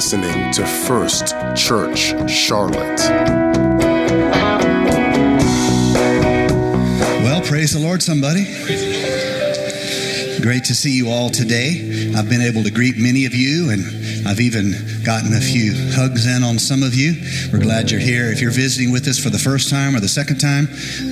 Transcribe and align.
listening 0.00 0.50
to 0.50 0.64
First 0.64 1.36
Church 1.54 2.14
Charlotte. 2.26 3.00
Well, 7.22 7.42
praise 7.42 7.74
the 7.74 7.80
Lord, 7.80 8.02
somebody. 8.02 8.44
Great 10.40 10.64
to 10.64 10.74
see 10.74 10.96
you 10.96 11.10
all 11.10 11.28
today. 11.28 12.12
I've 12.16 12.30
been 12.30 12.40
able 12.40 12.62
to 12.62 12.70
greet 12.70 12.96
many 12.96 13.26
of 13.26 13.34
you, 13.34 13.68
and 13.68 14.26
I've 14.26 14.40
even 14.40 14.72
gotten 15.04 15.32
a 15.32 15.40
few 15.40 15.72
hugs 15.92 16.26
in 16.26 16.42
on 16.42 16.58
some 16.58 16.82
of 16.82 16.94
you. 16.94 17.14
We're 17.52 17.60
glad 17.60 17.90
you're 17.90 18.00
here. 18.00 18.30
If 18.30 18.40
you're 18.40 18.50
visiting 18.50 18.92
with 18.92 19.06
us 19.08 19.18
for 19.18 19.30
the 19.30 19.38
first 19.38 19.70
time, 19.70 19.96
or 19.96 20.00
the 20.00 20.08
second 20.08 20.38
time, 20.38 20.66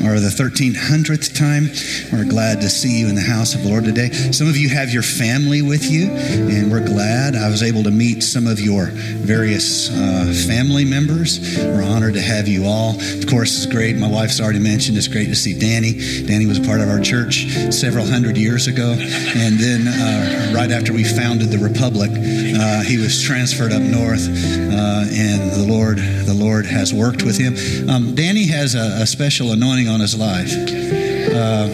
or 0.04 0.20
the 0.20 0.32
1300th 0.34 1.36
time, 1.36 1.68
we're 2.12 2.28
glad 2.28 2.60
to 2.60 2.68
see 2.68 3.00
you 3.00 3.08
in 3.08 3.14
the 3.14 3.20
house 3.20 3.54
of 3.54 3.62
the 3.62 3.68
Lord 3.68 3.84
today. 3.84 4.10
Some 4.32 4.48
of 4.48 4.56
you 4.56 4.68
have 4.68 4.90
your 4.90 5.02
family 5.02 5.62
with 5.62 5.90
you, 5.90 6.10
and 6.10 6.70
we're 6.70 6.84
glad. 6.84 7.34
I 7.34 7.48
was 7.48 7.62
able 7.62 7.82
to 7.84 7.90
meet 7.90 8.22
some 8.22 8.46
of 8.46 8.60
your 8.60 8.86
various 8.92 9.90
uh, 9.90 10.32
family 10.46 10.84
members. 10.84 11.56
We're 11.58 11.82
honored 11.82 12.14
to 12.14 12.22
have 12.22 12.48
you 12.48 12.66
all. 12.66 12.94
Of 13.00 13.26
course, 13.26 13.56
it's 13.56 13.66
great. 13.66 13.96
My 13.96 14.10
wife's 14.10 14.40
already 14.40 14.60
mentioned 14.60 14.96
it's 14.96 15.08
great 15.08 15.26
to 15.26 15.36
see 15.36 15.58
Danny. 15.58 15.92
Danny 16.26 16.46
was 16.46 16.58
a 16.58 16.62
part 16.62 16.80
of 16.80 16.88
our 16.88 17.00
church 17.00 17.46
several 17.70 18.06
hundred 18.06 18.36
years 18.36 18.66
ago. 18.66 18.92
And 18.92 19.58
then, 19.58 19.88
uh, 19.88 20.52
right 20.54 20.70
after 20.70 20.92
we 20.92 21.04
founded 21.04 21.50
the 21.50 21.58
Republic, 21.58 22.10
uh, 22.10 22.82
he 22.82 22.98
was 22.98 23.22
transferred 23.22 23.72
north, 23.82 24.26
uh, 24.28 25.04
and 25.10 25.50
the 25.52 25.66
Lord, 25.66 25.98
the 25.98 26.34
Lord 26.34 26.66
has 26.66 26.92
worked 26.92 27.22
with 27.22 27.38
him. 27.38 27.56
Um, 27.88 28.14
Danny 28.14 28.46
has 28.46 28.74
a, 28.74 29.02
a, 29.02 29.06
special 29.06 29.52
anointing 29.52 29.88
on 29.88 30.00
his 30.00 30.18
life. 30.18 30.52
Uh, 30.52 31.68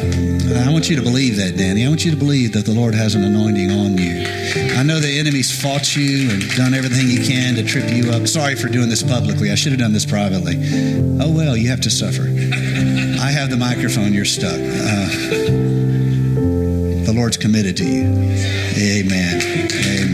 I 0.66 0.72
want 0.72 0.90
you 0.90 0.96
to 0.96 1.02
believe 1.02 1.36
that, 1.36 1.56
Danny. 1.56 1.84
I 1.84 1.88
want 1.88 2.04
you 2.04 2.10
to 2.10 2.16
believe 2.16 2.52
that 2.52 2.64
the 2.66 2.74
Lord 2.74 2.94
has 2.94 3.14
an 3.14 3.24
anointing 3.24 3.70
on 3.70 3.96
you. 3.98 4.26
I 4.76 4.82
know 4.82 5.00
the 5.00 5.18
enemy's 5.18 5.50
fought 5.50 5.96
you 5.96 6.30
and 6.30 6.48
done 6.56 6.74
everything 6.74 7.08
he 7.08 7.26
can 7.26 7.54
to 7.54 7.62
trip 7.62 7.90
you 7.90 8.10
up. 8.10 8.26
Sorry 8.26 8.54
for 8.54 8.68
doing 8.68 8.88
this 8.88 9.02
publicly. 9.02 9.50
I 9.50 9.54
should 9.54 9.72
have 9.72 9.80
done 9.80 9.92
this 9.92 10.06
privately. 10.06 10.56
Oh 11.20 11.30
well, 11.32 11.56
you 11.56 11.70
have 11.70 11.80
to 11.82 11.90
suffer. 11.90 12.22
I 12.22 13.30
have 13.30 13.50
the 13.50 13.56
microphone. 13.56 14.12
You're 14.12 14.24
stuck. 14.24 14.52
Uh, 14.52 15.08
the 17.04 17.12
Lord's 17.14 17.36
committed 17.36 17.76
to 17.78 17.84
you. 17.84 18.04
Amen. 18.76 19.40
Amen. 19.72 20.13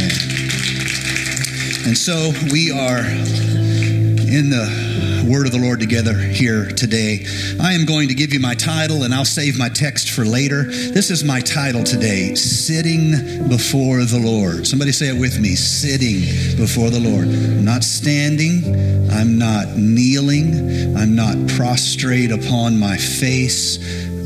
And 1.86 1.96
so 1.96 2.32
we 2.52 2.70
are 2.70 3.00
in 3.00 4.50
the 4.50 5.26
word 5.26 5.46
of 5.46 5.52
the 5.52 5.58
Lord 5.58 5.80
together 5.80 6.14
here 6.14 6.66
today. 6.66 7.24
I 7.60 7.72
am 7.72 7.86
going 7.86 8.08
to 8.08 8.14
give 8.14 8.32
you 8.34 8.40
my 8.40 8.54
title 8.54 9.04
and 9.04 9.14
I'll 9.14 9.24
save 9.24 9.58
my 9.58 9.68
text 9.70 10.10
for 10.10 10.24
later. 10.24 10.64
This 10.64 11.10
is 11.10 11.24
my 11.24 11.40
title 11.40 11.82
today 11.82 12.34
Sitting 12.34 13.48
Before 13.48 14.04
the 14.04 14.20
Lord. 14.22 14.66
Somebody 14.66 14.92
say 14.92 15.08
it 15.08 15.18
with 15.18 15.40
me 15.40 15.54
Sitting 15.54 16.20
Before 16.56 16.90
the 16.90 17.00
Lord. 17.00 17.28
I'm 17.28 17.64
not 17.64 17.82
standing, 17.82 18.62
I'm 19.10 19.38
not 19.38 19.76
kneeling, 19.76 20.96
I'm 20.96 21.14
not 21.14 21.36
prostrate 21.56 22.30
upon 22.30 22.78
my 22.78 22.96
face, 22.98 23.78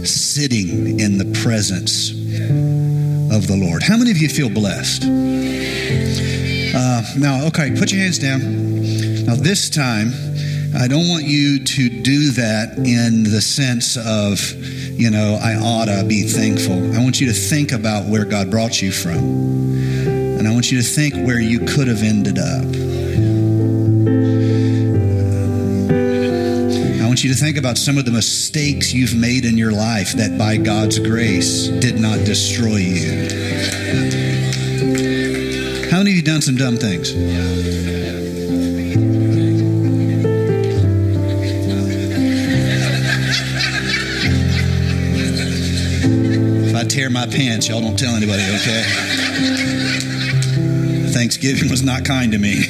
sitting 0.09 0.99
in 0.99 1.19
the 1.19 1.41
presence 1.43 2.11
of 2.11 3.47
the 3.47 3.57
Lord. 3.57 3.83
How 3.83 3.97
many 3.97 4.11
of 4.11 4.19
you 4.19 4.29
feel 4.29 4.51
blessed? 4.51 5.05
Uh, 6.77 7.03
now, 7.17 7.47
okay, 7.47 7.71
put 7.79 7.93
your 7.93 8.01
hands 8.01 8.19
down. 8.19 8.41
Now, 9.27 9.37
this 9.37 9.71
time, 9.71 10.13
I 10.77 10.89
don't 10.89 11.09
want 11.09 11.23
you 11.25 11.63
to 11.63 11.89
do 11.89 12.33
that 12.33 12.77
in 12.79 13.23
the 13.23 13.41
sense 13.41 13.97
of, 13.97 14.41
you 14.99 15.09
know, 15.09 15.39
I 15.41 15.55
ought 15.55 15.85
to 15.85 16.05
be 16.05 16.23
thankful. 16.25 16.75
I 16.97 16.99
want 17.03 17.21
you 17.21 17.29
to 17.29 17.33
think 17.33 17.71
about 17.71 18.07
where 18.07 18.25
God 18.25 18.51
brought 18.51 18.83
you 18.83 18.91
from. 18.91 19.19
And 19.19 20.49
I 20.49 20.53
want 20.53 20.73
you 20.73 20.79
to 20.83 20.85
think 20.85 21.15
where 21.15 21.41
you 21.41 21.61
could 21.61 21.87
have 21.87 22.03
ended 22.03 22.39
up. 22.39 22.65
I 27.01 27.07
want 27.07 27.23
you 27.23 27.33
to 27.33 27.39
think 27.39 27.57
about 27.57 27.79
some 27.79 27.99
of 27.99 28.05
the 28.05 28.11
mistakes 28.11 28.93
you've 28.93 29.15
made 29.15 29.45
in 29.45 29.57
your 29.57 29.71
life 29.71 30.15
that 30.15 30.37
by 30.37 30.57
God's 30.57 30.99
grace 30.99 31.69
did 31.69 32.01
not 32.01 32.19
destroy 32.25 32.79
you. 32.79 34.24
Done 36.25 36.41
some 36.41 36.57
dumb 36.57 36.79
things? 36.79 37.13
If 46.67 46.75
I 46.75 46.85
tear 46.85 47.11
my 47.11 47.27
pants, 47.27 47.69
y'all 47.69 47.83
don't 47.83 47.99
tell 47.99 48.15
anybody, 48.17 48.43
okay? 48.43 48.85
Thanksgiving 51.13 51.69
was 51.69 51.83
not 51.83 52.07
kind 52.07 52.33
to 52.33 52.39
me. 52.39 52.65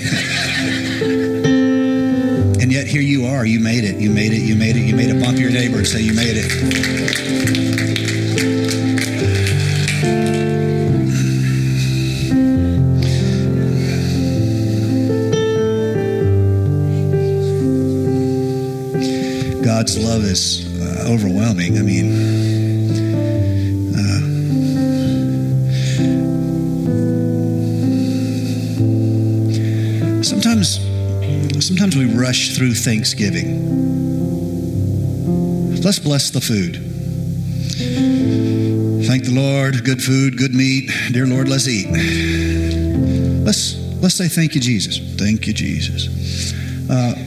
And 2.60 2.72
yet 2.72 2.88
here 2.88 3.03
you 3.03 3.26
are. 3.26 3.47
You 3.47 3.60
made 3.60 3.84
it. 3.84 4.00
You 4.00 4.10
made 4.10 4.32
it. 4.32 4.42
You 4.42 4.56
made 4.56 4.75
it. 4.75 4.81
You 4.81 4.97
made 4.97 5.10
it. 5.10 5.22
Bump 5.22 5.38
your 5.38 5.53
neighbor 5.53 5.78
and 5.78 5.86
say, 5.86 6.00
You 6.00 6.12
made 6.12 6.34
it. 6.36 7.94
God's 19.76 19.98
love 19.98 20.22
is 20.22 20.64
uh, 20.80 21.08
overwhelming. 21.10 21.78
I 21.78 21.82
mean, 21.82 22.06
uh, 23.92 24.22
sometimes 30.22 30.78
sometimes 31.66 31.96
we 31.96 32.04
rush 32.04 32.56
through 32.56 32.74
Thanksgiving. 32.74 33.48
Let's 35.82 35.98
bless 35.98 36.30
the 36.30 36.41
food. 36.41 36.76
Thank 39.08 39.24
the 39.24 39.32
Lord, 39.32 39.84
good 39.84 40.00
food, 40.00 40.38
good 40.38 40.54
meat. 40.54 40.88
Dear 41.10 41.26
Lord, 41.26 41.48
let's 41.48 41.66
eat. 41.66 41.88
Let's 43.44 43.74
let's 44.00 44.14
say 44.14 44.28
thank 44.28 44.54
you, 44.54 44.60
Jesus. 44.60 45.00
Thank 45.18 45.48
you, 45.48 45.52
Jesus. 45.52 46.52
Uh, 46.88 47.23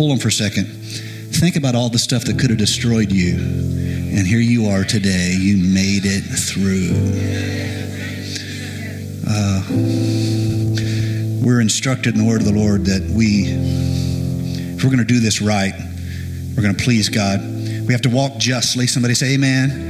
hold 0.00 0.12
on 0.12 0.18
for 0.18 0.28
a 0.28 0.32
second. 0.32 0.64
Think 0.64 1.56
about 1.56 1.74
all 1.74 1.90
the 1.90 1.98
stuff 1.98 2.24
that 2.24 2.38
could 2.38 2.48
have 2.48 2.58
destroyed 2.58 3.12
you, 3.12 3.34
and 3.36 4.26
here 4.26 4.38
you 4.38 4.68
are 4.68 4.82
today. 4.82 5.36
You 5.38 5.58
made 5.58 6.06
it 6.06 6.22
through. 6.22 6.96
Uh, 9.28 9.60
we're 11.44 11.60
instructed 11.60 12.14
in 12.14 12.24
the 12.24 12.26
word 12.26 12.40
of 12.40 12.46
the 12.46 12.54
Lord 12.54 12.86
that 12.86 13.02
we, 13.14 13.44
if 14.74 14.82
we're 14.82 14.88
going 14.88 15.00
to 15.00 15.04
do 15.04 15.20
this 15.20 15.42
right, 15.42 15.74
we're 16.56 16.62
going 16.62 16.74
to 16.74 16.82
please 16.82 17.10
God, 17.10 17.42
we 17.86 17.92
have 17.92 18.00
to 18.00 18.08
walk 18.08 18.38
justly. 18.38 18.86
Somebody 18.86 19.12
say, 19.12 19.34
Amen. 19.34 19.89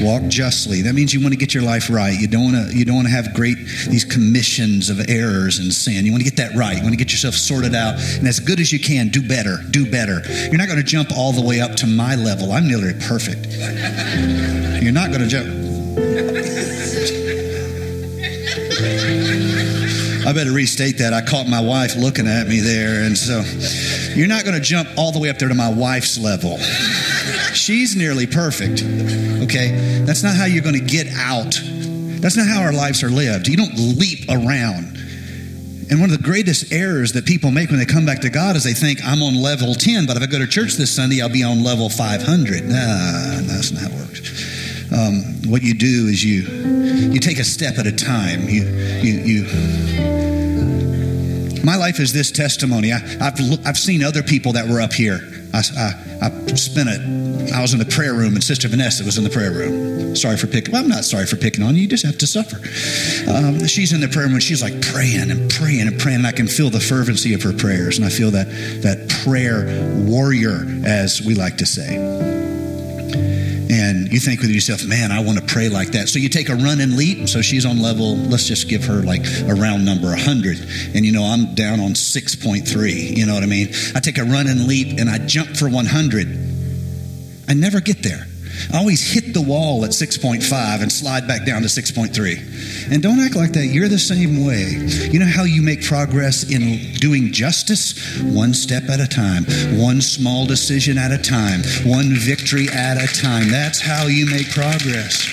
Walk 0.00 0.22
justly. 0.28 0.82
That 0.82 0.94
means 0.94 1.12
you 1.12 1.20
want 1.20 1.32
to 1.32 1.38
get 1.38 1.54
your 1.54 1.62
life 1.62 1.90
right. 1.90 2.18
You 2.18 2.28
don't 2.28 2.52
want 2.52 2.70
to. 2.70 2.76
You 2.76 2.84
don't 2.84 2.96
want 2.96 3.08
to 3.08 3.12
have 3.12 3.34
great 3.34 3.56
these 3.88 4.04
commissions 4.04 4.90
of 4.90 5.08
errors 5.08 5.58
and 5.58 5.72
sin. 5.72 6.06
You 6.06 6.12
want 6.12 6.22
to 6.22 6.30
get 6.30 6.36
that 6.36 6.54
right. 6.54 6.76
You 6.76 6.82
want 6.82 6.92
to 6.92 6.98
get 6.98 7.10
yourself 7.10 7.34
sorted 7.34 7.74
out, 7.74 7.94
and 8.18 8.26
as 8.28 8.38
good 8.38 8.60
as 8.60 8.72
you 8.72 8.78
can, 8.78 9.08
do 9.08 9.26
better. 9.26 9.58
Do 9.70 9.90
better. 9.90 10.22
You're 10.48 10.58
not 10.58 10.68
going 10.68 10.78
to 10.78 10.86
jump 10.86 11.10
all 11.16 11.32
the 11.32 11.44
way 11.44 11.60
up 11.60 11.74
to 11.76 11.86
my 11.86 12.14
level. 12.14 12.52
I'm 12.52 12.68
nearly 12.68 12.94
perfect. 12.94 13.46
You're 14.82 14.92
not 14.92 15.08
going 15.08 15.22
to 15.22 15.28
jump. 15.28 15.48
I 20.28 20.32
better 20.34 20.52
restate 20.52 20.98
that. 20.98 21.14
I 21.14 21.22
caught 21.22 21.48
my 21.48 21.60
wife 21.60 21.96
looking 21.96 22.26
at 22.26 22.46
me 22.46 22.60
there. 22.60 23.02
And 23.04 23.16
so 23.16 23.40
you're 24.14 24.28
not 24.28 24.44
going 24.44 24.56
to 24.56 24.60
jump 24.60 24.86
all 24.98 25.10
the 25.10 25.18
way 25.18 25.30
up 25.30 25.38
there 25.38 25.48
to 25.48 25.54
my 25.54 25.72
wife's 25.72 26.18
level. 26.18 26.58
She's 27.58 27.96
nearly 27.96 28.26
perfect. 28.26 28.82
Okay? 29.44 30.02
That's 30.04 30.22
not 30.22 30.34
how 30.34 30.44
you're 30.44 30.62
going 30.62 30.78
to 30.78 30.84
get 30.84 31.08
out. 31.16 31.60
That's 32.20 32.36
not 32.36 32.46
how 32.46 32.62
our 32.62 32.72
lives 32.72 33.02
are 33.02 33.10
lived. 33.10 33.48
You 33.48 33.56
don't 33.56 33.74
leap 33.76 34.28
around. 34.28 34.96
And 35.90 36.00
one 36.00 36.10
of 36.10 36.16
the 36.16 36.22
greatest 36.22 36.72
errors 36.72 37.12
that 37.12 37.24
people 37.24 37.50
make 37.50 37.70
when 37.70 37.78
they 37.78 37.86
come 37.86 38.04
back 38.04 38.20
to 38.20 38.30
God 38.30 38.56
is 38.56 38.64
they 38.64 38.74
think, 38.74 39.00
I'm 39.04 39.22
on 39.22 39.34
level 39.40 39.74
10, 39.74 40.06
but 40.06 40.16
if 40.16 40.22
I 40.22 40.26
go 40.26 40.38
to 40.38 40.46
church 40.46 40.74
this 40.74 40.94
Sunday, 40.94 41.22
I'll 41.22 41.30
be 41.30 41.42
on 41.42 41.64
level 41.64 41.88
500. 41.88 42.64
Nah, 42.64 42.72
that's 43.46 43.72
not 43.72 43.82
how 43.82 43.88
it 43.88 43.94
works. 43.94 44.92
Um, 44.92 45.50
what 45.50 45.62
you 45.62 45.74
do 45.74 46.06
is 46.08 46.24
you 46.24 46.42
you 47.12 47.20
take 47.20 47.38
a 47.38 47.44
step 47.44 47.76
at 47.78 47.86
a 47.86 47.92
time. 47.92 48.48
You 48.48 48.64
you 49.02 49.20
you 49.20 49.44
my 51.62 51.76
life 51.76 52.00
is 52.00 52.14
this 52.14 52.30
testimony. 52.30 52.92
I, 52.92 52.98
have 52.98 53.38
I've 53.66 53.76
seen 53.76 54.02
other 54.02 54.22
people 54.22 54.52
that 54.54 54.66
were 54.66 54.80
up 54.80 54.94
here. 54.94 55.20
I, 55.52 55.58
I, 55.58 56.26
I 56.26 56.30
spent 56.54 56.88
it. 56.88 57.52
I 57.52 57.62
was 57.62 57.72
in 57.72 57.78
the 57.78 57.86
prayer 57.86 58.14
room, 58.14 58.34
and 58.34 58.44
Sister 58.44 58.68
Vanessa 58.68 59.04
was 59.04 59.18
in 59.18 59.24
the 59.24 59.30
prayer 59.30 59.50
room. 59.50 60.14
Sorry 60.16 60.36
for 60.36 60.46
picking. 60.46 60.72
Well, 60.72 60.82
I'm 60.82 60.88
not 60.88 61.04
sorry 61.04 61.26
for 61.26 61.36
picking 61.36 61.64
on 61.64 61.74
you. 61.74 61.82
You 61.82 61.88
just 61.88 62.04
have 62.04 62.18
to 62.18 62.26
suffer. 62.26 62.56
Um, 63.30 63.66
she's 63.66 63.92
in 63.92 64.00
the 64.00 64.08
prayer 64.08 64.26
room. 64.26 64.34
And 64.34 64.42
she's 64.42 64.62
like 64.62 64.80
praying 64.82 65.30
and 65.30 65.50
praying 65.50 65.86
and 65.86 65.98
praying. 65.98 66.18
And 66.18 66.26
I 66.26 66.32
can 66.32 66.48
feel 66.48 66.70
the 66.70 66.80
fervency 66.80 67.34
of 67.34 67.42
her 67.42 67.52
prayers, 67.52 67.98
and 67.98 68.06
I 68.06 68.10
feel 68.10 68.30
that 68.32 68.48
that 68.82 69.08
prayer 69.24 69.66
warrior, 70.06 70.64
as 70.84 71.22
we 71.22 71.34
like 71.34 71.56
to 71.58 71.66
say. 71.66 72.37
And 73.88 73.98
And 73.98 74.12
you 74.12 74.20
think 74.20 74.40
with 74.40 74.50
yourself, 74.50 74.84
man, 74.84 75.10
I 75.10 75.20
want 75.20 75.38
to 75.38 75.44
pray 75.44 75.68
like 75.68 75.92
that. 75.92 76.08
So 76.08 76.18
you 76.18 76.28
take 76.28 76.50
a 76.50 76.54
run 76.54 76.80
and 76.80 76.96
leap. 76.96 77.28
So 77.28 77.42
she's 77.42 77.66
on 77.66 77.80
level, 77.80 78.16
let's 78.16 78.46
just 78.46 78.68
give 78.68 78.84
her 78.84 79.02
like 79.02 79.24
a 79.46 79.54
round 79.54 79.84
number, 79.84 80.08
100. 80.08 80.58
And 80.94 81.04
you 81.04 81.12
know, 81.12 81.24
I'm 81.24 81.54
down 81.54 81.80
on 81.80 81.92
6.3. 81.92 83.16
You 83.16 83.26
know 83.26 83.34
what 83.34 83.42
I 83.42 83.46
mean? 83.46 83.68
I 83.94 84.00
take 84.00 84.18
a 84.18 84.24
run 84.24 84.46
and 84.46 84.66
leap 84.66 84.98
and 84.98 85.08
I 85.08 85.18
jump 85.18 85.56
for 85.56 85.68
100. 85.68 86.28
I 87.48 87.54
never 87.54 87.80
get 87.80 88.02
there. 88.02 88.26
I 88.72 88.78
always 88.78 89.12
hit 89.12 89.34
the 89.34 89.40
wall 89.40 89.84
at 89.84 89.90
6.5 89.90 90.82
and 90.82 90.90
slide 90.90 91.26
back 91.26 91.44
down 91.44 91.62
to 91.62 91.68
6.3. 91.68 92.92
And 92.92 93.02
don't 93.02 93.20
act 93.20 93.36
like 93.36 93.52
that. 93.52 93.66
You're 93.66 93.88
the 93.88 93.98
same 93.98 94.44
way. 94.44 94.66
You 95.10 95.18
know 95.18 95.26
how 95.26 95.44
you 95.44 95.62
make 95.62 95.84
progress 95.84 96.50
in 96.50 96.94
doing 96.94 97.32
justice? 97.32 98.20
One 98.22 98.54
step 98.54 98.84
at 98.88 99.00
a 99.00 99.06
time, 99.06 99.44
one 99.78 100.00
small 100.00 100.46
decision 100.46 100.98
at 100.98 101.12
a 101.12 101.18
time, 101.18 101.60
one 101.84 102.14
victory 102.14 102.68
at 102.68 102.96
a 102.96 103.06
time. 103.20 103.50
That's 103.50 103.80
how 103.80 104.06
you 104.06 104.26
make 104.26 104.50
progress. 104.50 105.26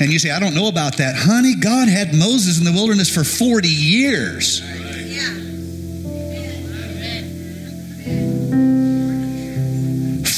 And 0.00 0.12
you 0.12 0.18
say, 0.18 0.30
I 0.30 0.38
don't 0.38 0.54
know 0.54 0.68
about 0.68 0.98
that. 0.98 1.16
Honey, 1.16 1.54
God 1.56 1.88
had 1.88 2.14
Moses 2.14 2.58
in 2.58 2.64
the 2.64 2.72
wilderness 2.72 3.12
for 3.12 3.24
40 3.24 3.68
years. 3.68 4.62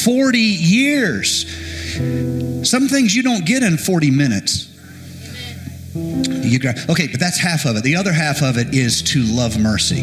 40 0.04 0.38
years. 0.38 1.44
Some 2.64 2.88
things 2.88 3.14
you 3.14 3.22
don't 3.22 3.44
get 3.44 3.62
in 3.62 3.76
40 3.76 4.10
minutes. 4.10 4.66
You 5.94 6.58
okay, 6.88 7.08
but 7.08 7.18
that's 7.18 7.38
half 7.38 7.64
of 7.64 7.76
it. 7.76 7.82
The 7.82 7.96
other 7.96 8.12
half 8.12 8.42
of 8.42 8.58
it 8.58 8.74
is 8.74 9.02
to 9.02 9.22
love 9.22 9.58
mercy. 9.58 10.02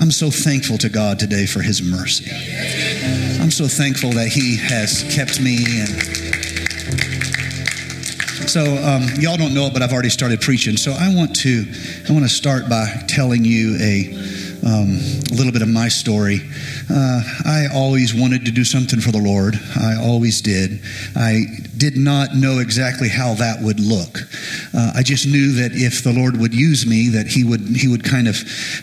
I'm 0.00 0.12
so 0.12 0.30
thankful 0.30 0.78
to 0.78 0.88
God 0.88 1.18
today 1.18 1.46
for 1.46 1.60
His 1.60 1.82
mercy. 1.82 2.30
I'm 3.42 3.50
so 3.50 3.66
thankful 3.66 4.10
that 4.12 4.28
He 4.28 4.56
has 4.56 5.02
kept 5.14 5.40
me 5.40 5.58
and. 5.80 5.88
So 8.48 8.62
um, 8.62 9.06
y'all 9.18 9.36
don't 9.36 9.52
know 9.52 9.66
it, 9.66 9.72
but 9.72 9.82
I've 9.82 9.92
already 9.92 10.08
started 10.08 10.40
preaching. 10.40 10.76
So 10.76 10.92
I 10.92 11.14
want 11.14 11.36
to 11.40 11.64
I 12.08 12.12
want 12.12 12.24
to 12.24 12.30
start 12.30 12.68
by 12.68 12.86
telling 13.08 13.44
you 13.44 13.76
a 13.80 14.14
um, 14.64 14.98
a 15.30 15.34
little 15.34 15.52
bit 15.52 15.62
of 15.62 15.68
my 15.68 15.88
story. 15.88 16.40
Uh, 16.90 17.22
I 17.44 17.66
always 17.74 18.14
wanted 18.14 18.44
to 18.46 18.50
do 18.50 18.64
something 18.64 19.00
for 19.00 19.12
the 19.12 19.18
Lord. 19.18 19.54
I 19.76 19.96
always 19.96 20.40
did. 20.40 20.80
I 21.14 21.44
did 21.76 21.96
not 21.96 22.34
know 22.34 22.58
exactly 22.58 23.08
how 23.08 23.34
that 23.34 23.62
would 23.62 23.78
look. 23.78 24.18
Uh, 24.74 24.92
I 24.94 25.02
just 25.02 25.26
knew 25.26 25.52
that 25.52 25.72
if 25.72 26.02
the 26.02 26.12
Lord 26.12 26.38
would 26.38 26.54
use 26.54 26.86
me, 26.86 27.08
that 27.10 27.26
He 27.26 27.44
would 27.44 27.60
He 27.60 27.88
would 27.88 28.04
kind 28.04 28.26
of, 28.28 28.36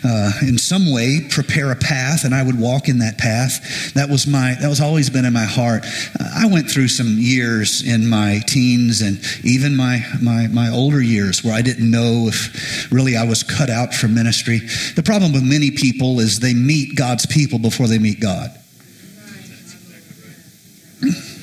uh, 0.04 0.32
in 0.42 0.58
some 0.58 0.92
way, 0.92 1.26
prepare 1.28 1.70
a 1.72 1.76
path, 1.76 2.24
and 2.24 2.34
I 2.34 2.42
would 2.42 2.58
walk 2.58 2.88
in 2.88 2.98
that 3.00 3.18
path. 3.18 3.94
That 3.94 4.08
was 4.08 4.26
my 4.26 4.56
that 4.60 4.68
was 4.68 4.80
always 4.80 5.10
been 5.10 5.24
in 5.24 5.32
my 5.32 5.44
heart. 5.44 5.84
I 6.18 6.46
went 6.46 6.70
through 6.70 6.88
some 6.88 7.16
years 7.18 7.82
in 7.86 8.08
my 8.08 8.40
teens 8.46 9.00
and 9.02 9.20
even 9.44 9.76
my 9.76 10.04
my 10.22 10.46
my 10.48 10.68
older 10.70 11.00
years 11.00 11.44
where 11.44 11.54
I 11.54 11.62
didn't 11.62 11.90
know 11.90 12.28
if 12.28 12.90
really 12.92 13.16
I 13.16 13.24
was 13.24 13.42
cut 13.42 13.70
out 13.70 13.94
for 13.94 14.08
ministry. 14.08 14.60
The 14.94 15.02
problem 15.02 15.32
with 15.32 15.42
many 15.42 15.70
people 15.70 16.20
is 16.20 16.40
they 16.40 16.54
meet 16.54 16.96
God's 16.96 17.26
people 17.26 17.58
before 17.58 17.86
they 17.86 17.95
meet 17.98 18.20
God. 18.20 18.50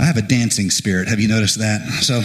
I 0.00 0.04
have 0.04 0.16
a 0.16 0.22
dancing 0.22 0.70
spirit. 0.70 1.08
Have 1.08 1.20
you 1.20 1.28
noticed 1.28 1.58
that? 1.60 1.80
So 2.02 2.16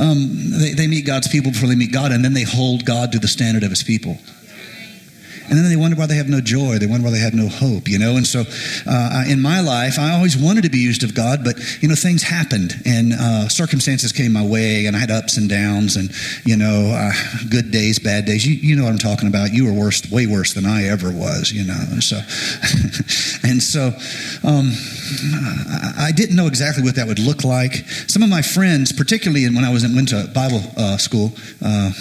um, 0.00 0.50
they, 0.60 0.72
they 0.72 0.86
meet 0.86 1.06
God's 1.06 1.28
people 1.28 1.50
before 1.50 1.68
they 1.68 1.74
meet 1.74 1.92
God, 1.92 2.12
and 2.12 2.24
then 2.24 2.32
they 2.32 2.44
hold 2.44 2.84
God 2.84 3.12
to 3.12 3.18
the 3.18 3.28
standard 3.28 3.62
of 3.62 3.70
his 3.70 3.82
people. 3.82 4.18
And 5.54 5.62
then 5.62 5.70
they 5.70 5.76
wonder 5.76 5.96
why 5.96 6.06
they 6.06 6.16
have 6.16 6.28
no 6.28 6.40
joy. 6.40 6.78
They 6.78 6.86
wonder 6.86 7.04
why 7.04 7.12
they 7.12 7.20
have 7.20 7.32
no 7.32 7.46
hope, 7.46 7.86
you 7.86 7.96
know? 7.96 8.16
And 8.16 8.26
so 8.26 8.42
uh, 8.88 9.22
in 9.28 9.40
my 9.40 9.60
life, 9.60 10.00
I 10.00 10.10
always 10.10 10.36
wanted 10.36 10.64
to 10.64 10.68
be 10.68 10.78
used 10.78 11.04
of 11.04 11.14
God, 11.14 11.44
but, 11.44 11.54
you 11.80 11.88
know, 11.88 11.94
things 11.94 12.24
happened 12.24 12.74
and 12.84 13.12
uh, 13.12 13.48
circumstances 13.48 14.10
came 14.10 14.32
my 14.32 14.44
way 14.44 14.86
and 14.86 14.96
I 14.96 14.98
had 14.98 15.12
ups 15.12 15.36
and 15.36 15.48
downs 15.48 15.94
and, 15.94 16.10
you 16.44 16.56
know, 16.56 16.90
uh, 16.92 17.12
good 17.50 17.70
days, 17.70 18.00
bad 18.00 18.24
days. 18.24 18.44
You, 18.44 18.54
you 18.54 18.74
know 18.74 18.82
what 18.82 18.90
I'm 18.90 18.98
talking 18.98 19.28
about. 19.28 19.52
You 19.52 19.66
were 19.66 19.72
worse, 19.72 20.10
way 20.10 20.26
worse 20.26 20.54
than 20.54 20.66
I 20.66 20.88
ever 20.88 21.12
was, 21.12 21.52
you 21.52 21.62
know? 21.62 21.78
And 21.78 22.02
so, 22.02 22.16
and 23.48 23.62
so 23.62 23.92
um, 24.42 24.72
I 26.00 26.10
didn't 26.10 26.34
know 26.34 26.48
exactly 26.48 26.82
what 26.82 26.96
that 26.96 27.06
would 27.06 27.20
look 27.20 27.44
like. 27.44 27.74
Some 28.08 28.24
of 28.24 28.28
my 28.28 28.42
friends, 28.42 28.92
particularly 28.92 29.46
when 29.46 29.64
I 29.64 29.70
was 29.70 29.84
in, 29.84 29.94
went 29.94 30.08
to 30.08 30.28
Bible 30.34 30.62
uh, 30.76 30.96
school, 30.96 31.30
uh, 31.64 31.92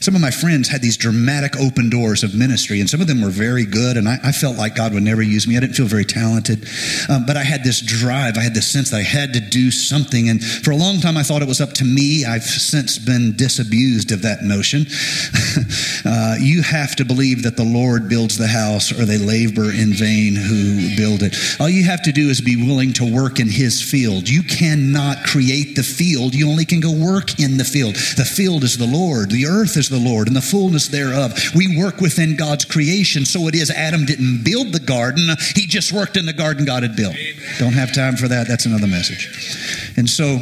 some 0.00 0.14
of 0.14 0.20
my 0.20 0.30
friends 0.30 0.68
had 0.68 0.80
these 0.80 0.96
dramatic 0.96 1.56
open 1.56 1.90
doors 1.90 2.22
of 2.22 2.34
ministry, 2.34 2.80
and 2.86 2.90
some 2.92 3.00
of 3.00 3.08
them 3.08 3.20
were 3.20 3.30
very 3.30 3.64
good, 3.64 3.96
and 3.96 4.08
I, 4.08 4.16
I 4.22 4.30
felt 4.30 4.56
like 4.56 4.76
God 4.76 4.94
would 4.94 5.02
never 5.02 5.20
use 5.20 5.48
me. 5.48 5.56
I 5.56 5.60
didn't 5.60 5.74
feel 5.74 5.86
very 5.86 6.04
talented, 6.04 6.68
um, 7.08 7.26
but 7.26 7.36
I 7.36 7.42
had 7.42 7.64
this 7.64 7.80
drive. 7.80 8.38
I 8.38 8.42
had 8.42 8.54
this 8.54 8.68
sense 8.68 8.90
that 8.90 8.98
I 8.98 9.02
had 9.02 9.32
to 9.32 9.40
do 9.40 9.72
something, 9.72 10.28
and 10.28 10.40
for 10.40 10.70
a 10.70 10.76
long 10.76 11.00
time 11.00 11.16
I 11.16 11.24
thought 11.24 11.42
it 11.42 11.48
was 11.48 11.60
up 11.60 11.72
to 11.82 11.84
me. 11.84 12.24
I've 12.24 12.44
since 12.44 12.96
been 12.96 13.34
disabused 13.34 14.12
of 14.12 14.22
that 14.22 14.44
notion. 14.44 14.86
uh, 16.06 16.36
you 16.38 16.62
have 16.62 16.94
to 16.96 17.04
believe 17.04 17.42
that 17.42 17.56
the 17.56 17.64
Lord 17.64 18.08
builds 18.08 18.38
the 18.38 18.46
house, 18.46 18.92
or 18.92 19.04
they 19.04 19.18
labor 19.18 19.72
in 19.72 19.92
vain 19.92 20.36
who 20.36 20.94
build 20.94 21.24
it. 21.24 21.34
All 21.58 21.68
you 21.68 21.82
have 21.86 22.04
to 22.04 22.12
do 22.12 22.28
is 22.28 22.40
be 22.40 22.54
willing 22.54 22.92
to 22.94 23.12
work 23.12 23.40
in 23.40 23.48
His 23.48 23.82
field. 23.82 24.28
You 24.28 24.44
cannot 24.44 25.24
create 25.24 25.74
the 25.74 25.82
field, 25.82 26.36
you 26.36 26.48
only 26.48 26.64
can 26.64 26.78
go 26.78 26.92
work 26.92 27.40
in 27.40 27.56
the 27.56 27.64
field. 27.64 27.96
The 27.96 28.24
field 28.24 28.62
is 28.62 28.78
the 28.78 28.86
Lord, 28.86 29.32
the 29.32 29.46
earth 29.46 29.76
is 29.76 29.88
the 29.88 29.98
Lord, 29.98 30.28
and 30.28 30.36
the 30.36 30.40
fullness 30.40 30.86
thereof. 30.86 31.36
We 31.52 31.76
work 31.76 32.00
within 32.00 32.36
God's 32.36 32.64
creation. 32.68 33.24
So 33.24 33.48
it 33.48 33.54
is 33.54 33.70
Adam 33.70 34.04
didn't 34.04 34.44
build 34.44 34.72
the 34.72 34.80
garden, 34.80 35.28
he 35.54 35.66
just 35.66 35.92
worked 35.92 36.16
in 36.16 36.26
the 36.26 36.32
garden 36.32 36.64
God 36.64 36.82
had 36.82 36.96
built. 36.96 37.14
Amen. 37.14 37.54
Don't 37.58 37.72
have 37.72 37.94
time 37.94 38.16
for 38.16 38.28
that. 38.28 38.48
That's 38.48 38.66
another 38.66 38.86
message. 38.86 39.92
And 39.96 40.08
so 40.08 40.38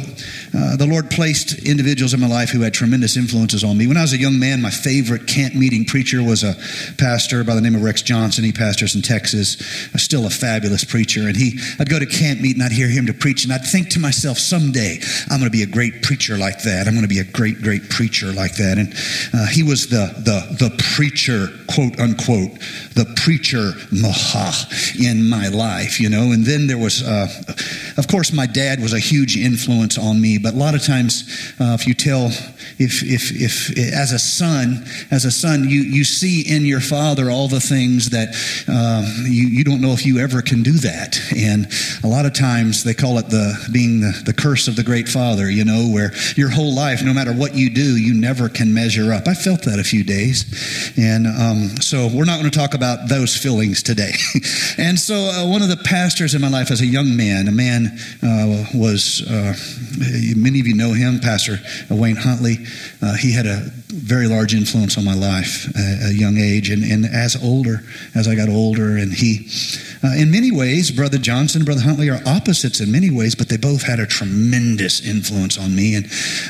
uh, 0.55 0.75
the 0.77 0.87
Lord 0.87 1.09
placed 1.09 1.65
individuals 1.65 2.13
in 2.13 2.19
my 2.19 2.27
life 2.27 2.49
who 2.49 2.61
had 2.61 2.73
tremendous 2.73 3.17
influences 3.17 3.63
on 3.63 3.77
me. 3.77 3.87
When 3.87 3.97
I 3.97 4.01
was 4.01 4.13
a 4.13 4.17
young 4.17 4.39
man, 4.39 4.61
my 4.61 4.69
favorite 4.69 5.27
camp 5.27 5.53
meeting 5.53 5.85
preacher 5.85 6.23
was 6.23 6.43
a 6.43 6.55
pastor 6.97 7.43
by 7.43 7.55
the 7.55 7.61
name 7.61 7.75
of 7.75 7.83
Rex 7.83 8.01
Johnson. 8.01 8.43
He 8.43 8.51
pastors 8.51 8.95
in 8.95 9.01
Texas, 9.01 9.57
still 9.97 10.25
a 10.25 10.29
fabulous 10.29 10.83
preacher. 10.83 11.27
And 11.27 11.35
he, 11.35 11.59
I'd 11.79 11.89
go 11.89 11.99
to 11.99 12.05
camp 12.05 12.41
meet 12.41 12.55
and 12.55 12.63
I'd 12.63 12.71
hear 12.71 12.87
him 12.87 13.05
to 13.07 13.13
preach, 13.13 13.43
and 13.43 13.51
I'd 13.51 13.65
think 13.65 13.89
to 13.91 13.99
myself, 13.99 14.37
someday 14.37 14.99
I'm 15.29 15.39
going 15.39 15.51
to 15.51 15.57
be 15.57 15.63
a 15.63 15.67
great 15.67 16.01
preacher 16.01 16.37
like 16.37 16.63
that. 16.63 16.87
I'm 16.87 16.93
going 16.93 17.07
to 17.07 17.09
be 17.09 17.19
a 17.19 17.23
great, 17.23 17.61
great 17.61 17.89
preacher 17.89 18.31
like 18.31 18.55
that. 18.55 18.77
And 18.77 18.93
uh, 19.33 19.47
he 19.47 19.63
was 19.63 19.87
the 19.87 20.13
the 20.17 20.69
the 20.69 20.83
preacher, 20.95 21.49
quote 21.67 21.99
unquote, 21.99 22.51
the 22.95 23.05
preacher 23.17 23.73
maha 23.91 24.51
in 24.99 25.27
my 25.29 25.47
life, 25.49 25.99
you 25.99 26.09
know. 26.09 26.31
And 26.31 26.45
then 26.45 26.67
there 26.67 26.77
was, 26.77 27.03
uh, 27.03 27.27
of 27.97 28.07
course, 28.07 28.33
my 28.33 28.45
dad 28.45 28.81
was 28.81 28.93
a 28.93 28.99
huge 28.99 29.37
influence 29.37 29.97
on 29.97 30.19
me. 30.19 30.37
But 30.37 30.53
a 30.53 30.57
lot 30.57 30.75
of 30.75 30.83
times, 30.83 31.53
uh, 31.59 31.77
if 31.79 31.87
you 31.87 31.93
tell, 31.93 32.27
if, 32.77 33.01
if, 33.03 33.31
if, 33.31 33.77
as 33.77 34.11
a 34.11 34.19
son, 34.19 34.85
as 35.11 35.23
a 35.23 35.31
son, 35.31 35.69
you, 35.69 35.81
you 35.81 36.03
see 36.03 36.41
in 36.41 36.65
your 36.65 36.81
father 36.81 37.31
all 37.31 37.47
the 37.47 37.61
things 37.61 38.09
that 38.09 38.29
um, 38.67 39.25
you, 39.25 39.47
you 39.47 39.63
don't 39.63 39.79
know 39.79 39.91
if 39.91 40.05
you 40.05 40.19
ever 40.19 40.41
can 40.41 40.61
do 40.61 40.73
that. 40.73 41.17
And 41.35 41.67
a 42.03 42.07
lot 42.07 42.25
of 42.25 42.33
times 42.33 42.83
they 42.83 42.93
call 42.93 43.17
it 43.17 43.29
the 43.29 43.55
being 43.71 44.01
the, 44.01 44.21
the 44.25 44.33
curse 44.33 44.67
of 44.67 44.75
the 44.75 44.83
great 44.83 45.07
father, 45.07 45.49
you 45.49 45.63
know, 45.63 45.89
where 45.89 46.11
your 46.35 46.49
whole 46.49 46.75
life, 46.75 47.01
no 47.03 47.13
matter 47.13 47.31
what 47.31 47.55
you 47.55 47.69
do, 47.69 47.95
you 47.95 48.13
never 48.13 48.49
can 48.49 48.73
measure 48.73 49.13
up. 49.13 49.27
I 49.27 49.33
felt 49.33 49.63
that 49.63 49.79
a 49.79 49.83
few 49.83 50.03
days. 50.03 50.43
And 50.97 51.27
um, 51.27 51.77
so 51.81 52.09
we're 52.13 52.25
not 52.25 52.39
going 52.39 52.51
to 52.51 52.57
talk 52.57 52.73
about 52.73 53.07
those 53.07 53.37
feelings 53.37 53.81
today. 53.81 54.11
and 54.77 54.99
so 54.99 55.15
uh, 55.15 55.47
one 55.47 55.61
of 55.61 55.69
the 55.69 55.77
pastors 55.77 56.35
in 56.35 56.41
my 56.41 56.49
life 56.49 56.71
as 56.71 56.81
a 56.81 56.85
young 56.85 57.15
man, 57.15 57.47
a 57.47 57.51
man 57.51 57.84
uh, 58.23 58.65
was 58.73 59.23
uh, 59.29 59.53
many 60.35 60.59
of 60.59 60.67
you 60.67 60.75
know 60.75 60.93
him, 60.93 61.19
Pastor 61.19 61.59
Wayne 61.89 62.15
Huntley. 62.15 62.57
Uh, 63.01 63.15
he 63.15 63.31
had 63.33 63.45
a 63.45 63.71
very 63.87 64.27
large 64.27 64.53
influence 64.53 64.97
on 64.97 65.05
my 65.05 65.13
life 65.13 65.67
at 65.75 66.09
a 66.09 66.13
young 66.13 66.37
age. 66.37 66.69
And, 66.69 66.83
and 66.83 67.05
as 67.05 67.41
older, 67.41 67.83
as 68.13 68.27
I 68.27 68.35
got 68.35 68.49
older, 68.49 68.97
and 68.97 69.13
he, 69.13 69.47
uh, 70.03 70.13
in 70.17 70.31
many 70.31 70.51
ways, 70.51 70.91
Brother 70.91 71.17
Johnson 71.17 71.61
and 71.61 71.65
Brother 71.65 71.81
Huntley 71.81 72.09
are 72.09 72.21
opposites 72.25 72.81
in 72.81 72.91
many 72.91 73.09
ways, 73.09 73.35
but 73.35 73.47
they 73.49 73.57
both 73.57 73.83
had 73.83 73.99
a 73.99 74.05
tremendous 74.05 75.05
influence 75.05 75.57
on 75.57 75.75
me. 75.75 75.95
And 75.95 76.05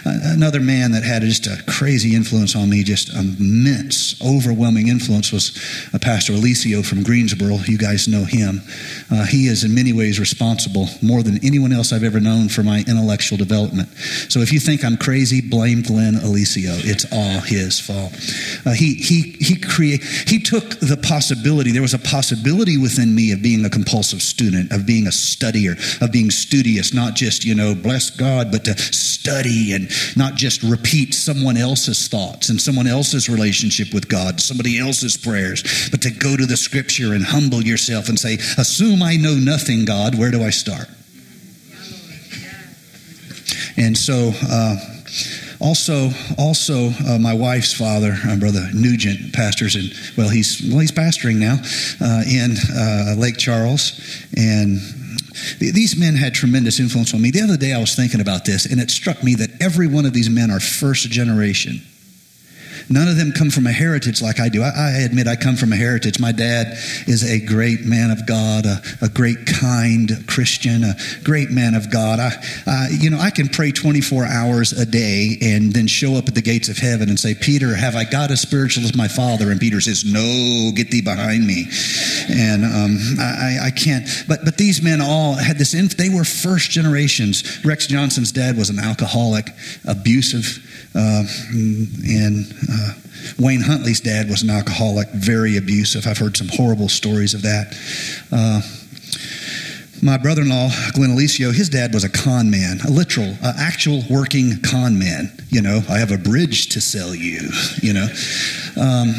uh, 0.06 0.34
another 0.34 0.60
man 0.60 0.92
that 0.92 1.04
had 1.04 1.22
just 1.22 1.48
a 1.48 1.62
crazy 1.68 2.16
influence 2.16 2.56
on 2.56 2.70
me, 2.70 2.84
just 2.84 3.14
immense, 3.14 4.20
overwhelming 4.22 4.88
influence, 4.88 5.32
was 5.32 5.58
uh, 5.94 6.00
Pastor 6.00 6.34
Alicio 6.34 6.86
from 6.86 7.04
Greensboro. 7.04 7.58
You 7.66 7.78
guys 7.78 8.08
know 8.08 8.26
him. 8.26 8.62
He 9.30 9.48
is 9.48 9.64
in 9.64 9.74
many 9.74 9.94
ways 9.94 10.20
responsible, 10.20 10.88
more 11.02 11.24
than 11.26 11.44
anyone 11.44 11.74
else 11.74 11.92
I've 11.92 12.04
ever 12.04 12.20
known 12.20 12.48
for 12.50 12.64
my 12.64 12.80
intellectual 12.88 13.38
development. 13.38 13.90
So 14.30 14.40
if 14.40 14.54
you 14.54 14.60
think 14.60 14.86
I'm 14.86 14.98
crazy, 14.98 15.42
blame 15.42 15.82
Glenn 15.82 16.14
Alicio. 16.14 16.74
It's 16.86 17.06
all 17.12 17.42
his 17.42 17.80
fault. 17.80 18.14
Uh, 18.66 18.74
he 18.74 18.96
he 18.96 19.36
he 19.40 19.56
create 19.56 20.04
he 20.04 20.40
took 20.40 20.80
the 20.80 20.98
possibility. 20.98 21.72
There 21.72 21.82
was 21.82 21.94
a 21.94 22.00
possibility 22.00 22.78
within 22.78 23.14
me 23.14 23.32
of 23.32 23.42
being 23.42 23.66
a 23.66 23.70
compulsive 23.70 24.22
student, 24.22 24.72
of 24.72 24.86
being 24.86 25.08
a 25.08 25.12
studier, 25.12 25.76
of 26.02 26.12
being 26.12 26.32
studious, 26.32 26.94
not 26.94 27.16
just 27.16 27.44
you 27.44 27.56
know 27.56 27.76
bless 27.76 28.10
God, 28.10 28.52
but 28.52 28.64
to 28.66 28.78
study 28.78 29.74
and 29.74 29.90
not 30.16 30.36
just 30.36 30.64
repeat 30.64 31.14
someone 31.14 31.58
else's 31.58 32.08
thoughts 32.08 32.50
and 32.50 32.62
someone 32.62 32.88
else's 32.88 33.30
relationship 33.30 33.94
with 33.94 34.08
God, 34.08 34.40
somebody 34.40 34.80
else's 34.80 35.18
prayers, 35.18 35.90
but 35.92 36.02
to 36.04 36.12
go 36.12 36.38
to 36.38 36.46
the 36.46 36.58
Scripture 36.58 37.14
and 37.14 37.24
humble 37.24 37.62
yourself 37.64 38.10
and 38.10 38.20
say, 38.20 38.38
"Assume 38.58 39.02
I 39.02 39.16
know 39.18 39.36
nothing, 39.36 39.86
God. 39.86 40.16
Where 40.16 40.32
do 40.32 40.44
I 40.44 40.52
start?" 40.52 40.90
And 43.78 43.98
so. 43.98 44.32
Uh, 44.50 44.78
also, 45.62 46.10
also, 46.38 46.90
uh, 47.08 47.18
my 47.18 47.34
wife's 47.34 47.74
father, 47.74 48.18
uh, 48.28 48.36
brother 48.36 48.68
Nugent, 48.74 49.34
pastors 49.34 49.76
in 49.76 49.90
well, 50.18 50.30
he's 50.30 50.62
well, 50.70 50.80
he's 50.80 50.92
pastoring 50.92 51.38
now 51.38 51.56
uh, 52.02 52.24
in 52.28 52.56
uh, 52.76 53.16
Lake 53.18 53.38
Charles, 53.38 54.00
and 54.36 54.80
these 55.60 55.98
men 55.98 56.16
had 56.16 56.34
tremendous 56.34 56.80
influence 56.80 57.14
on 57.14 57.22
me. 57.22 57.32
The 57.32 57.42
other 57.42 57.58
day, 57.58 57.74
I 57.74 57.80
was 57.80 57.96
thinking 57.96 58.22
about 58.22 58.46
this, 58.46 58.66
and 58.66 58.82
it 58.82 58.92
struck 58.92 59.24
me 59.24 59.36
that 59.36 59.62
every 59.62 59.88
one 59.88 60.06
of 60.06 60.14
these 60.14 60.30
men 60.30 60.52
are 60.52 60.60
first 60.60 61.10
generation. 61.10 61.82
None 62.90 63.08
of 63.08 63.18
them 63.18 63.32
come 63.32 63.50
from 63.50 63.68
a 63.68 63.72
heritage 63.72 64.22
like 64.22 64.40
I 64.40 64.50
do. 64.50 64.62
I, 64.62 64.72
I, 64.76 64.92
admit 65.06 65.28
I 65.28 65.36
come 65.36 65.56
from 65.56 65.74
a 65.74 65.76
heritage. 65.76 66.20
My 66.20 66.32
dad 66.32 66.78
is 67.08 67.24
a 67.24 67.44
great 67.44 67.86
man 67.86 68.12
of 68.12 68.26
God, 68.26 68.66
a, 68.66 68.82
a 69.02 69.10
great, 69.10 69.46
kind 69.46 70.12
Christian, 70.28 70.84
a 70.84 70.96
great 71.24 71.50
man 71.50 71.74
of 71.74 71.92
God. 71.92 72.20
I, 72.20 72.32
uh, 72.68 72.88
you 72.92 73.10
know, 73.10 73.20
I 73.20 73.30
can 73.30 73.48
pray 73.48 73.72
24 73.72 74.26
hours 74.26 74.72
a 74.72 74.86
day 74.86 75.38
and 75.42 75.74
then 75.74 75.88
show 75.88 76.16
up 76.16 76.28
at 76.28 76.36
the 76.36 76.42
gates 76.42 76.70
of 76.70 76.78
heaven 76.78 77.10
and 77.10 77.20
say, 77.20 77.34
Peter, 77.34 77.76
have 77.76 77.96
I 77.96 78.04
got 78.04 78.32
as 78.32 78.42
spiritual 78.42 78.84
as 78.84 78.96
my 78.96 79.08
father? 79.08 79.52
And 79.52 79.60
Peter 79.60 79.82
says, 79.82 80.04
No, 80.06 80.72
get 80.76 80.92
thee 80.92 81.02
behind 81.02 81.46
me. 81.46 81.66
And 82.30 82.64
um, 82.64 82.98
I, 83.20 83.68
I, 83.68 83.72
can't. 83.72 84.08
But 84.28 84.46
but 84.46 84.58
these 84.58 84.82
men 84.82 85.02
all 85.02 85.34
had 85.34 85.58
this. 85.58 85.74
Inf- 85.74 85.98
they 85.98 86.10
were 86.10 86.24
first 86.24 86.72
generations. 86.72 87.64
Rex 87.66 87.88
Johnson's 87.88 88.32
dad 88.32 88.58
was 88.58 88.70
an 88.70 88.80
alcoholic, 88.80 89.50
abusive, 89.88 90.60
uh, 90.96 91.24
and 91.54 92.46
uh, 92.76 92.94
Wayne 93.40 93.62
Huntley's 93.62 94.02
dad 94.02 94.30
was 94.30 94.44
an 94.44 94.50
alcoholic, 94.50 95.10
very 95.10 95.58
abusive. 95.58 96.06
I've 96.06 96.18
heard 96.18 96.38
some 96.38 96.50
horrible 96.50 96.90
stories 96.90 97.34
of 97.34 97.42
that. 97.44 97.74
Uh, 98.32 98.62
my 100.02 100.18
brother-in-law, 100.18 100.70
Glenn 100.94 101.12
Alicio, 101.12 101.54
his 101.54 101.70
dad 101.70 101.94
was 101.94 102.04
a 102.04 102.10
con 102.10 102.52
man, 102.52 102.80
a 102.82 102.92
literal, 102.92 103.34
uh, 103.42 103.54
actual 103.58 104.04
working 104.10 104.62
con 104.62 105.00
man. 105.00 105.32
You 105.50 105.62
know, 105.62 105.82
I 105.90 105.98
have 105.98 106.12
a 106.12 106.18
bridge 106.18 106.70
to 106.70 106.82
sell 106.82 107.16
you. 107.16 107.50
You 107.82 107.94
know, 107.94 108.08
um, 108.78 109.14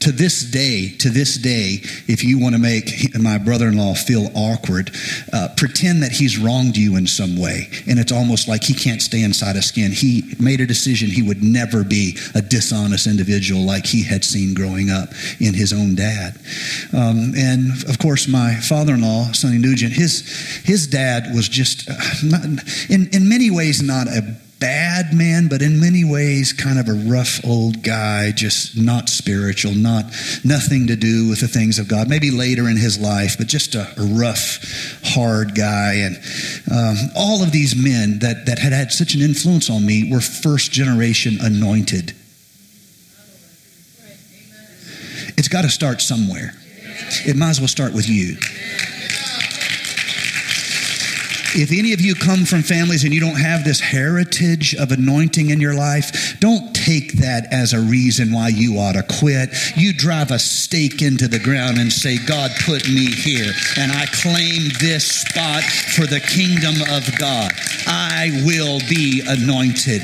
to 0.00 0.12
this 0.12 0.42
day, 0.42 0.90
to 0.98 1.10
this 1.10 1.36
day, 1.36 1.78
if 2.06 2.24
you 2.24 2.38
want 2.38 2.54
to 2.54 2.60
make 2.60 2.90
my 3.18 3.38
brother-in-law 3.38 3.94
feel 3.94 4.30
awkward, 4.34 4.90
uh, 5.32 5.48
pretend 5.56 6.02
that 6.02 6.12
he's 6.12 6.38
wronged 6.38 6.76
you 6.76 6.96
in 6.96 7.06
some 7.06 7.38
way, 7.38 7.68
and 7.88 7.98
it's 7.98 8.12
almost 8.12 8.48
like 8.48 8.62
he 8.64 8.74
can't 8.74 9.02
stay 9.02 9.22
inside 9.22 9.56
his 9.56 9.66
skin. 9.66 9.92
He 9.92 10.34
made 10.38 10.60
a 10.60 10.66
decision 10.66 11.08
he 11.08 11.22
would 11.22 11.42
never 11.42 11.84
be 11.84 12.16
a 12.34 12.42
dishonest 12.42 13.06
individual 13.06 13.62
like 13.62 13.86
he 13.86 14.02
had 14.04 14.24
seen 14.24 14.54
growing 14.54 14.90
up 14.90 15.10
in 15.40 15.54
his 15.54 15.72
own 15.72 15.94
dad. 15.94 16.38
Um, 16.92 17.32
and 17.36 17.84
of 17.88 17.98
course, 17.98 18.28
my 18.28 18.54
father-in-law, 18.54 19.32
Sonny 19.32 19.58
Nugent, 19.58 19.92
his 19.92 20.26
his 20.64 20.86
dad 20.86 21.34
was 21.34 21.48
just 21.48 21.88
uh, 21.88 21.94
not, 22.24 22.44
in 22.88 23.08
in 23.12 23.28
many 23.28 23.50
ways 23.50 23.82
not 23.82 24.08
a 24.08 24.36
bad 24.58 25.12
man, 25.12 25.48
but 25.48 25.62
in 25.62 25.80
many 25.80 26.04
ways 26.04 26.52
kind 26.52 26.78
of 26.78 26.88
a 26.88 26.92
rough 26.92 27.44
old 27.44 27.82
guy, 27.82 28.32
just 28.32 28.76
not 28.76 29.08
spiritual, 29.08 29.74
not 29.74 30.06
nothing 30.44 30.86
to 30.86 30.96
do 30.96 31.28
with 31.28 31.40
the 31.40 31.48
things 31.48 31.78
of 31.78 31.88
God. 31.88 32.08
Maybe 32.08 32.30
later 32.30 32.68
in 32.68 32.76
his 32.76 32.98
life, 32.98 33.36
but 33.38 33.46
just 33.46 33.74
a, 33.74 33.86
a 34.00 34.04
rough, 34.04 35.00
hard 35.04 35.54
guy. 35.54 35.94
And 35.94 36.16
um, 36.70 36.96
all 37.16 37.42
of 37.42 37.52
these 37.52 37.76
men 37.76 38.20
that, 38.20 38.46
that 38.46 38.58
had 38.58 38.72
had 38.72 38.92
such 38.92 39.14
an 39.14 39.20
influence 39.20 39.68
on 39.68 39.84
me 39.84 40.10
were 40.10 40.20
first 40.20 40.72
generation 40.72 41.38
anointed. 41.40 42.14
It's 45.36 45.48
got 45.48 45.62
to 45.62 45.68
start 45.68 46.00
somewhere. 46.00 46.54
It 47.26 47.36
might 47.36 47.50
as 47.50 47.60
well 47.60 47.68
start 47.68 47.92
with 47.92 48.08
you. 48.08 48.36
If 51.58 51.72
any 51.72 51.94
of 51.94 52.02
you 52.02 52.14
come 52.14 52.44
from 52.44 52.62
families 52.62 53.04
and 53.04 53.14
you 53.14 53.20
don't 53.20 53.40
have 53.40 53.64
this 53.64 53.80
heritage 53.80 54.74
of 54.74 54.92
anointing 54.92 55.48
in 55.48 55.58
your 55.58 55.72
life, 55.72 56.38
don't 56.38 56.76
take 56.76 57.14
that 57.14 57.50
as 57.50 57.72
a 57.72 57.80
reason 57.80 58.30
why 58.30 58.48
you 58.48 58.78
ought 58.78 58.92
to 58.92 59.02
quit. 59.02 59.48
You 59.74 59.94
drive 59.94 60.30
a 60.30 60.38
stake 60.38 61.00
into 61.00 61.28
the 61.28 61.38
ground 61.38 61.78
and 61.78 61.90
say, 61.90 62.18
God 62.18 62.50
put 62.66 62.86
me 62.86 63.06
here, 63.06 63.50
and 63.78 63.90
I 63.90 64.04
claim 64.12 64.68
this 64.80 65.22
spot 65.22 65.62
for 65.62 66.04
the 66.04 66.20
kingdom 66.20 66.76
of 66.94 67.18
God. 67.18 67.50
I 67.86 68.42
will 68.44 68.80
be 68.80 69.22
anointed. 69.26 70.02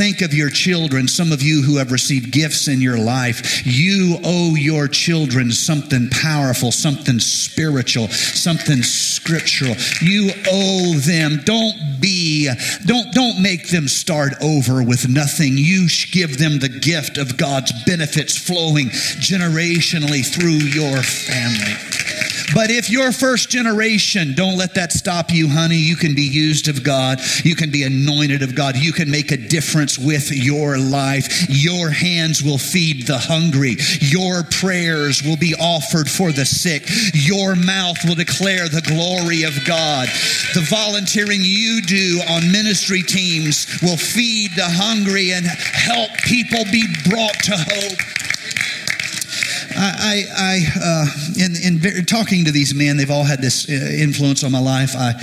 Think 0.00 0.22
of 0.22 0.32
your 0.32 0.48
children, 0.48 1.08
some 1.08 1.30
of 1.30 1.42
you 1.42 1.60
who 1.60 1.76
have 1.76 1.92
received 1.92 2.32
gifts 2.32 2.68
in 2.68 2.80
your 2.80 2.96
life. 2.96 3.66
You 3.66 4.16
owe 4.24 4.54
your 4.54 4.88
children 4.88 5.52
something 5.52 6.08
powerful, 6.08 6.72
something 6.72 7.18
spiritual, 7.18 8.08
something 8.08 8.82
scriptural. 8.82 9.74
You 10.00 10.30
owe 10.50 10.94
them. 11.00 11.42
Don't 11.44 12.00
be, 12.00 12.48
don't, 12.86 13.12
don't 13.12 13.42
make 13.42 13.68
them 13.68 13.88
start 13.88 14.32
over 14.42 14.82
with 14.82 15.06
nothing. 15.06 15.58
You 15.58 15.86
give 16.10 16.38
them 16.38 16.60
the 16.60 16.70
gift 16.70 17.18
of 17.18 17.36
God's 17.36 17.70
benefits 17.84 18.38
flowing 18.38 18.86
generationally 18.86 20.24
through 20.24 20.64
your 20.72 21.02
family. 21.02 21.99
But 22.54 22.70
if 22.70 22.90
you're 22.90 23.12
first 23.12 23.50
generation, 23.50 24.34
don't 24.34 24.56
let 24.56 24.74
that 24.74 24.92
stop 24.92 25.30
you, 25.30 25.48
honey. 25.48 25.76
You 25.76 25.96
can 25.96 26.14
be 26.14 26.22
used 26.22 26.68
of 26.68 26.82
God. 26.82 27.20
You 27.44 27.54
can 27.54 27.70
be 27.70 27.84
anointed 27.84 28.42
of 28.42 28.54
God. 28.54 28.76
You 28.76 28.92
can 28.92 29.10
make 29.10 29.32
a 29.32 29.36
difference 29.36 29.98
with 29.98 30.30
your 30.30 30.78
life. 30.78 31.48
Your 31.48 31.90
hands 31.90 32.42
will 32.42 32.58
feed 32.58 33.06
the 33.06 33.18
hungry. 33.18 33.76
Your 34.00 34.42
prayers 34.44 35.22
will 35.22 35.36
be 35.36 35.54
offered 35.54 36.10
for 36.10 36.32
the 36.32 36.44
sick. 36.44 36.84
Your 37.14 37.56
mouth 37.56 37.98
will 38.04 38.14
declare 38.14 38.68
the 38.68 38.82
glory 38.82 39.44
of 39.44 39.64
God. 39.64 40.08
The 40.54 40.66
volunteering 40.68 41.40
you 41.42 41.82
do 41.82 42.20
on 42.28 42.50
ministry 42.52 43.02
teams 43.02 43.66
will 43.82 43.96
feed 43.96 44.52
the 44.56 44.68
hungry 44.68 45.32
and 45.32 45.46
help 45.46 46.10
people 46.24 46.64
be 46.70 46.86
brought 47.08 47.38
to 47.44 47.56
hope. 47.56 48.19
I, 49.82 50.24
I, 50.36 50.60
uh, 50.84 51.06
in, 51.38 51.56
in 51.56 52.04
talking 52.04 52.44
to 52.44 52.52
these 52.52 52.74
men, 52.74 52.96
they've 52.96 53.10
all 53.10 53.24
had 53.24 53.40
this 53.40 53.68
uh, 53.68 53.72
influence 53.72 54.44
on 54.44 54.52
my 54.52 54.60
life. 54.60 54.94
I, 54.94 55.14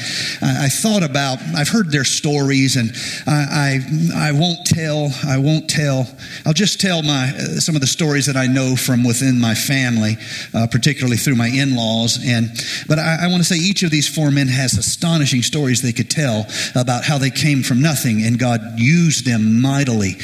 I 0.42 0.68
thought 0.70 1.04
about, 1.04 1.40
I've 1.56 1.70
heard 1.70 1.92
their 1.92 2.04
stories, 2.04 2.76
and 2.76 2.92
I, 3.28 3.80
I, 4.16 4.30
I 4.30 4.32
won't 4.32 4.66
tell, 4.66 5.12
I 5.26 5.38
won't 5.38 5.70
tell. 5.70 6.08
I'll 6.46 6.54
just 6.54 6.82
tell 6.82 7.04
my 7.04 7.32
uh, 7.38 7.60
some 7.60 7.76
of 7.76 7.82
the 7.82 7.88
stories 7.88 8.26
that 8.26 8.36
I 8.36 8.48
know 8.48 8.76
from 8.76 9.04
within 9.04 9.40
my 9.40 9.54
family, 9.54 10.18
uh, 10.54 10.68
particularly 10.68 11.18
through 11.18 11.36
my 11.36 11.48
in-laws. 11.48 12.20
And 12.26 12.50
but 12.88 13.00
I, 13.00 13.26
I 13.26 13.28
want 13.28 13.40
to 13.40 13.44
say 13.44 13.58
each 13.58 13.84
of 13.84 13.92
these 13.92 14.08
four 14.08 14.32
men 14.32 14.48
has 14.48 14.74
astonishing 14.78 15.44
stories 15.44 15.82
they 15.82 15.94
could 15.94 16.10
tell 16.10 16.48
about 16.76 17.04
how 17.04 17.18
they 17.18 17.30
came 17.30 17.62
from 17.62 17.82
nothing 17.82 18.24
and 18.24 18.40
God 18.40 18.62
used 18.78 19.26
them 19.26 19.62
mightily. 19.62 20.16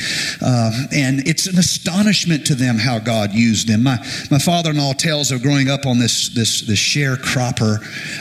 Uh, 0.41 0.87
and 0.91 1.27
it's 1.27 1.45
an 1.45 1.57
astonishment 1.59 2.47
to 2.47 2.55
them 2.55 2.77
how 2.77 2.99
God 2.99 3.33
used 3.33 3.67
them. 3.67 3.83
My 3.83 4.03
my 4.31 4.39
father-in-law 4.39 4.93
tells 4.93 5.31
of 5.31 5.41
growing 5.41 5.69
up 5.69 5.85
on 5.85 5.99
this 5.99 6.29
this 6.29 6.61
this 6.61 6.79
sharecropper 6.79 7.79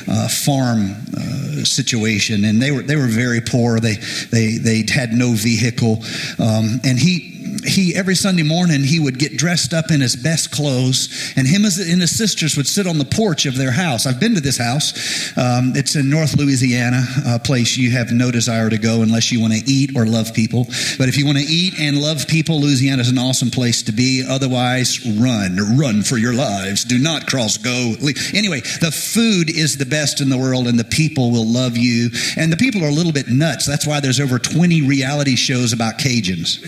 uh, 0.09 0.29
farm 0.29 0.97
uh, 1.17 1.65
situation, 1.65 2.45
and 2.45 2.61
they 2.61 2.71
were 2.71 2.83
they 2.83 2.97
were 2.97 3.09
very 3.09 3.41
poor. 3.41 3.81
They 3.81 3.97
they 4.31 4.59
they 4.59 4.85
had 4.93 5.13
no 5.13 5.33
vehicle, 5.33 6.03
um, 6.39 6.81
and 6.85 6.99
he 6.99 7.42
he 7.65 7.95
every 7.95 8.15
Sunday 8.15 8.43
morning 8.43 8.83
he 8.83 9.01
would 9.01 9.19
get 9.19 9.37
dressed 9.37 9.73
up 9.73 9.91
in 9.91 10.01
his 10.01 10.17
best 10.17 10.51
clothes, 10.51 11.33
and 11.37 11.47
him 11.47 11.65
and 11.65 12.01
his 12.01 12.17
sisters 12.17 12.57
would 12.57 12.67
sit 12.67 12.87
on 12.87 12.99
the 12.99 13.05
porch 13.05 13.47
of 13.47 13.57
their 13.57 13.71
house. 13.71 14.07
I've 14.07 14.21
been 14.21 14.35
to 14.35 14.41
this 14.41 14.59
house. 14.59 14.93
Um, 15.37 15.73
it's 15.75 15.97
in 15.97 16.11
North 16.11 16.37
Louisiana, 16.37 17.03
a 17.27 17.39
place 17.39 17.77
you 17.77 17.91
have 17.93 18.13
no 18.13 18.31
desire 18.31 18.71
to 18.71 18.79
go 18.79 19.03
unless 19.03 19.33
you 19.33 19.41
want 19.41 19.53
to 19.53 19.63
eat 19.71 19.97
or 19.97 20.07
love 20.07 20.35
people. 20.35 20.65
But 20.99 21.09
if 21.09 21.17
you 21.17 21.27
want 21.27 21.39
to 21.39 21.45
eat 21.45 21.79
and 21.79 22.01
love 22.01 22.27
people, 22.29 22.61
Louisiana 22.61 23.03
is 23.03 23.09
an 23.09 23.19
awesome 23.19 23.51
place 23.51 23.83
to 23.85 23.93
be. 23.93 24.25
Otherwise, 24.27 25.05
run, 25.19 25.57
run 25.79 26.03
for 26.03 26.19
your 26.19 26.35
lives. 26.35 26.85
Do 26.85 26.99
not 26.99 27.27
cross 27.27 27.57
go. 27.57 27.95
Anyway, 28.35 28.61
the 28.81 28.93
food 28.93 29.51
is 29.51 29.77
the 29.77 29.87
best 29.87 30.21
in 30.21 30.29
the 30.29 30.39
world, 30.39 30.67
and 30.67 30.79
the 30.79 30.85
people 30.85 31.31
will 31.31 31.47
love 31.47 31.77
you. 31.77 32.11
And 32.37 32.53
the 32.53 32.57
people 32.57 32.85
are 32.85 32.89
a 32.89 32.93
little 32.93 33.13
bit 33.13 33.29
nuts. 33.29 33.67
That's 33.67 33.87
why 33.87 34.01
there's 34.01 34.21
over 34.21 34.39
20 34.39 34.83
reality 34.83 35.37
shows 35.37 35.73
about 35.73 35.99
Cajuns. 35.99 36.61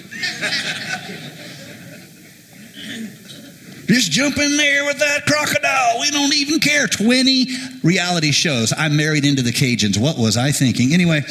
Just 3.87 4.11
jump 4.11 4.38
in 4.38 4.56
there 4.56 4.85
with 4.87 4.99
that 4.99 5.26
crocodile. 5.26 6.00
We 6.00 6.11
don't 6.11 6.35
even 6.35 6.59
care. 6.61 6.87
20 6.87 7.47
reality 7.85 8.33
shows. 8.33 8.73
I 8.76 8.88
married 8.88 9.25
into 9.25 9.43
the 9.43 9.53
Cajuns. 9.53 9.99
What 9.99 10.19
was 10.19 10.37
I 10.37 10.50
thinking? 10.50 10.93
Anyway, 10.93 11.23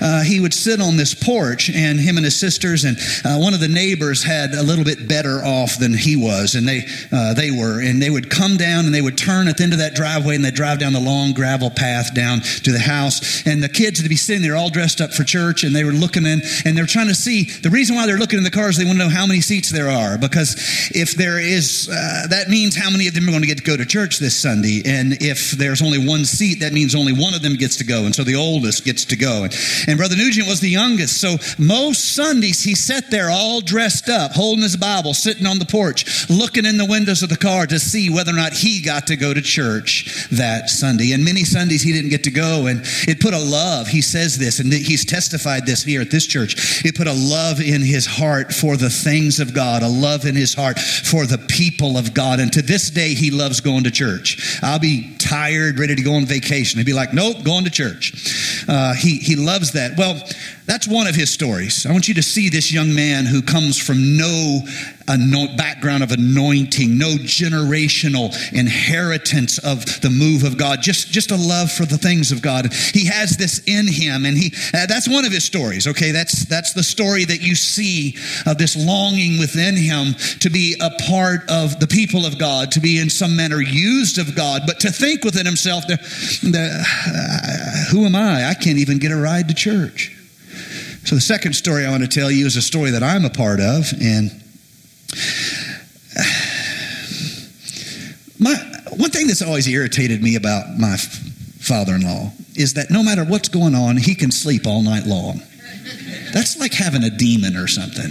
uh, 0.00 0.22
he 0.22 0.40
would 0.40 0.54
sit 0.54 0.80
on 0.80 0.96
this 0.96 1.14
porch, 1.14 1.70
and 1.70 2.00
him 2.00 2.16
and 2.16 2.24
his 2.24 2.36
sisters, 2.36 2.84
and 2.84 2.96
uh, 3.24 3.38
one 3.38 3.54
of 3.54 3.60
the 3.60 3.68
neighbors 3.68 4.24
had 4.24 4.54
a 4.54 4.62
little 4.62 4.84
bit 4.84 5.06
better 5.06 5.44
off 5.44 5.78
than 5.78 5.92
he 5.92 6.16
was, 6.16 6.54
and 6.54 6.66
they 6.66 6.86
uh, 7.12 7.34
they 7.34 7.50
were, 7.50 7.80
and 7.80 8.02
they 8.02 8.10
would 8.10 8.30
come 8.30 8.56
down 8.56 8.86
and 8.86 8.94
they 8.94 9.02
would 9.02 9.18
turn 9.18 9.48
at 9.48 9.58
the 9.58 9.62
end 9.62 9.72
of 9.72 9.78
that 9.80 9.94
driveway, 9.94 10.34
and 10.34 10.44
they 10.44 10.50
drive 10.50 10.78
down 10.78 10.92
the 10.92 11.00
long 11.00 11.32
gravel 11.32 11.70
path 11.70 12.14
down 12.14 12.40
to 12.40 12.72
the 12.72 12.78
house, 12.78 13.46
and 13.46 13.62
the 13.62 13.68
kids 13.68 14.00
would 14.00 14.08
be 14.08 14.16
sitting 14.16 14.42
there 14.42 14.56
all 14.56 14.70
dressed 14.70 15.00
up 15.00 15.12
for 15.12 15.24
church, 15.24 15.62
and 15.62 15.76
they 15.76 15.84
were 15.84 15.92
looking 15.92 16.24
in, 16.24 16.40
and 16.64 16.76
they're 16.76 16.86
trying 16.86 17.08
to 17.08 17.14
see 17.14 17.44
the 17.44 17.70
reason 17.70 17.94
why 17.94 18.06
they're 18.06 18.16
looking 18.16 18.38
in 18.38 18.44
the 18.44 18.50
cars. 18.50 18.76
They 18.76 18.84
want 18.84 18.98
to 18.98 19.04
know 19.04 19.10
how 19.10 19.26
many 19.26 19.40
seats 19.40 19.70
there 19.70 19.90
are, 19.90 20.16
because 20.16 20.56
if 20.94 21.12
there 21.12 21.38
is, 21.38 21.88
uh, 21.92 22.26
that 22.30 22.48
means 22.48 22.74
how 22.74 22.90
many 22.90 23.08
of 23.08 23.14
them 23.14 23.28
are 23.28 23.32
going 23.32 23.42
to 23.42 23.48
get 23.48 23.58
to 23.58 23.64
go 23.64 23.76
to 23.76 23.84
church 23.84 24.18
this 24.18 24.36
Sunday, 24.36 24.82
and 24.86 25.20
if 25.20 25.52
there's 25.52 25.82
only 25.82 25.97
one 26.06 26.24
seat, 26.24 26.60
that 26.60 26.72
means 26.72 26.94
only 26.94 27.12
one 27.12 27.34
of 27.34 27.42
them 27.42 27.54
gets 27.54 27.76
to 27.76 27.84
go, 27.84 28.04
and 28.04 28.14
so 28.14 28.24
the 28.24 28.34
oldest 28.34 28.84
gets 28.84 29.04
to 29.06 29.16
go. 29.16 29.44
And, 29.44 29.54
and 29.86 29.98
Brother 29.98 30.16
Nugent 30.16 30.48
was 30.48 30.60
the 30.60 30.70
youngest, 30.70 31.20
so 31.20 31.36
most 31.58 32.14
Sundays 32.14 32.62
he 32.62 32.74
sat 32.74 33.10
there 33.10 33.30
all 33.30 33.60
dressed 33.60 34.08
up, 34.08 34.32
holding 34.32 34.62
his 34.62 34.76
Bible, 34.76 35.14
sitting 35.14 35.46
on 35.46 35.58
the 35.58 35.66
porch, 35.66 36.28
looking 36.30 36.64
in 36.64 36.76
the 36.76 36.86
windows 36.86 37.22
of 37.22 37.28
the 37.28 37.36
car 37.36 37.66
to 37.66 37.78
see 37.78 38.10
whether 38.10 38.32
or 38.32 38.36
not 38.36 38.52
he 38.52 38.82
got 38.82 39.06
to 39.08 39.16
go 39.16 39.34
to 39.34 39.40
church 39.40 40.28
that 40.30 40.70
Sunday. 40.70 41.12
And 41.12 41.24
many 41.24 41.44
Sundays 41.44 41.82
he 41.82 41.92
didn't 41.92 42.10
get 42.10 42.24
to 42.24 42.30
go, 42.30 42.66
and 42.66 42.80
it 43.06 43.20
put 43.20 43.34
a 43.34 43.38
love. 43.38 43.88
He 43.88 44.02
says 44.02 44.38
this, 44.38 44.60
and 44.60 44.72
he's 44.72 45.04
testified 45.04 45.66
this 45.66 45.82
here 45.82 46.00
at 46.00 46.10
this 46.10 46.26
church. 46.26 46.84
It 46.84 46.96
put 46.96 47.06
a 47.06 47.12
love 47.12 47.60
in 47.60 47.82
his 47.82 48.06
heart 48.06 48.52
for 48.52 48.76
the 48.76 48.90
things 48.90 49.40
of 49.40 49.54
God, 49.54 49.82
a 49.82 49.88
love 49.88 50.24
in 50.24 50.34
his 50.34 50.54
heart 50.54 50.78
for 50.78 51.26
the 51.26 51.38
people 51.38 51.96
of 51.96 52.14
God. 52.14 52.40
And 52.40 52.52
to 52.52 52.62
this 52.62 52.90
day, 52.90 53.14
he 53.14 53.30
loves 53.30 53.60
going 53.60 53.84
to 53.84 53.90
church. 53.90 54.58
I'll 54.62 54.78
be 54.78 55.14
tired, 55.18 55.78
ready 55.78 55.87
to 55.96 56.02
go 56.02 56.14
on 56.14 56.26
vacation. 56.26 56.78
He'd 56.78 56.86
be 56.86 56.92
like, 56.92 57.12
nope, 57.12 57.44
going 57.44 57.64
to 57.64 57.70
church. 57.70 58.64
Uh, 58.68 58.94
he, 58.94 59.18
he 59.18 59.36
loves 59.36 59.72
that. 59.72 59.96
Well, 59.96 60.20
that's 60.66 60.86
one 60.86 61.06
of 61.06 61.14
his 61.14 61.30
stories. 61.30 61.86
I 61.86 61.92
want 61.92 62.08
you 62.08 62.14
to 62.14 62.22
see 62.22 62.48
this 62.48 62.72
young 62.72 62.94
man 62.94 63.24
who 63.24 63.42
comes 63.42 63.78
from 63.78 64.16
no 64.16 64.60
background 65.56 66.02
of 66.02 66.12
anointing, 66.12 66.98
no 66.98 67.16
generational 67.16 68.34
inheritance 68.52 69.58
of 69.58 69.84
the 70.00 70.10
move 70.10 70.44
of 70.44 70.58
God, 70.58 70.82
just, 70.82 71.10
just 71.10 71.30
a 71.30 71.36
love 71.36 71.70
for 71.70 71.84
the 71.84 71.98
things 71.98 72.32
of 72.32 72.42
God. 72.42 72.72
He 72.72 73.06
has 73.06 73.36
this 73.36 73.62
in 73.66 73.86
him, 73.86 74.24
and 74.24 74.36
he 74.36 74.52
uh, 74.74 74.86
that's 74.86 75.08
one 75.08 75.24
of 75.24 75.32
his 75.32 75.44
stories. 75.44 75.86
Okay, 75.86 76.10
that's 76.10 76.44
that's 76.46 76.72
the 76.72 76.82
story 76.82 77.24
that 77.24 77.40
you 77.40 77.54
see 77.54 78.16
of 78.46 78.58
this 78.58 78.76
longing 78.76 79.38
within 79.38 79.76
him 79.76 80.14
to 80.40 80.50
be 80.50 80.76
a 80.80 80.90
part 81.04 81.48
of 81.50 81.80
the 81.80 81.86
people 81.86 82.26
of 82.26 82.38
God, 82.38 82.72
to 82.72 82.80
be 82.80 82.98
in 83.00 83.10
some 83.10 83.36
manner 83.36 83.60
used 83.60 84.18
of 84.18 84.34
God, 84.34 84.62
but 84.66 84.80
to 84.80 84.90
think 84.90 85.24
within 85.24 85.46
himself, 85.46 85.86
the, 85.86 85.96
the, 86.42 86.84
uh, 87.08 87.90
who 87.90 88.04
am 88.04 88.14
I? 88.14 88.48
I 88.48 88.54
can't 88.54 88.78
even 88.78 88.98
get 88.98 89.12
a 89.12 89.16
ride 89.16 89.48
to 89.48 89.54
church. 89.54 90.14
So, 91.04 91.14
the 91.14 91.20
second 91.20 91.54
story 91.54 91.86
I 91.86 91.90
want 91.90 92.02
to 92.02 92.08
tell 92.08 92.30
you 92.30 92.46
is 92.46 92.56
a 92.56 92.62
story 92.62 92.90
that 92.90 93.02
I'm 93.02 93.24
a 93.24 93.30
part 93.30 93.60
of. 93.60 93.92
And 94.00 94.30
my, 98.38 98.54
one 98.96 99.10
thing 99.10 99.26
that's 99.26 99.42
always 99.42 99.66
irritated 99.68 100.22
me 100.22 100.36
about 100.36 100.78
my 100.78 100.96
father 100.96 101.94
in 101.94 102.02
law 102.02 102.32
is 102.56 102.74
that 102.74 102.90
no 102.90 103.02
matter 103.02 103.24
what's 103.24 103.48
going 103.48 103.74
on, 103.74 103.96
he 103.96 104.14
can 104.14 104.30
sleep 104.30 104.66
all 104.66 104.82
night 104.82 105.06
long. 105.06 105.40
That's 106.32 106.58
like 106.58 106.72
having 106.72 107.04
a 107.04 107.10
demon 107.10 107.56
or 107.56 107.68
something. 107.68 108.10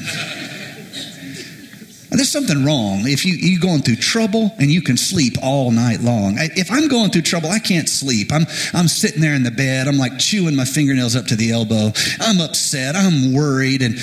There's 2.09 2.31
something 2.31 2.63
wrong 2.63 3.01
if 3.03 3.25
you, 3.25 3.35
you're 3.35 3.59
going 3.59 3.81
through 3.81 3.97
trouble 3.97 4.51
and 4.59 4.71
you 4.71 4.81
can 4.81 4.97
sleep 4.97 5.35
all 5.43 5.71
night 5.71 5.99
long. 5.99 6.37
I, 6.39 6.49
if 6.55 6.71
I'm 6.71 6.87
going 6.87 7.11
through 7.11 7.23
trouble, 7.23 7.49
I 7.49 7.59
can't 7.59 7.89
sleep. 7.89 8.31
I'm, 8.31 8.45
I'm 8.73 8.87
sitting 8.87 9.21
there 9.21 9.35
in 9.35 9.43
the 9.43 9.51
bed. 9.51 9.87
I'm 9.87 9.97
like 9.97 10.17
chewing 10.17 10.55
my 10.55 10.65
fingernails 10.65 11.15
up 11.15 11.25
to 11.27 11.35
the 11.35 11.51
elbow. 11.51 11.91
I'm 12.19 12.39
upset. 12.39 12.95
I'm 12.95 13.33
worried. 13.33 13.81
And, 13.81 13.95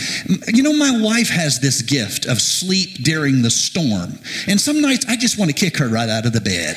you 0.54 0.62
know, 0.62 0.72
my 0.72 1.00
wife 1.02 1.28
has 1.28 1.60
this 1.60 1.82
gift 1.82 2.26
of 2.26 2.40
sleep 2.40 3.02
during 3.02 3.42
the 3.42 3.50
storm. 3.50 4.18
And 4.46 4.60
some 4.60 4.80
nights 4.80 5.06
I 5.08 5.16
just 5.16 5.38
want 5.38 5.50
to 5.50 5.56
kick 5.56 5.78
her 5.78 5.88
right 5.88 6.08
out 6.08 6.26
of 6.26 6.32
the 6.32 6.40
bed. 6.40 6.76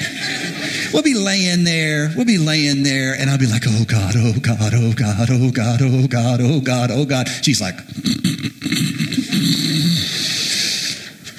We'll 0.94 1.04
be 1.04 1.14
laying 1.14 1.64
there. 1.64 2.12
We'll 2.16 2.26
be 2.26 2.38
laying 2.38 2.84
there. 2.84 3.16
And 3.20 3.30
I'll 3.30 3.38
be 3.38 3.48
like, 3.48 3.64
oh 3.68 3.84
God, 3.86 4.14
oh 4.16 4.34
God, 4.40 4.74
oh 4.74 4.94
God, 4.94 5.28
oh 5.30 5.52
God, 5.52 5.80
oh 5.82 6.08
God, 6.08 6.40
oh 6.42 6.62
God, 6.62 6.92
oh 6.92 7.06
God. 7.06 7.28
She's 7.44 7.62
like, 7.62 7.76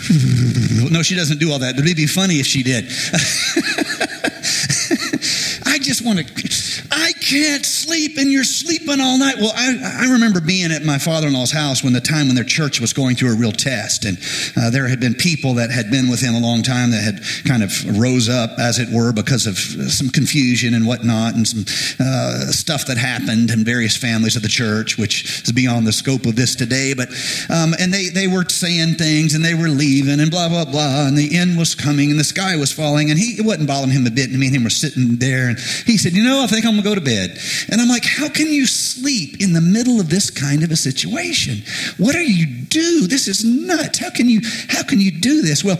no, 0.90 1.02
she 1.02 1.14
doesn't 1.14 1.38
do 1.38 1.52
all 1.52 1.58
that. 1.58 1.78
It'd 1.78 1.96
be 1.96 2.06
funny 2.06 2.36
if 2.36 2.46
she 2.46 2.62
did. 2.62 2.84
I 5.66 5.78
just 5.78 6.04
want 6.04 6.18
to, 6.18 6.47
can't 7.28 7.66
sleep 7.66 8.16
and 8.16 8.32
you're 8.32 8.44
sleeping 8.44 9.00
all 9.00 9.18
night. 9.18 9.36
Well, 9.36 9.52
I, 9.54 10.04
I 10.06 10.12
remember 10.12 10.40
being 10.40 10.72
at 10.72 10.84
my 10.84 10.98
father 10.98 11.26
in 11.26 11.34
law's 11.34 11.52
house 11.52 11.84
when 11.84 11.92
the 11.92 12.00
time 12.00 12.26
when 12.26 12.34
their 12.34 12.44
church 12.44 12.80
was 12.80 12.92
going 12.92 13.16
through 13.16 13.34
a 13.34 13.36
real 13.36 13.52
test. 13.52 14.04
And 14.04 14.18
uh, 14.56 14.70
there 14.70 14.88
had 14.88 14.98
been 14.98 15.14
people 15.14 15.54
that 15.54 15.70
had 15.70 15.90
been 15.90 16.08
with 16.08 16.20
him 16.20 16.34
a 16.34 16.40
long 16.40 16.62
time 16.62 16.90
that 16.92 17.02
had 17.02 17.20
kind 17.44 17.62
of 17.62 18.00
rose 18.00 18.28
up, 18.28 18.58
as 18.58 18.78
it 18.78 18.88
were, 18.90 19.12
because 19.12 19.46
of 19.46 19.58
some 19.58 20.08
confusion 20.08 20.72
and 20.72 20.86
whatnot 20.86 21.34
and 21.34 21.46
some 21.46 21.64
uh, 22.00 22.46
stuff 22.50 22.86
that 22.86 22.96
happened 22.96 23.50
in 23.50 23.64
various 23.64 23.96
families 23.96 24.36
of 24.36 24.42
the 24.42 24.48
church, 24.48 24.96
which 24.96 25.42
is 25.42 25.52
beyond 25.52 25.86
the 25.86 25.92
scope 25.92 26.24
of 26.24 26.36
this 26.36 26.54
today. 26.54 26.94
But, 26.94 27.08
um, 27.50 27.74
and 27.78 27.92
they, 27.92 28.08
they 28.08 28.26
were 28.26 28.44
saying 28.48 28.94
things 28.94 29.34
and 29.34 29.44
they 29.44 29.54
were 29.54 29.68
leaving 29.68 30.20
and 30.20 30.30
blah, 30.30 30.48
blah, 30.48 30.64
blah. 30.64 31.06
And 31.06 31.16
the 31.16 31.36
end 31.36 31.58
was 31.58 31.74
coming 31.74 32.10
and 32.10 32.18
the 32.18 32.24
sky 32.24 32.56
was 32.56 32.72
falling. 32.72 33.10
And 33.10 33.18
he, 33.18 33.38
it 33.38 33.44
wasn't 33.44 33.68
bothering 33.68 33.92
him 33.92 34.06
a 34.06 34.10
bit. 34.10 34.30
And 34.30 34.38
me 34.38 34.46
and 34.46 34.56
him 34.56 34.64
were 34.64 34.70
sitting 34.70 35.16
there. 35.16 35.48
And 35.48 35.58
he 35.84 35.98
said, 35.98 36.12
You 36.14 36.24
know, 36.24 36.42
I 36.42 36.46
think 36.46 36.64
I'm 36.64 36.72
going 36.72 36.84
to 36.84 36.88
go 36.88 36.94
to 36.94 37.00
bed. 37.00 37.17
And 37.70 37.80
I'm 37.80 37.88
like, 37.88 38.04
How 38.04 38.28
can 38.28 38.46
you 38.46 38.66
sleep 38.66 39.40
in 39.40 39.52
the 39.52 39.60
middle 39.60 40.00
of 40.00 40.10
this 40.10 40.30
kind 40.30 40.62
of 40.62 40.70
a 40.70 40.76
situation? 40.76 41.62
What 41.96 42.12
do 42.12 42.20
you 42.20 42.46
do? 42.46 43.06
This 43.06 43.28
is 43.28 43.44
nuts. 43.44 43.98
How 43.98 44.10
can 44.10 44.28
you 44.28 44.40
how 44.68 44.82
can 44.82 45.00
you 45.00 45.10
do 45.10 45.42
this? 45.42 45.64
Well, 45.64 45.78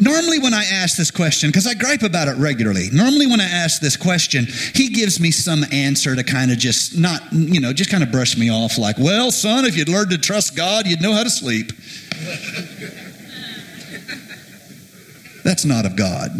normally 0.00 0.38
when 0.38 0.54
I 0.54 0.64
ask 0.64 0.96
this 0.96 1.10
question, 1.10 1.50
because 1.50 1.66
I 1.66 1.74
gripe 1.74 2.02
about 2.02 2.28
it 2.28 2.36
regularly, 2.36 2.88
normally 2.92 3.26
when 3.26 3.40
I 3.40 3.48
ask 3.48 3.80
this 3.80 3.96
question, 3.96 4.46
he 4.74 4.88
gives 4.88 5.20
me 5.20 5.30
some 5.30 5.64
answer 5.72 6.14
to 6.14 6.24
kind 6.24 6.50
of 6.50 6.58
just 6.58 6.98
not, 6.98 7.22
you 7.32 7.60
know, 7.60 7.72
just 7.72 7.90
kind 7.90 8.02
of 8.02 8.10
brush 8.10 8.36
me 8.36 8.50
off 8.50 8.78
like, 8.78 8.98
well, 8.98 9.30
son, 9.30 9.64
if 9.64 9.76
you'd 9.76 9.88
learned 9.88 10.10
to 10.10 10.18
trust 10.18 10.56
God, 10.56 10.86
you'd 10.86 11.00
know 11.00 11.12
how 11.12 11.22
to 11.22 11.30
sleep. 11.30 11.72
That's 15.48 15.64
not 15.64 15.86
of 15.86 15.96
God. 15.96 16.30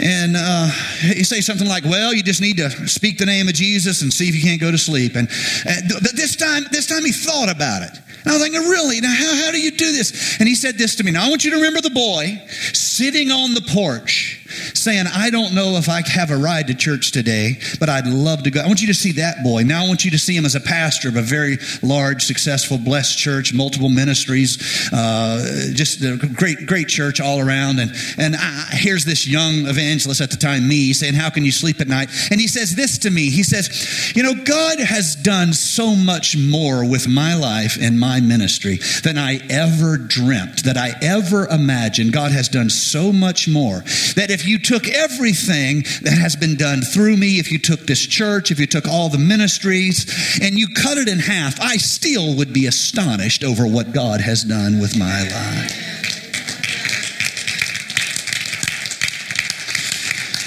And 0.00 0.34
uh, 0.34 0.70
you 1.02 1.24
say 1.24 1.42
something 1.42 1.68
like, 1.68 1.84
"Well, 1.84 2.14
you 2.14 2.22
just 2.22 2.40
need 2.40 2.56
to 2.56 2.70
speak 2.88 3.18
the 3.18 3.26
name 3.26 3.48
of 3.48 3.54
Jesus 3.54 4.00
and 4.00 4.10
see 4.10 4.30
if 4.30 4.34
you 4.34 4.40
can't 4.40 4.58
go 4.58 4.70
to 4.70 4.78
sleep." 4.78 5.14
And, 5.14 5.28
and 5.66 5.90
this 6.16 6.36
time, 6.36 6.64
this 6.72 6.86
time 6.86 7.04
he 7.04 7.12
thought 7.12 7.50
about 7.50 7.82
it. 7.82 7.90
And 8.20 8.28
I 8.28 8.32
was 8.32 8.40
like, 8.40 8.52
"Really? 8.52 9.02
Now, 9.02 9.14
how, 9.14 9.44
how 9.44 9.50
do 9.50 9.60
you 9.60 9.72
do 9.72 9.92
this?" 9.92 10.40
And 10.40 10.48
he 10.48 10.54
said 10.54 10.78
this 10.78 10.96
to 10.96 11.04
me. 11.04 11.12
Now, 11.12 11.26
I 11.26 11.28
want 11.28 11.44
you 11.44 11.50
to 11.50 11.58
remember 11.58 11.82
the 11.82 11.90
boy 11.90 12.42
sitting 12.72 13.30
on 13.30 13.52
the 13.52 13.60
porch 13.60 14.39
saying, 14.74 15.06
I 15.12 15.30
don't 15.30 15.54
know 15.54 15.76
if 15.76 15.88
I 15.88 16.02
have 16.08 16.30
a 16.30 16.36
ride 16.36 16.66
to 16.68 16.74
church 16.74 17.12
today, 17.12 17.58
but 17.78 17.88
I'd 17.88 18.06
love 18.06 18.42
to 18.44 18.50
go. 18.50 18.60
I 18.60 18.66
want 18.66 18.80
you 18.80 18.88
to 18.88 18.94
see 18.94 19.12
that 19.12 19.42
boy. 19.42 19.62
Now 19.62 19.84
I 19.84 19.88
want 19.88 20.04
you 20.04 20.10
to 20.10 20.18
see 20.18 20.36
him 20.36 20.44
as 20.44 20.54
a 20.54 20.60
pastor 20.60 21.08
of 21.08 21.16
a 21.16 21.22
very 21.22 21.58
large, 21.82 22.24
successful, 22.24 22.78
blessed 22.78 23.18
church, 23.18 23.52
multiple 23.54 23.88
ministries, 23.88 24.90
uh, 24.92 25.70
just 25.72 26.02
a 26.02 26.16
great, 26.16 26.66
great 26.66 26.88
church 26.88 27.20
all 27.20 27.40
around. 27.40 27.78
And, 27.78 27.92
and 28.18 28.36
I, 28.36 28.66
here's 28.72 29.04
this 29.04 29.26
young 29.26 29.66
evangelist 29.66 30.20
at 30.20 30.30
the 30.30 30.36
time, 30.36 30.68
me, 30.68 30.92
saying, 30.92 31.14
How 31.14 31.30
can 31.30 31.44
you 31.44 31.52
sleep 31.52 31.80
at 31.80 31.88
night? 31.88 32.10
And 32.30 32.40
he 32.40 32.46
says 32.46 32.74
this 32.74 32.98
to 32.98 33.10
me. 33.10 33.30
He 33.30 33.42
says, 33.42 34.12
You 34.14 34.22
know, 34.22 34.34
God 34.34 34.80
has 34.80 35.14
done 35.16 35.52
so 35.52 35.94
much 35.94 36.36
more 36.36 36.88
with 36.88 37.08
my 37.08 37.34
life 37.34 37.76
and 37.80 37.98
my 37.98 38.20
ministry 38.20 38.78
than 39.02 39.18
I 39.18 39.40
ever 39.48 39.96
dreamt, 39.96 40.64
that 40.64 40.76
I 40.76 40.92
ever 41.02 41.46
imagined. 41.46 42.12
God 42.12 42.32
has 42.32 42.48
done 42.48 42.70
so 42.70 43.12
much 43.12 43.48
more 43.48 43.80
that 44.16 44.30
if 44.30 44.39
you 44.46 44.58
took 44.58 44.88
everything 44.88 45.82
that 46.02 46.16
has 46.18 46.36
been 46.36 46.56
done 46.56 46.82
through 46.82 47.16
me, 47.16 47.38
if 47.38 47.50
you 47.50 47.58
took 47.58 47.80
this 47.86 48.06
church, 48.06 48.50
if 48.50 48.60
you 48.60 48.66
took 48.66 48.86
all 48.88 49.08
the 49.08 49.18
ministries, 49.18 50.38
and 50.42 50.58
you 50.58 50.68
cut 50.68 50.98
it 50.98 51.08
in 51.08 51.18
half, 51.18 51.60
I 51.60 51.76
still 51.76 52.36
would 52.36 52.52
be 52.52 52.66
astonished 52.66 53.44
over 53.44 53.66
what 53.66 53.92
God 53.92 54.20
has 54.20 54.44
done 54.44 54.80
with 54.80 54.98
my 54.98 55.22
life. 55.22 55.90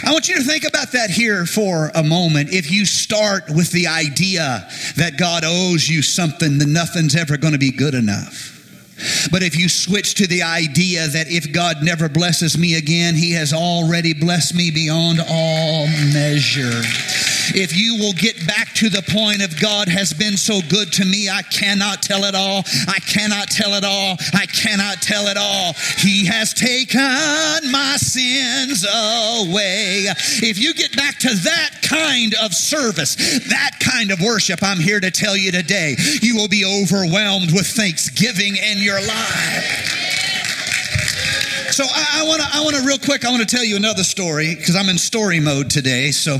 I 0.05 0.11
want 0.11 0.27
you 0.27 0.35
to 0.35 0.43
think 0.43 0.65
about 0.65 0.91
that 0.91 1.09
here 1.09 1.45
for 1.45 1.89
a 1.95 2.03
moment. 2.03 2.51
If 2.51 2.69
you 2.69 2.85
start 2.85 3.49
with 3.49 3.71
the 3.71 3.87
idea 3.87 4.67
that 4.97 5.17
God 5.17 5.43
owes 5.45 5.87
you 5.87 6.01
something, 6.01 6.57
then 6.57 6.73
nothing's 6.73 7.15
ever 7.15 7.37
going 7.37 7.53
to 7.53 7.59
be 7.59 7.71
good 7.71 7.93
enough. 7.93 8.52
But 9.31 9.43
if 9.43 9.57
you 9.57 9.69
switch 9.69 10.15
to 10.15 10.27
the 10.27 10.43
idea 10.43 11.07
that 11.07 11.29
if 11.29 11.51
God 11.51 11.83
never 11.83 12.09
blesses 12.09 12.57
me 12.57 12.75
again, 12.75 13.15
He 13.15 13.33
has 13.33 13.53
already 13.53 14.13
blessed 14.13 14.55
me 14.55 14.71
beyond 14.71 15.19
all 15.27 15.87
measure. 16.13 16.81
If 17.53 17.77
you 17.77 17.97
will 17.97 18.13
get 18.13 18.47
back 18.47 18.73
to 18.75 18.89
the 18.89 19.01
point 19.01 19.43
of 19.43 19.59
God 19.59 19.87
has 19.87 20.13
been 20.13 20.37
so 20.37 20.59
good 20.69 20.91
to 20.93 21.05
me, 21.05 21.29
I 21.29 21.41
cannot 21.43 22.01
tell 22.01 22.23
it 22.25 22.35
all. 22.35 22.63
I 22.87 22.99
cannot 22.99 23.49
tell 23.49 23.73
it 23.73 23.83
all. 23.83 24.17
I 24.33 24.45
cannot 24.47 25.01
tell 25.01 25.27
it 25.27 25.37
all. 25.37 25.73
He 25.97 26.25
has 26.25 26.53
taken 26.53 27.01
my 27.71 27.95
sins 27.97 28.83
away. 28.83 30.05
If 30.41 30.57
you 30.57 30.73
get 30.73 30.95
back 30.95 31.19
to 31.19 31.29
that 31.29 31.69
kind 31.83 32.33
of 32.41 32.53
service, 32.53 33.15
that 33.49 33.71
kind 33.79 34.11
of 34.11 34.19
worship, 34.21 34.59
I'm 34.63 34.79
here 34.79 34.99
to 34.99 35.11
tell 35.11 35.37
you 35.37 35.51
today, 35.51 35.95
you 36.21 36.35
will 36.35 36.49
be 36.49 36.65
overwhelmed 36.65 37.53
with 37.53 37.67
thanksgiving 37.67 38.55
in 38.55 38.79
your 38.79 38.99
life. 38.99 40.12
So 41.73 41.85
I, 41.89 42.21
want 42.27 42.39
to, 42.39 42.47
I 42.53 42.61
want 42.61 42.75
to 42.75 42.85
real 42.85 42.99
quick, 42.99 43.25
I 43.25 43.31
want 43.31 43.41
to 43.41 43.49
tell 43.49 43.65
you 43.65 43.75
another 43.75 44.03
story 44.03 44.53
because 44.53 44.75
I'm 44.75 44.89
in 44.89 44.97
story 44.99 45.39
mode 45.39 45.71
today. 45.71 46.11
So 46.11 46.37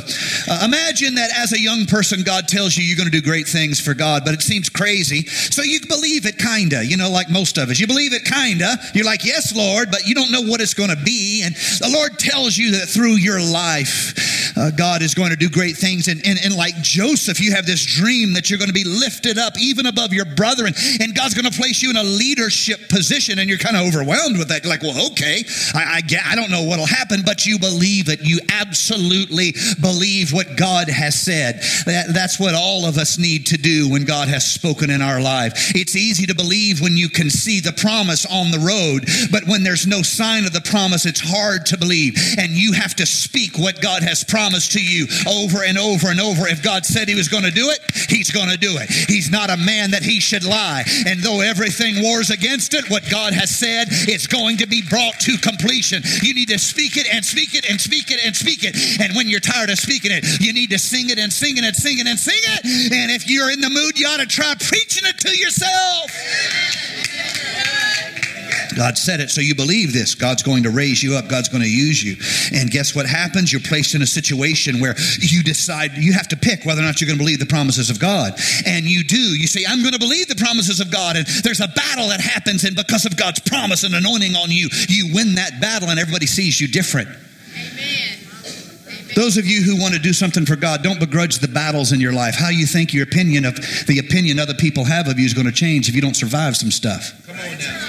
uh, 0.48 0.62
imagine 0.63 1.15
that 1.15 1.32
as 1.36 1.54
a 1.54 1.60
young 1.60 1.88
person, 1.88 2.22
God 2.22 2.48
tells 2.48 2.78
you 2.78 2.84
you're 2.84 2.98
going 2.98 3.10
to 3.10 3.12
do 3.12 3.19
great 3.19 3.48
things 3.48 3.80
for 3.80 3.96
God, 3.96 4.26
but 4.26 4.36
it 4.36 4.43
seems 4.43 4.69
crazy. 4.69 5.26
So 5.26 5.63
you 5.63 5.80
believe 5.88 6.28
it 6.28 6.38
kinda, 6.38 6.86
you 6.86 6.98
know, 6.98 7.10
like 7.10 7.32
most 7.32 7.58
of 7.58 7.72
us. 7.72 7.80
You 7.80 7.88
believe 7.88 8.13
it 8.13 8.26
kinda. 8.26 8.78
You're 8.93 9.06
like, 9.06 9.26
yes, 9.26 9.56
Lord, 9.56 9.89
but 9.89 10.06
you 10.06 10.13
don't 10.13 10.32
know 10.32 10.43
what 10.43 10.62
it's 10.62 10.76
going 10.76 10.91
to 10.91 11.04
be. 11.04 11.41
And 11.43 11.56
the 11.56 11.89
Lord 11.91 12.19
tells 12.19 12.56
you 12.56 12.74
that 12.78 12.86
through 12.88 13.15
your 13.15 13.41
life, 13.41 14.13
uh, 14.56 14.72
God 14.72 15.02
is 15.02 15.13
going 15.13 15.32
to 15.32 15.36
do 15.36 15.50
great 15.50 15.78
things. 15.78 16.08
And, 16.08 16.22
and, 16.26 16.39
and 16.44 16.56
like 16.56 16.76
Joseph, 16.82 17.39
you 17.39 17.54
have 17.54 17.66
this 17.66 17.86
dream 17.86 18.34
that 18.34 18.50
you're 18.50 18.60
going 18.60 18.70
to 18.70 18.74
be 18.74 18.84
lifted 18.84 19.38
up 19.38 19.60
even 19.60 19.86
above 19.86 20.13
your 20.13 20.26
brethren, 20.26 20.74
and 21.00 21.16
God's 21.16 21.34
going 21.34 21.50
to 21.50 21.58
place 21.58 21.82
you 21.82 21.89
in 21.89 21.98
a 21.98 22.04
leadership 22.04 22.89
position, 22.89 23.39
and 23.39 23.50
you're 23.50 23.58
kind 23.58 23.76
of 23.76 23.88
overwhelmed 23.88 24.38
with 24.38 24.50
that. 24.50 24.63
You're 24.63 24.72
like, 24.72 24.84
well, 24.84 25.08
okay 25.12 25.44
I, 25.74 25.98
I, 25.98 26.02
get, 26.02 26.26
I 26.26 26.36
don't 26.36 26.52
know 26.52 26.63
what'll 26.63 26.86
happen, 26.86 27.22
but 27.26 27.46
you 27.46 27.60
believe 27.60 28.10
it. 28.10 28.22
You 28.22 28.39
absolutely 28.50 29.54
believe 29.82 30.34
what 30.34 30.58
God 30.58 30.89
has 30.89 31.20
said. 31.20 31.62
That, 31.86 32.13
that's 32.13 32.39
what 32.39 32.56
all 32.56 32.86
of 32.86 32.98
us 32.98 33.18
need 33.18 33.48
to 33.48 33.58
do 33.58 33.89
when 33.89 34.06
God 34.06 34.28
has 34.28 34.46
spoken 34.46 34.89
in 34.89 35.02
our 35.02 35.22
life. 35.22 35.76
It's 35.76 35.96
easy 35.96 36.26
to 36.28 36.36
believe 36.36 36.82
when 36.82 36.98
you 36.98 37.10
can 37.10 37.30
see 37.30 37.60
the 37.60 37.74
promise 37.74 38.26
on 38.26 38.52
the 38.52 38.60
road, 38.60 39.06
but 39.32 39.48
when 39.48 39.63
there's 39.63 39.88
no 39.88 40.02
sign 40.02 40.46
of 40.46 40.54
the 40.54 40.62
promise, 40.62 41.06
it's 41.06 41.22
hard 41.24 41.66
to 41.68 41.78
believe. 41.78 42.18
And 42.38 42.52
you 42.52 42.74
have 42.74 42.96
to 42.96 43.06
speak 43.06 43.58
what 43.58 43.82
God 43.82 44.04
has 44.04 44.24
promised 44.24 44.42
to 44.51 44.84
you 44.84 45.08
over 45.27 45.63
and 45.63 45.77
over 45.77 46.08
and 46.08 46.19
over. 46.19 46.47
If 46.47 46.62
God 46.62 46.86
said 46.86 47.08
he 47.08 47.15
was 47.15 47.29
going 47.29 47.43
to 47.43 47.51
do 47.51 47.69
it, 47.69 47.79
he's 48.10 48.32
going 48.32 48.49
to 48.49 48.58
do 48.58 48.75
it. 48.77 48.89
He's 48.89 49.32
not 49.32 49.49
a 49.49 49.58
man 49.58 49.91
that 49.91 50.03
he 50.03 50.19
should 50.19 50.43
lie. 50.43 50.84
And 51.08 51.21
though 51.21 51.41
everything 51.41 52.01
wars 52.01 52.29
against 52.29 52.73
it, 52.73 52.89
what 52.89 53.10
God 53.10 53.34
has 53.34 53.56
said, 53.56 53.88
it's 53.89 54.27
going 54.27 54.58
to 54.58 54.67
be 54.67 54.82
brought 54.82 55.03
brought 55.03 55.19
to 55.21 55.38
completion. 55.38 56.01
You 56.21 56.34
need 56.34 56.49
to 56.49 56.60
speak 56.60 56.97
it 56.97 57.08
and 57.13 57.23
speak 57.25 57.56
it 57.56 57.69
and 57.69 57.79
speak 57.79 58.12
it 58.12 58.19
and 58.25 58.36
speak 58.36 58.63
it. 58.63 58.75
And 59.01 59.15
when 59.15 59.27
you're 59.27 59.39
tired 59.39 59.69
of 59.69 59.77
speaking 59.77 60.12
it, 60.12 60.23
you 60.41 60.53
need 60.53 60.71
to 60.71 60.79
sing 60.79 61.10
it 61.10 61.19
and 61.19 61.32
sing 61.32 61.58
it 61.58 61.63
and 61.63 61.75
sing 61.75 61.99
it 61.99 62.08
and 62.08 62.19
sing 62.19 62.39
it. 62.39 62.93
And 62.93 63.12
if 63.12 63.29
you're 63.29 63.51
in 63.51 63.62
the 63.62 63.69
mood, 63.69 63.99
you 63.99 64.08
ought 64.08 64.19
to 64.19 64.25
try 64.25 64.53
preaching 64.56 65.03
it 65.06 65.17
to 65.19 65.38
yourself. 65.38 67.12
God 68.75 68.97
said 68.97 69.19
it, 69.19 69.29
so 69.29 69.41
you 69.41 69.55
believe 69.55 69.93
this. 69.93 70.15
God's 70.15 70.43
going 70.43 70.63
to 70.63 70.69
raise 70.69 71.01
you 71.01 71.15
up. 71.15 71.27
God's 71.27 71.49
going 71.49 71.63
to 71.63 71.69
use 71.69 72.03
you. 72.03 72.15
And 72.57 72.69
guess 72.69 72.95
what 72.95 73.05
happens? 73.05 73.51
You're 73.51 73.62
placed 73.62 73.95
in 73.95 74.01
a 74.01 74.07
situation 74.07 74.79
where 74.79 74.95
you 75.19 75.43
decide, 75.43 75.91
you 75.97 76.13
have 76.13 76.27
to 76.29 76.38
pick 76.38 76.65
whether 76.65 76.81
or 76.81 76.86
not 76.86 77.01
you're 77.01 77.07
going 77.07 77.17
to 77.17 77.23
believe 77.23 77.39
the 77.39 77.45
promises 77.45 77.89
of 77.89 77.99
God. 77.99 78.33
And 78.65 78.86
you 78.86 79.03
do. 79.03 79.17
You 79.17 79.47
say, 79.47 79.65
I'm 79.67 79.81
going 79.81 79.93
to 79.93 79.99
believe 79.99 80.27
the 80.27 80.36
promises 80.36 80.79
of 80.79 80.91
God. 80.91 81.15
And 81.15 81.25
there's 81.43 81.62
a 81.62 81.67
battle 81.67 82.09
that 82.09 82.21
happens. 82.21 82.63
And 82.63 82.75
because 82.75 83.05
of 83.05 83.17
God's 83.17 83.39
promise 83.39 83.83
and 83.83 83.93
anointing 83.95 84.36
on 84.36 84.51
you, 84.51 84.69
you 84.89 85.13
win 85.13 85.36
that 85.36 85.59
battle 85.62 85.89
and 85.89 85.99
everybody 85.99 86.25
sees 86.25 86.59
you 86.59 86.67
different. 86.67 87.09
Amen. 87.09 88.23
Those 89.15 89.38
of 89.38 89.45
you 89.45 89.62
who 89.62 89.79
want 89.79 89.93
to 89.93 89.99
do 89.99 90.13
something 90.13 90.45
for 90.45 90.55
God, 90.55 90.81
don't 90.81 90.99
begrudge 90.99 91.39
the 91.39 91.47
battles 91.47 91.91
in 91.91 91.99
your 91.99 92.13
life. 92.13 92.36
How 92.36 92.49
you 92.49 92.65
think 92.65 92.93
your 92.93 93.03
opinion 93.03 93.45
of 93.45 93.55
the 93.86 93.99
opinion 93.99 94.39
other 94.39 94.55
people 94.55 94.86
have 94.86 95.07
of 95.07 95.19
you 95.19 95.25
is 95.25 95.33
going 95.33 95.45
to 95.45 95.53
change 95.53 95.88
if 95.88 95.95
you 95.95 96.01
don't 96.01 96.15
survive 96.15 96.57
some 96.57 96.71
stuff. 96.71 97.13
Come 97.27 97.38
on 97.38 97.57
now. 97.59 97.83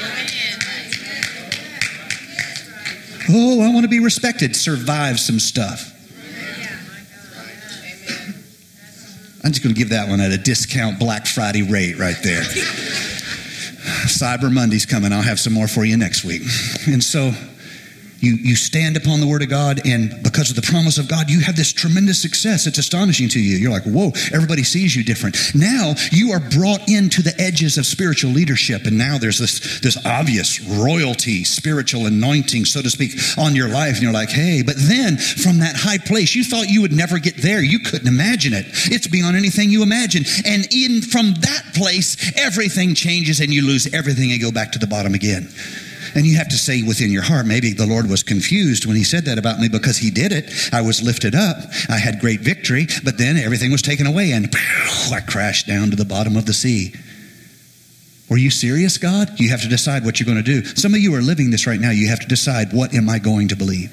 Oh, 3.31 3.63
I 3.63 3.73
want 3.73 3.85
to 3.85 3.89
be 3.89 4.01
respected. 4.01 4.55
Survive 4.55 5.19
some 5.19 5.39
stuff. 5.39 5.91
I'm 9.43 9.53
just 9.53 9.63
going 9.63 9.75
to 9.75 9.79
give 9.79 9.91
that 9.91 10.09
one 10.09 10.21
at 10.21 10.33
a 10.33 10.39
discount 10.39 10.99
Black 10.99 11.27
Friday 11.27 11.63
rate 11.63 11.99
right 11.99 12.17
there. 12.23 12.41
Cyber 14.07 14.51
Monday's 14.51 14.87
coming. 14.87 15.13
I'll 15.13 15.23
have 15.23 15.39
some 15.39 15.53
more 15.53 15.69
for 15.69 15.85
you 15.85 15.99
next 15.99 16.25
week. 16.25 16.43
And 16.87 17.05
so 17.05 17.33
you, 18.21 18.35
you 18.37 18.57
stand 18.57 18.97
upon 18.97 19.21
the 19.21 19.27
word 19.27 19.43
of 19.43 19.51
God, 19.51 19.87
and 19.87 20.23
because 20.23 20.51
of 20.51 20.57
the 20.57 20.63
promise 20.63 20.99
of 20.99 21.09
God, 21.09 21.31
you 21.31 21.41
have 21.41 21.57
this 21.57 21.73
tremendous 21.73 22.21
success. 22.21 22.67
It's 22.67 22.79
astonishing 22.79 23.29
to 23.31 23.41
you. 23.41 23.57
You're 23.57 23.71
like, 23.71 23.85
whoa, 23.85 24.13
everybody 24.33 24.63
sees 24.63 24.97
you 24.97 25.05
different. 25.05 25.37
Now 25.55 25.95
you 26.11 26.33
are 26.33 26.41
brought 26.41 26.89
into 26.89 27.23
the 27.23 27.35
edges 27.39 27.79
of 27.79 27.87
spiritual 27.87 28.31
leadership, 28.31 28.87
and 28.87 28.97
now 28.97 29.19
there's 29.19 29.39
this, 29.39 29.81
this 29.81 30.05
obvious 30.07 30.61
royalty, 30.61 31.45
spiritual 31.45 32.07
anointing, 32.07 32.65
so 32.65 32.83
to 32.83 32.91
speak, 32.91 33.13
on 33.39 33.55
your 33.55 33.69
life. 33.69 33.95
And 33.95 34.03
you're 34.03 34.13
like, 34.13 34.31
hey, 34.31 34.63
but 34.63 34.77
then 34.79 35.17
from 35.17 35.59
that 35.59 35.77
high 35.77 35.99
place, 35.99 36.35
you 36.35 36.45
thought 36.45 36.69
you 36.69 36.83
would 36.83 36.93
never 36.93 37.19
get 37.19 37.37
there. 37.37 37.63
You 37.63 37.81
couldn't 37.81 38.09
imagine 38.09 38.53
it. 38.53 38.67
It's 38.91 39.07
beyond 39.07 39.37
anything 39.37 39.71
you 39.71 39.83
imagine. 39.83 40.25
And 40.45 40.67
in 40.75 41.03
from 41.03 41.35
that 41.35 41.63
place, 41.75 42.33
everything 42.39 42.95
changes 42.95 43.41
and 43.41 43.53
you 43.53 43.67
lose 43.67 43.93
everything 43.93 44.33
and 44.33 44.41
go 44.41 44.51
back 44.51 44.73
to 44.73 44.79
the 44.79 44.87
bottom 44.87 45.15
again. 45.15 45.49
And 46.15 46.25
you 46.27 46.37
have 46.37 46.49
to 46.49 46.57
say 46.57 46.83
within 46.83 47.11
your 47.11 47.23
heart, 47.23 47.47
maybe 47.47 47.73
the 47.73 47.87
Lord 47.87 48.09
was 48.09 48.23
confused 48.23 48.87
when 48.87 48.97
he 48.97 49.05
said 49.05 49.25
that 49.25 49.39
about 49.39 49.59
me 49.59 49.69
because 49.69 49.99
he 49.99 50.11
did 50.11 50.33
it. 50.33 50.51
I 50.73 50.81
was 50.81 51.03
lifted 51.03 51.35
up. 51.35 51.57
I 51.89 51.99
had 51.99 52.21
great 52.21 52.41
victory, 52.41 52.87
but 53.05 53.19
then 53.19 53.37
everything 53.37 53.73
was 53.73 53.83
taken 53.83 54.07
away 54.07 54.33
and 54.33 54.55
I 55.13 55.21
crashed 55.21 55.67
down 55.67 55.91
to 55.91 55.97
the 55.97 56.05
bottom 56.05 56.37
of 56.37 56.47
the 56.47 56.53
sea. 56.53 56.95
Were 58.31 58.39
you 58.39 58.51
serious, 58.51 58.97
God? 58.97 59.39
You 59.39 59.51
have 59.51 59.63
to 59.63 59.69
decide 59.69 60.05
what 60.05 60.19
you're 60.19 60.27
going 60.27 60.43
to 60.43 60.43
do. 60.43 60.65
Some 60.65 60.95
of 60.95 61.01
you 61.01 61.15
are 61.15 61.21
living 61.21 61.51
this 61.51 61.67
right 61.67 61.81
now. 61.81 61.91
You 61.91 62.09
have 62.09 62.21
to 62.21 62.27
decide, 62.27 62.73
what 62.73 62.95
am 62.95 63.09
I 63.09 63.19
going 63.19 63.49
to 63.49 63.57
believe? 63.57 63.93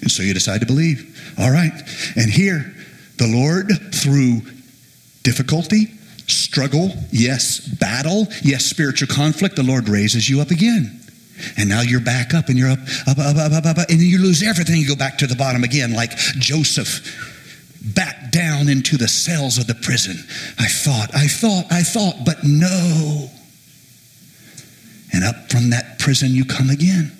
And 0.00 0.10
so 0.10 0.22
you 0.22 0.32
decide 0.32 0.60
to 0.60 0.66
believe. 0.66 1.10
All 1.38 1.50
right. 1.50 1.72
And 2.16 2.30
here, 2.30 2.74
the 3.18 3.26
Lord, 3.26 3.68
through 3.94 4.42
difficulty, 5.22 5.86
struggle, 6.26 6.90
yes, 7.10 7.60
battle, 7.60 8.26
yes, 8.42 8.64
spiritual 8.64 9.08
conflict, 9.08 9.56
the 9.56 9.62
Lord 9.62 9.88
raises 9.88 10.28
you 10.28 10.40
up 10.40 10.50
again. 10.50 11.00
And 11.56 11.68
now 11.68 11.80
you're 11.80 12.00
back 12.00 12.32
up 12.32 12.48
and 12.48 12.58
you're 12.58 12.70
up, 12.70 12.78
up, 13.06 13.18
up, 13.18 13.36
up, 13.36 13.52
up, 13.52 13.66
up, 13.66 13.78
up 13.78 13.90
and 13.90 14.00
you 14.00 14.18
lose 14.18 14.42
everything. 14.42 14.80
You 14.80 14.88
go 14.88 14.96
back 14.96 15.18
to 15.18 15.26
the 15.26 15.34
bottom 15.34 15.64
again, 15.64 15.92
like 15.92 16.16
Joseph 16.38 17.30
back 17.84 18.30
down 18.30 18.68
into 18.68 18.96
the 18.96 19.08
cells 19.08 19.58
of 19.58 19.66
the 19.66 19.74
prison. 19.74 20.16
I 20.58 20.66
thought, 20.66 21.14
I 21.14 21.26
thought, 21.26 21.66
I 21.70 21.82
thought, 21.82 22.24
but 22.24 22.38
no. 22.42 23.28
And 25.12 25.22
up 25.22 25.50
from 25.50 25.70
that 25.70 25.98
prison 25.98 26.30
you 26.30 26.44
come 26.44 26.70
again. 26.70 27.12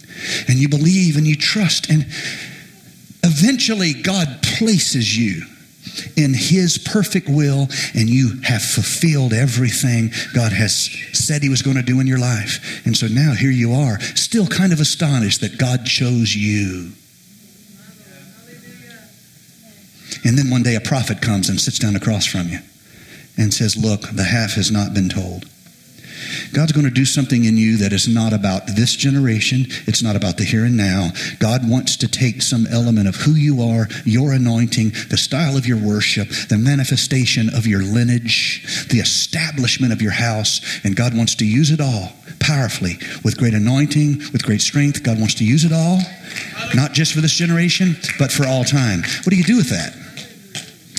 And 0.49 0.59
you 0.59 0.69
believe 0.69 1.17
and 1.17 1.27
you 1.27 1.37
trust. 1.37 1.91
And 1.91 2.07
eventually 3.23 3.93
God 3.93 4.43
places 4.43 5.17
you 5.17 5.43
in 6.17 6.35
His 6.35 6.79
perfect 6.79 7.29
will, 7.29 7.69
and 7.95 8.09
you 8.09 8.41
have 8.43 8.63
fulfilled 8.63 9.33
everything 9.33 10.13
God 10.35 10.53
has 10.53 10.91
said 11.13 11.43
He 11.43 11.49
was 11.49 11.63
going 11.63 11.77
to 11.77 11.83
do 11.83 12.01
in 12.01 12.07
your 12.07 12.19
life. 12.19 12.85
And 12.87 12.97
so 12.97 13.07
now 13.07 13.35
here 13.35 13.51
you 13.51 13.73
are, 13.73 14.01
still 14.01 14.47
kind 14.47 14.73
of 14.73 14.81
astonished 14.81 15.41
that 15.41 15.59
God 15.59 15.87
chose 15.87 16.35
you. 16.35 16.93
And 20.25 20.39
then 20.39 20.49
one 20.49 20.63
day 20.63 20.75
a 20.75 20.81
prophet 20.81 21.21
comes 21.21 21.49
and 21.49 21.61
sits 21.61 21.79
down 21.79 21.97
across 21.97 22.25
from 22.25 22.49
you 22.49 22.59
and 23.37 23.53
says, 23.53 23.77
Look, 23.77 24.03
the 24.11 24.25
half 24.25 24.53
has 24.55 24.71
not 24.71 24.95
been 24.95 25.09
told. 25.09 25.47
God's 26.53 26.73
going 26.73 26.87
to 26.87 26.91
do 26.91 27.05
something 27.05 27.45
in 27.45 27.57
you 27.57 27.77
that 27.79 27.93
is 27.93 28.09
not 28.09 28.33
about 28.33 28.67
this 28.67 28.95
generation. 28.95 29.67
It's 29.87 30.03
not 30.03 30.17
about 30.17 30.37
the 30.37 30.45
here 30.45 30.65
and 30.65 30.77
now. 30.77 31.11
God 31.39 31.69
wants 31.69 31.97
to 31.99 32.09
take 32.09 32.43
some 32.43 32.67
element 32.67 33.09
of 33.09 33.17
who 33.17 33.33
you 33.33 33.63
are, 33.63 33.89
your 34.05 34.33
anointing, 34.33 34.91
the 35.11 35.17
style 35.17 35.57
of 35.57 35.67
your 35.67 35.79
worship, 35.79 36.29
the 36.49 36.59
manifestation 36.59 37.49
of 37.55 37.67
your 37.67 37.83
lineage, 37.83 38.87
the 38.91 38.99
establishment 38.99 39.93
of 39.93 40.03
your 40.03 40.13
house, 40.13 40.61
and 40.85 40.97
God 40.97 41.17
wants 41.17 41.35
to 41.37 41.47
use 41.47 41.71
it 41.71 41.81
all 41.81 42.13
powerfully 42.41 42.99
with 43.25 43.39
great 43.39 43.55
anointing, 43.55 44.19
with 44.33 44.45
great 44.45 44.61
strength. 44.61 45.03
God 45.03 45.19
wants 45.19 45.35
to 45.35 45.45
use 45.45 45.65
it 45.65 45.73
all, 45.73 45.99
not 46.75 46.93
just 46.93 47.13
for 47.13 47.21
this 47.21 47.33
generation, 47.33 47.97
but 48.19 48.31
for 48.31 48.47
all 48.47 48.65
time. 48.65 49.01
What 49.01 49.31
do 49.31 49.37
you 49.37 49.45
do 49.45 49.57
with 49.57 49.71
that? 49.71 50.04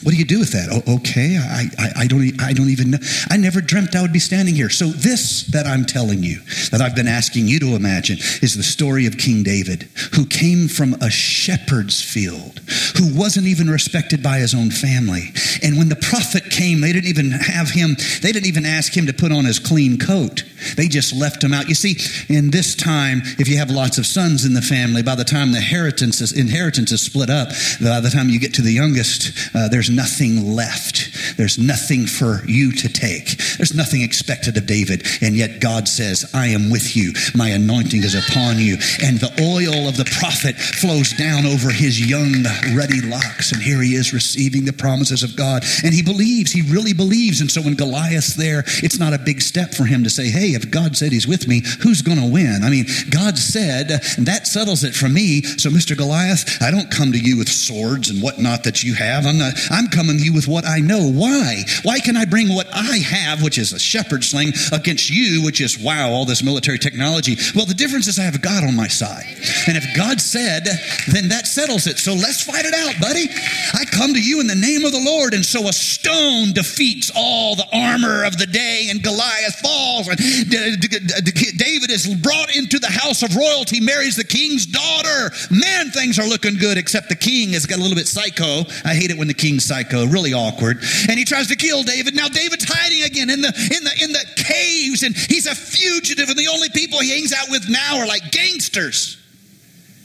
What 0.05 0.11
do 0.11 0.17
you 0.17 0.25
do 0.25 0.37
with 0.37 0.51
that? 0.51 0.69
Oh, 0.71 0.97
okay, 0.97 1.35
I, 1.35 1.65
I, 1.79 2.03
I, 2.03 2.07
don't, 2.07 2.39
I 2.39 2.53
don't 2.53 2.69
even 2.69 2.91
know. 2.91 2.99
I 3.31 3.37
never 3.37 3.59
dreamt 3.59 3.95
I 3.95 4.03
would 4.03 4.13
be 4.13 4.19
standing 4.19 4.53
here. 4.53 4.69
So, 4.69 4.85
this 4.85 5.47
that 5.47 5.65
I'm 5.65 5.83
telling 5.83 6.21
you, 6.21 6.41
that 6.69 6.79
I've 6.79 6.95
been 6.95 7.07
asking 7.07 7.47
you 7.47 7.59
to 7.61 7.75
imagine, 7.75 8.19
is 8.43 8.53
the 8.55 8.61
story 8.61 9.07
of 9.07 9.17
King 9.17 9.41
David, 9.41 9.89
who 10.13 10.27
came 10.27 10.67
from 10.67 10.93
a 11.01 11.09
shepherd's 11.09 12.03
field, 12.03 12.59
who 12.97 13.17
wasn't 13.17 13.47
even 13.47 13.67
respected 13.67 14.21
by 14.21 14.37
his 14.37 14.53
own 14.53 14.69
family. 14.69 15.33
And 15.63 15.75
when 15.75 15.84
prophet 16.09 16.49
came, 16.49 16.81
they 16.81 16.93
didn't 16.93 17.09
even 17.09 17.31
have 17.31 17.69
him, 17.69 17.95
they 18.21 18.31
didn't 18.31 18.47
even 18.47 18.65
ask 18.65 18.95
him 18.95 19.07
to 19.07 19.13
put 19.13 19.31
on 19.31 19.45
his 19.45 19.59
clean 19.59 19.97
coat. 19.97 20.43
They 20.77 20.87
just 20.87 21.13
left 21.13 21.43
him 21.43 21.53
out. 21.53 21.67
You 21.67 21.75
see, 21.75 21.97
in 22.33 22.49
this 22.51 22.75
time, 22.75 23.21
if 23.39 23.47
you 23.47 23.57
have 23.57 23.69
lots 23.69 23.97
of 23.97 24.05
sons 24.05 24.45
in 24.45 24.53
the 24.53 24.61
family, 24.61 25.03
by 25.03 25.15
the 25.15 25.23
time 25.23 25.51
the 25.51 25.57
inheritance 25.57 26.21
is, 26.21 26.31
inheritance 26.31 26.91
is 26.91 27.01
split 27.01 27.29
up, 27.29 27.49
by 27.81 27.99
the 27.99 28.09
time 28.09 28.29
you 28.29 28.39
get 28.39 28.53
to 28.55 28.61
the 28.61 28.71
youngest, 28.71 29.31
uh, 29.55 29.67
there's 29.67 29.89
nothing 29.89 30.55
left. 30.55 31.37
There's 31.37 31.57
nothing 31.57 32.05
for 32.05 32.41
you 32.47 32.71
to 32.71 32.89
take. 32.89 33.37
There's 33.57 33.73
nothing 33.73 34.01
expected 34.01 34.57
of 34.57 34.65
David. 34.65 35.05
And 35.21 35.35
yet 35.35 35.59
God 35.59 35.87
says, 35.87 36.29
I 36.33 36.47
am 36.47 36.69
with 36.71 36.95
you. 36.95 37.13
My 37.35 37.49
anointing 37.49 38.03
is 38.03 38.15
upon 38.15 38.59
you. 38.59 38.77
And 39.03 39.19
the 39.19 39.33
oil 39.41 39.87
of 39.87 39.97
the 39.97 40.05
prophet 40.19 40.55
flows 40.55 41.13
down 41.13 41.45
over 41.45 41.71
his 41.71 41.99
young, 41.99 42.43
ruddy 42.75 43.01
locks. 43.01 43.51
And 43.51 43.61
here 43.61 43.81
he 43.81 43.95
is 43.95 44.13
receiving 44.13 44.65
the 44.65 44.73
promises 44.73 45.23
of 45.23 45.35
God. 45.35 45.63
And 45.83 45.93
he 45.95 46.03
believes, 46.03 46.51
he 46.51 46.61
really 46.61 46.93
believes. 46.93 47.39
And 47.39 47.49
so 47.49 47.61
when 47.61 47.75
Goliath's 47.75 48.35
there, 48.35 48.63
it's 48.83 48.99
not 48.99 49.13
a 49.13 49.17
big 49.17 49.41
step 49.41 49.73
for 49.73 49.85
him 49.85 50.03
to 50.03 50.09
say, 50.09 50.29
hey, 50.29 50.49
if 50.49 50.69
God 50.69 50.97
said 50.97 51.13
he's 51.13 51.27
with 51.27 51.47
me, 51.47 51.61
who's 51.81 52.01
going 52.01 52.19
to 52.19 52.29
win? 52.29 52.61
I 52.63 52.69
mean, 52.69 52.85
God 53.09 53.37
said, 53.37 53.91
and 54.17 54.25
that 54.25 54.45
settles 54.45 54.83
it 54.83 54.93
for 54.93 55.07
me. 55.07 55.41
So, 55.41 55.69
Mr. 55.69 55.97
Goliath, 55.97 56.61
I 56.61 56.69
don't 56.69 56.91
come 56.91 57.13
to 57.13 57.17
you 57.17 57.37
with 57.37 57.47
swords 57.47 58.09
and 58.09 58.21
whatnot 58.21 58.65
that 58.65 58.83
you 58.83 58.93
have. 58.95 59.25
I'm 59.25 59.37
not, 59.37 59.53
I'm 59.71 59.87
coming 59.87 60.17
to 60.17 60.23
you 60.23 60.33
with 60.33 60.47
what 60.47 60.65
I 60.65 60.79
know. 60.79 61.09
Why? 61.09 61.63
Why 61.83 61.99
can 61.99 62.17
I 62.17 62.25
bring 62.25 62.53
what 62.53 62.67
I 62.73 62.97
have, 62.97 63.41
which 63.41 63.57
is 63.57 63.71
a 63.71 63.79
shepherd 63.79 64.23
sling, 64.23 64.51
against 64.73 65.09
you, 65.09 65.43
which 65.43 65.61
is, 65.61 65.79
wow, 65.79 66.09
all 66.09 66.25
this 66.25 66.43
military 66.43 66.79
technology? 66.79 67.37
Well, 67.55 67.65
the 67.65 67.73
difference 67.73 68.07
is 68.07 68.19
I 68.19 68.23
have 68.23 68.41
God 68.41 68.65
on 68.65 68.75
my 68.75 68.87
side. 68.87 69.25
And 69.67 69.77
if 69.77 69.95
God 69.95 70.19
said, 70.19 70.67
then 71.07 71.29
that 71.29 71.47
settles 71.47 71.87
it. 71.87 71.99
So 71.99 72.13
let's 72.13 72.43
fight 72.43 72.65
it 72.65 72.73
out, 72.73 72.99
buddy. 72.99 73.27
I 73.73 73.85
come 73.85 74.13
to 74.13 74.21
you 74.21 74.41
in 74.41 74.47
the 74.47 74.55
name 74.55 74.83
of 74.83 74.91
the 74.91 75.01
Lord. 75.01 75.33
And 75.33 75.45
so 75.45 75.67
a 75.67 75.73
stone 75.85 76.53
defeats 76.53 77.11
all 77.15 77.55
the 77.55 77.67
armor 77.71 78.25
of 78.25 78.37
the 78.37 78.45
day, 78.45 78.87
and 78.89 79.01
Goliath 79.01 79.59
falls. 79.59 80.07
And 80.07 80.17
David 80.19 81.91
is 81.91 82.13
brought 82.15 82.55
into 82.55 82.79
the 82.79 82.89
house 82.89 83.23
of 83.23 83.35
royalty, 83.35 83.79
marries 83.79 84.15
the 84.15 84.23
king's 84.23 84.65
daughter. 84.65 85.31
Man, 85.51 85.91
things 85.91 86.19
are 86.19 86.27
looking 86.27 86.57
good, 86.57 86.77
except 86.77 87.09
the 87.09 87.15
king 87.15 87.53
has 87.53 87.65
got 87.65 87.79
a 87.79 87.81
little 87.81 87.95
bit 87.95 88.07
psycho. 88.07 88.63
I 88.83 88.95
hate 88.95 89.11
it 89.11 89.17
when 89.17 89.27
the 89.27 89.33
king's 89.33 89.65
psycho, 89.65 90.05
really 90.05 90.33
awkward. 90.33 90.77
And 91.09 91.17
he 91.17 91.25
tries 91.25 91.47
to 91.47 91.55
kill 91.55 91.83
David. 91.83 92.15
Now 92.15 92.27
David's 92.27 92.65
hiding 92.67 93.03
again 93.03 93.29
in 93.29 93.41
the 93.41 93.49
in 93.49 93.83
the 93.83 94.03
in 94.03 94.11
the 94.11 94.25
caves, 94.35 95.03
and 95.03 95.15
he's 95.15 95.47
a 95.47 95.55
fugitive, 95.55 96.29
and 96.29 96.37
the 96.37 96.47
only 96.47 96.69
people 96.69 96.99
he 96.99 97.11
hangs 97.11 97.33
out 97.33 97.49
with 97.49 97.69
now 97.69 97.99
are 97.99 98.07
like 98.07 98.31
gangsters. 98.31 99.21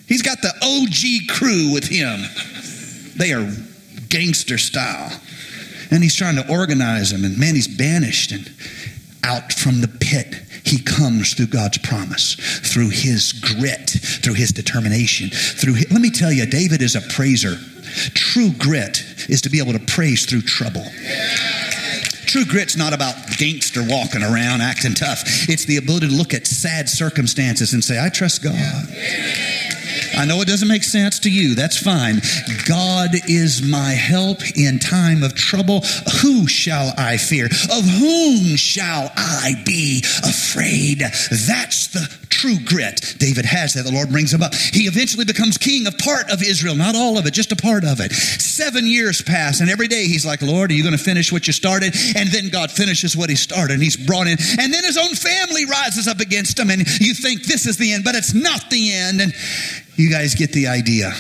He's 0.07 0.23
got 0.23 0.43
the 0.43 0.53
OG 0.61 1.37
crew 1.37 1.73
with 1.73 1.87
him. 1.87 2.21
They 3.17 3.33
are 3.33 3.49
gangster 4.09 4.59
style. 4.59 5.11
And 5.91 6.03
he's 6.03 6.15
trying 6.15 6.37
to 6.37 6.49
organize 6.49 7.11
them, 7.11 7.25
and 7.25 7.39
man, 7.39 7.55
he's 7.55 7.69
banished 7.69 8.33
and 8.33 8.51
out 9.25 9.53
from 9.53 9.81
the 9.81 9.89
pit. 9.89 10.35
He 10.65 10.79
comes 10.79 11.35
through 11.35 11.47
God's 11.47 11.79
promise, 11.79 12.35
through 12.35 12.91
his 12.91 13.33
grit, 13.33 13.91
through 13.91 14.35
his 14.35 14.53
determination. 14.53 15.31
Through 15.31 15.75
his, 15.75 15.91
let 15.91 16.01
me 16.01 16.11
tell 16.11 16.33
you, 16.33 16.47
David 16.47 16.83
is 16.83 16.95
a 16.97 17.01
praiser. 17.01 17.57
True 18.15 18.51
grit 18.59 19.03
is 19.29 19.41
to 19.43 19.51
be 19.51 19.59
able 19.59 19.73
to 19.73 19.81
praise 19.81 20.27
through 20.27 20.43
trouble. 20.43 20.85
True 22.27 22.45
grit's 22.45 22.77
not 22.77 22.93
about 22.93 23.17
gangster 23.39 23.83
walking 23.83 24.23
around 24.23 24.61
acting 24.61 24.95
tough. 24.95 25.49
It's 25.49 25.65
the 25.65 25.79
ability 25.79 26.09
to 26.09 26.15
look 26.15 26.33
at 26.33 26.47
sad 26.47 26.89
circumstances 26.89 27.73
and 27.73 27.83
say, 27.83 28.01
I 28.01 28.09
trust 28.09 28.45
God. 28.45 28.55
I 30.21 30.27
know 30.27 30.43
it 30.43 30.49
doesn't 30.49 30.69
make 30.69 30.85
sense 30.85 31.19
to 31.21 31.31
you. 31.31 31.55
That's 31.55 31.79
fine. 31.83 32.21
God 32.69 33.09
is 33.27 33.63
my 33.63 33.93
help 33.93 34.39
in 34.55 34.79
time 34.79 35.23
of 35.23 35.35
trouble. 35.35 35.81
Who 36.21 36.47
shall 36.47 36.93
I 36.99 37.17
fear? 37.17 37.47
Of 37.47 37.85
whom 37.89 38.55
shall 38.57 39.11
I 39.17 39.63
be 39.65 40.05
afraid? 40.23 40.99
That's 41.01 41.87
the 41.87 42.07
true 42.29 42.59
grit 42.65 43.17
David 43.19 43.47
has 43.47 43.75
that 43.75 43.85
the 43.85 43.93
Lord 43.93 44.11
brings 44.11 44.33
him 44.33 44.43
up. 44.43 44.55
He 44.55 44.85
eventually 44.85 45.25
becomes 45.25 45.57
king 45.57 45.87
of 45.87 45.97
part 45.97 46.31
of 46.31 46.43
Israel, 46.43 46.75
not 46.75 46.95
all 46.95 47.17
of 47.17 47.27
it, 47.27 47.33
just 47.33 47.53
a 47.53 47.57
part 47.57 47.85
of 47.85 48.01
it. 48.01 48.13
Seven 48.13 48.87
years 48.87 49.23
pass, 49.23 49.61
and 49.61 49.71
every 49.71 49.89
day 49.89 50.05
he's 50.05 50.27
like, 50.27 50.43
Lord, 50.43 50.71
are 50.71 50.75
you 50.75 50.83
going 50.83 50.97
to 50.97 51.03
finish 51.03 51.33
what 51.33 51.47
you 51.47 51.55
started? 51.55 51.95
And 52.15 52.29
then 52.29 52.51
God 52.51 52.71
finishes 52.71 53.17
what 53.17 53.31
he 53.31 53.37
started, 53.37 53.75
and 53.75 53.83
he's 53.83 53.97
brought 53.97 54.27
in. 54.27 54.37
And 54.59 54.73
then 54.73 54.85
his 54.85 54.99
own 54.99 55.15
family 55.15 55.65
rises 55.65 56.07
up 56.07 56.21
against 56.21 56.59
him, 56.59 56.69
and 56.69 56.81
you 57.01 57.15
think 57.15 57.45
this 57.45 57.67
is 57.67 57.79
the 57.79 57.93
end, 57.95 58.05
but 58.05 58.15
it's 58.15 58.35
not 58.35 58.69
the 58.69 58.93
end. 58.93 59.21
And 59.21 59.33
you 60.01 60.09
guys 60.09 60.35
get 60.35 60.51
the 60.53 60.67
idea. 60.67 61.13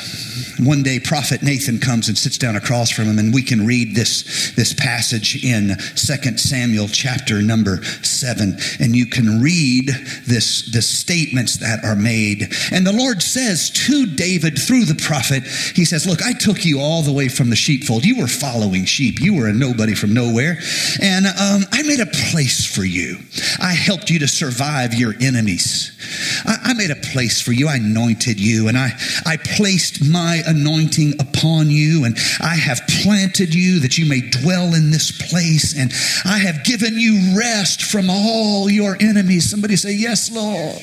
One 0.59 0.83
day, 0.83 1.00
Prophet 1.00 1.42
Nathan 1.42 1.79
comes 1.79 2.09
and 2.09 2.16
sits 2.16 2.38
down 2.38 2.57
across 2.57 2.90
from 2.90 3.05
him, 3.05 3.18
and 3.18 3.33
we 3.33 3.42
can 3.42 3.66
read 3.66 3.94
this, 3.94 4.53
this 4.57 4.72
passage 4.72 5.44
in 5.44 5.76
2 5.96 6.37
Samuel 6.37 6.88
chapter 6.88 7.42
number 7.42 7.83
7. 7.83 8.57
And 8.81 8.94
you 8.94 9.07
can 9.07 9.40
read 9.40 9.88
this, 10.26 10.70
the 10.70 10.83
statements 10.83 11.59
that 11.59 11.85
are 11.85 11.96
made. 11.96 12.53
And 12.72 12.87
the 12.87 12.92
Lord 12.92 13.22
says 13.22 13.70
to 13.70 14.07
David 14.07 14.59
through 14.59 14.85
the 14.85 15.00
prophet, 15.03 15.44
He 15.74 15.85
says, 15.85 16.07
Look, 16.07 16.22
I 16.22 16.33
took 16.33 16.64
you 16.64 16.81
all 16.81 17.03
the 17.03 17.12
way 17.12 17.29
from 17.29 17.50
the 17.50 17.57
sheepfold. 17.57 18.05
You 18.05 18.18
were 18.18 18.29
following 18.29 18.85
sheep, 18.85 19.20
you 19.20 19.37
were 19.37 19.48
a 19.48 19.53
nobody 19.53 19.94
from 19.94 20.14
nowhere. 20.14 20.59
And 21.00 21.26
um, 21.26 21.62
I 21.72 21.83
made 21.83 22.00
a 22.00 22.07
place 22.07 22.66
for 22.66 22.85
you. 22.85 23.18
I 23.61 23.72
helped 23.72 24.11
you 24.11 24.18
to 24.20 24.29
survive 24.29 24.94
your 24.94 25.14
enemies. 25.20 25.96
I, 26.44 26.70
I 26.70 26.74
made 26.74 26.90
a 26.90 26.96
place 26.96 27.40
for 27.40 27.53
you. 27.53 27.68
I 27.68 27.76
anointed 27.76 28.40
you, 28.40 28.68
and 28.68 28.76
I, 28.76 28.90
I 29.26 29.37
placed 29.37 30.09
my 30.09 30.30
anointing 30.47 31.14
upon 31.21 31.71
you, 31.71 32.05
and 32.05 32.16
I 32.40 32.55
have 32.57 32.81
planted 33.03 33.55
you 33.55 33.81
that 33.81 33.99
you 33.99 34.09
may 34.09 34.21
dwell 34.21 34.75
in 34.75 34.90
this 34.90 35.11
place, 35.31 35.77
and 35.77 35.93
I 36.25 36.38
have 36.38 36.64
given 36.64 36.99
you 36.99 37.37
rest 37.37 37.83
from 37.83 38.09
all 38.11 38.71
your 38.71 38.97
enemies. 39.01 39.49
Somebody 39.49 39.77
say, 39.77 39.93
Yes, 39.93 40.31
Lord. 40.31 40.77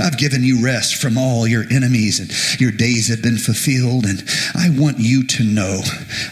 I've 0.00 0.18
given 0.18 0.42
you 0.42 0.64
rest 0.64 0.96
from 0.96 1.18
all 1.18 1.46
your 1.46 1.64
enemies, 1.70 2.20
and 2.20 2.60
your 2.60 2.72
days 2.72 3.08
have 3.08 3.22
been 3.22 3.38
fulfilled, 3.38 4.04
and 4.06 4.22
I 4.54 4.70
want 4.70 4.98
you 4.98 5.26
to 5.26 5.44
know, 5.44 5.80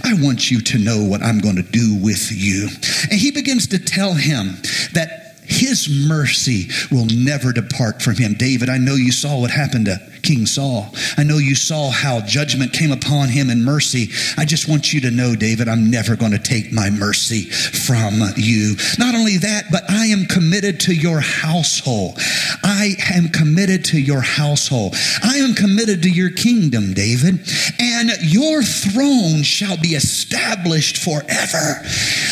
I 0.05 0.15
want 0.15 0.51
you 0.51 0.61
to 0.61 0.79
know 0.79 1.05
what 1.05 1.23
I'm 1.23 1.39
going 1.39 1.57
to 1.57 1.63
do 1.63 1.99
with 2.03 2.31
you. 2.31 2.69
And 3.11 3.19
he 3.19 3.31
begins 3.31 3.67
to 3.69 3.79
tell 3.79 4.15
him 4.15 4.57
that 4.95 5.22
his 5.53 5.89
mercy 6.09 6.69
will 6.91 7.07
never 7.07 7.53
depart 7.53 8.01
from 8.01 8.17
him. 8.17 8.35
David, 8.35 8.69
I 8.69 8.79
know 8.79 8.95
you 8.95 9.13
saw 9.13 9.41
what 9.41 9.51
happened 9.51 9.87
to 9.87 10.01
King 10.23 10.47
Saul. 10.47 10.89
I 11.19 11.25
know 11.25 11.39
you 11.39 11.55
saw 11.55 11.91
how 11.91 12.21
judgment 12.21 12.73
came 12.73 12.93
upon 12.93 13.29
him 13.29 13.51
and 13.51 13.65
mercy. 13.65 14.09
I 14.39 14.45
just 14.45 14.69
want 14.69 14.93
you 14.93 15.01
to 15.03 15.11
know, 15.11 15.35
David, 15.35 15.69
I'm 15.69 15.91
never 15.91 16.17
going 16.17 16.33
to 16.33 16.39
take 16.39 16.73
my 16.73 16.91
mercy 16.91 17.43
from 17.43 18.21
you. 18.37 18.77
Not 18.99 19.15
only 19.15 19.37
that, 19.39 19.65
but 19.71 19.83
I 19.91 20.07
am 20.07 20.27
committed 20.27 20.81
to 20.81 20.95
your 20.95 21.21
household. 21.21 22.19
I 22.63 22.95
am 23.15 23.29
committed 23.29 23.85
to 23.87 24.01
your 24.01 24.21
household. 24.21 24.95
I 25.23 25.39
am 25.39 25.55
committed 25.55 26.03
to 26.05 26.11
your 26.11 26.31
kingdom, 26.31 26.95
David, 26.95 27.41
and 27.81 28.11
your 28.23 28.63
throne 28.63 29.43
shall 29.43 29.77
be 29.77 29.89
established 29.89 30.99
forever. 30.99 31.83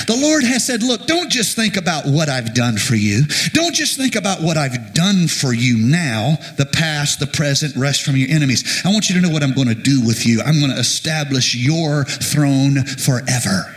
The 0.06 0.18
Lord 0.20 0.44
has 0.44 0.66
said, 0.66 0.82
Look, 0.82 1.06
don't 1.06 1.30
just 1.30 1.56
think 1.56 1.76
about 1.76 2.06
what 2.06 2.28
I've 2.28 2.54
done 2.54 2.76
for 2.76 2.94
you. 2.94 3.09
Don't 3.52 3.74
just 3.74 3.96
think 3.96 4.14
about 4.16 4.40
what 4.40 4.56
I've 4.56 4.94
done 4.94 5.28
for 5.28 5.52
you 5.52 5.76
now, 5.76 6.36
the 6.56 6.66
past, 6.66 7.20
the 7.20 7.26
present, 7.26 7.76
rest 7.76 8.02
from 8.02 8.16
your 8.16 8.30
enemies. 8.30 8.82
I 8.84 8.90
want 8.90 9.08
you 9.08 9.14
to 9.16 9.20
know 9.20 9.30
what 9.30 9.42
I'm 9.42 9.54
going 9.54 9.68
to 9.68 9.74
do 9.74 10.04
with 10.04 10.26
you. 10.26 10.40
I'm 10.40 10.58
going 10.60 10.72
to 10.72 10.78
establish 10.78 11.54
your 11.54 12.04
throne 12.04 12.84
forever. 12.84 13.76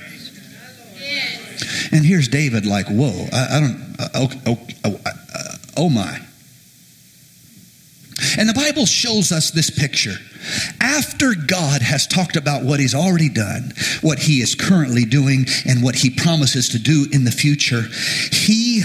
And 1.91 2.05
here's 2.05 2.27
David, 2.27 2.65
like, 2.65 2.87
whoa, 2.87 3.27
I, 3.31 3.57
I 3.57 3.59
don't, 3.59 3.95
uh, 3.99 4.07
oh, 4.15 4.29
oh, 4.47 4.67
oh, 4.85 4.99
uh, 5.05 5.57
oh 5.77 5.89
my. 5.89 6.19
And 8.37 8.49
the 8.49 8.53
Bible 8.53 8.85
shows 8.85 9.31
us 9.31 9.51
this 9.51 9.69
picture. 9.69 10.15
After 10.81 11.33
God 11.35 11.81
has 11.81 12.07
talked 12.07 12.35
about 12.35 12.63
what 12.63 12.79
He's 12.79 12.95
already 12.95 13.29
done, 13.29 13.73
what 14.01 14.19
He 14.19 14.41
is 14.41 14.55
currently 14.55 15.05
doing, 15.05 15.45
and 15.65 15.83
what 15.83 15.95
He 15.95 16.09
promises 16.09 16.69
to 16.69 16.79
do 16.79 17.05
in 17.11 17.23
the 17.23 17.31
future, 17.31 17.83
He 18.31 18.83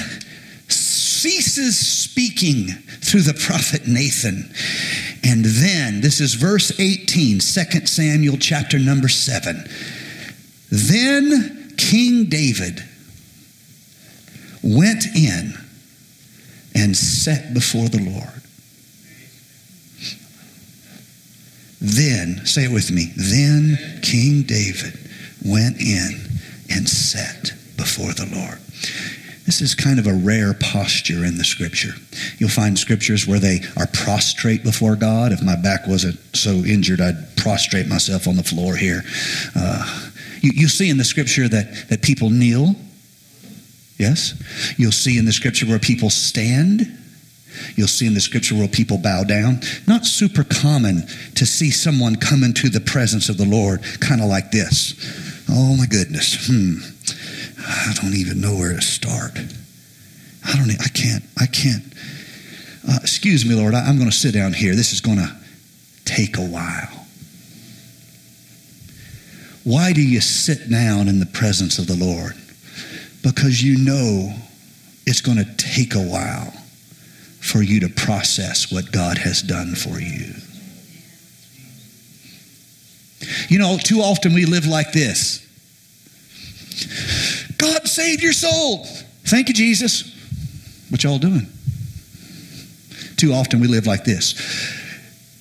ceases 1.18 1.76
speaking 1.76 2.68
through 3.00 3.22
the 3.22 3.35
prophet 3.35 3.87
Nathan. 3.87 4.50
And 5.24 5.44
then, 5.44 6.00
this 6.00 6.20
is 6.20 6.35
verse 6.35 6.78
18, 6.78 7.40
2 7.40 7.40
Samuel 7.87 8.37
chapter 8.38 8.78
number 8.78 9.09
7. 9.09 9.64
Then 10.70 11.74
King 11.76 12.26
David 12.26 12.85
went 14.62 15.04
in 15.16 15.54
and 16.74 16.96
sat 16.96 17.52
before 17.54 17.88
the 17.88 18.02
Lord. 18.02 18.42
Then, 21.81 22.44
say 22.44 22.64
it 22.64 22.72
with 22.72 22.90
me, 22.90 23.12
then 23.16 24.00
King 24.02 24.42
David 24.42 24.98
went 25.44 25.81
in 25.81 26.20
and 26.70 26.88
sat 26.88 27.52
before 27.76 28.12
the 28.12 28.28
Lord. 28.35 28.59
This 29.48 29.62
is 29.62 29.74
kind 29.74 29.98
of 29.98 30.06
a 30.06 30.12
rare 30.12 30.52
posture 30.52 31.24
in 31.24 31.38
the 31.38 31.42
scripture. 31.42 31.94
You'll 32.37 32.50
find 32.50 32.78
scriptures 32.78 33.26
where 33.26 33.38
they 33.38 33.61
are 33.78 33.87
prostrate 33.87 34.62
before 34.62 34.94
God. 34.94 35.32
If 35.32 35.42
my 35.42 35.56
back 35.56 35.87
wasn't 35.87 36.20
so 36.37 36.50
injured, 36.50 37.00
I'd 37.00 37.34
prostrate 37.38 37.88
myself 37.88 38.28
on 38.28 38.37
the 38.37 38.42
floor 38.42 38.76
here. 38.76 39.04
Uh, 39.56 40.11
you, 40.42 40.50
you 40.54 40.68
see 40.68 40.90
in 40.90 40.98
the 40.98 41.04
scripture 41.04 41.48
that, 41.48 41.88
that 41.88 42.02
people 42.02 42.28
kneel. 42.28 42.74
Yes? 43.96 44.34
You'll 44.76 44.92
see 44.92 45.16
in 45.16 45.24
the 45.24 45.32
scripture 45.32 45.64
where 45.64 45.78
people 45.78 46.11
stand. 46.11 46.82
You'll 47.74 47.88
see 47.88 48.06
in 48.06 48.12
the 48.12 48.20
scripture 48.20 48.54
where 48.54 48.68
people 48.68 48.98
bow 48.98 49.24
down. 49.24 49.61
Not 49.87 50.04
super 50.04 50.44
common 50.44 51.06
to 51.37 51.46
see 51.46 51.70
someone 51.70 52.16
come 52.16 52.44
into 52.44 52.68
the 52.68 52.80
presence 52.80 53.30
of 53.30 53.38
the 53.38 53.46
Lord 53.46 53.80
kind 54.00 54.20
of 54.20 54.28
like 54.28 54.50
this. 54.50 54.92
Oh 55.48 55.74
my 55.74 55.87
goodness. 55.87 56.48
Hmm. 56.48 56.80
I 57.59 57.92
don't 58.01 58.14
even 58.14 58.40
know 58.40 58.55
where 58.57 58.75
to 58.75 58.81
start. 58.81 59.38
I 60.47 60.57
don't. 60.57 60.71
I 60.71 60.88
can't. 60.88 61.25
I 61.38 61.47
can't. 61.47 61.85
Uh, 62.88 62.99
excuse 63.03 63.44
me, 63.44 63.55
Lord. 63.55 63.75
I, 63.75 63.87
I'm 63.87 63.97
going 63.97 64.11
to 64.11 64.16
sit 64.16 64.35
down 64.35 64.53
here. 64.53 64.75
This 64.75 64.92
is 64.92 65.01
going 65.01 65.18
to 65.18 65.37
take 66.05 66.38
a 66.38 66.42
while. 66.42 67.07
Why 69.64 69.92
do 69.92 70.01
you 70.01 70.21
sit 70.21 70.71
down 70.71 71.09
in 71.09 71.21
the 71.21 71.27
presence 71.27 71.79
of 71.79 71.87
the 71.87 71.97
Lord? 71.97 72.35
Because 73.23 73.62
you 73.62 73.85
know 73.85 74.35
it's 75.05 75.21
going 75.21 75.38
to 75.38 75.57
take 75.57 75.94
a 75.94 75.99
while 75.99 76.53
for 77.40 77.62
you 77.62 77.81
to 77.81 77.88
process 77.88 78.73
what 78.73 78.92
God 78.92 79.18
has 79.18 79.42
done 79.42 79.75
for 79.75 80.01
you. 80.01 80.35
You 83.49 83.59
know, 83.59 83.79
too 83.83 83.99
often 83.99 84.33
we 84.33 84.47
live 84.47 84.66
like 84.66 84.92
this 84.92 85.44
God 87.59 87.87
saved 87.87 88.23
your 88.23 88.33
soul. 88.33 88.85
Thank 89.25 89.49
you, 89.49 89.55
Jesus. 89.55 90.14
What 90.90 91.05
y'all 91.05 91.18
doing? 91.18 91.47
Too 93.16 93.33
often 93.33 93.61
we 93.61 93.66
live 93.66 93.87
like 93.87 94.05
this 94.05 94.35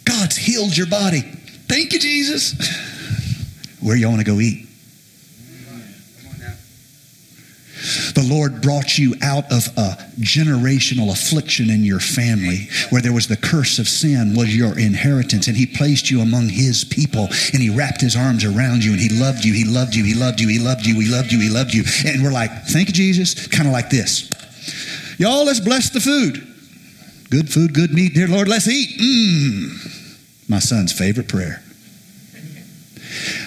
God's 0.04 0.36
healed 0.36 0.76
your 0.76 0.88
body. 0.88 1.22
Thank 1.68 1.94
you, 1.94 2.00
Jesus. 2.00 2.54
Where 3.82 3.96
y'all 3.96 4.10
want 4.10 4.26
to 4.26 4.26
go 4.26 4.40
eat? 4.40 4.67
The 8.18 8.24
Lord 8.24 8.64
brought 8.64 8.98
you 8.98 9.14
out 9.22 9.46
of 9.52 9.68
a 9.78 9.94
generational 10.18 11.12
affliction 11.12 11.70
in 11.70 11.86
your 11.86 12.00
family 12.00 12.68
where 12.90 13.00
there 13.00 13.14
was 13.14 13.28
the 13.28 13.38
curse 13.38 13.78
of 13.78 13.88
sin 13.88 14.34
was 14.34 14.58
your 14.58 14.76
inheritance 14.80 15.48
and 15.48 15.56
he 15.56 15.68
placed 15.68 16.10
you 16.10 16.22
among 16.22 16.50
his 16.50 16.84
people 16.84 17.28
and 17.54 17.62
he 17.62 17.70
wrapped 17.70 18.02
his 18.02 18.16
arms 18.16 18.44
around 18.44 18.84
you 18.84 18.94
and 18.94 19.00
he 19.00 19.10
loved 19.10 19.46
you, 19.46 19.54
he 19.54 19.64
loved 19.64 19.94
you, 19.94 20.04
he 20.04 20.16
loved 20.16 20.40
you, 20.40 20.48
he 20.48 20.58
loved 20.58 20.84
you, 20.88 21.00
he 21.00 21.08
loved 21.08 21.32
you, 21.32 21.40
he 21.40 21.50
loved 21.50 21.76
you. 21.76 21.84
And 22.08 22.24
we're 22.24 22.32
like, 22.32 22.50
thank 22.64 22.88
you, 22.88 22.94
Jesus. 22.96 23.46
Kind 23.50 23.68
of 23.68 23.72
like 23.72 23.92
this. 23.92 24.32
Y'all, 25.20 25.46
let's 25.46 25.60
bless 25.60 25.92
the 25.92 26.00
food. 26.00 26.38
Good 27.30 27.54
food, 27.54 27.76
good 27.76 27.94
meat, 27.94 28.16
dear 28.16 28.28
Lord, 28.28 28.48
let's 28.48 28.68
eat. 28.68 29.00
Mmm. 29.00 30.50
My 30.50 30.58
son's 30.58 30.92
favorite 30.92 31.28
prayer. 31.28 31.62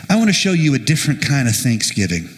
I 0.09 0.15
want 0.15 0.29
to 0.29 0.33
show 0.33 0.53
you 0.53 0.77
a 0.77 0.79
different 0.79 1.27
kind 1.27 1.49
of 1.49 1.57
thanksgiving. 1.57 2.29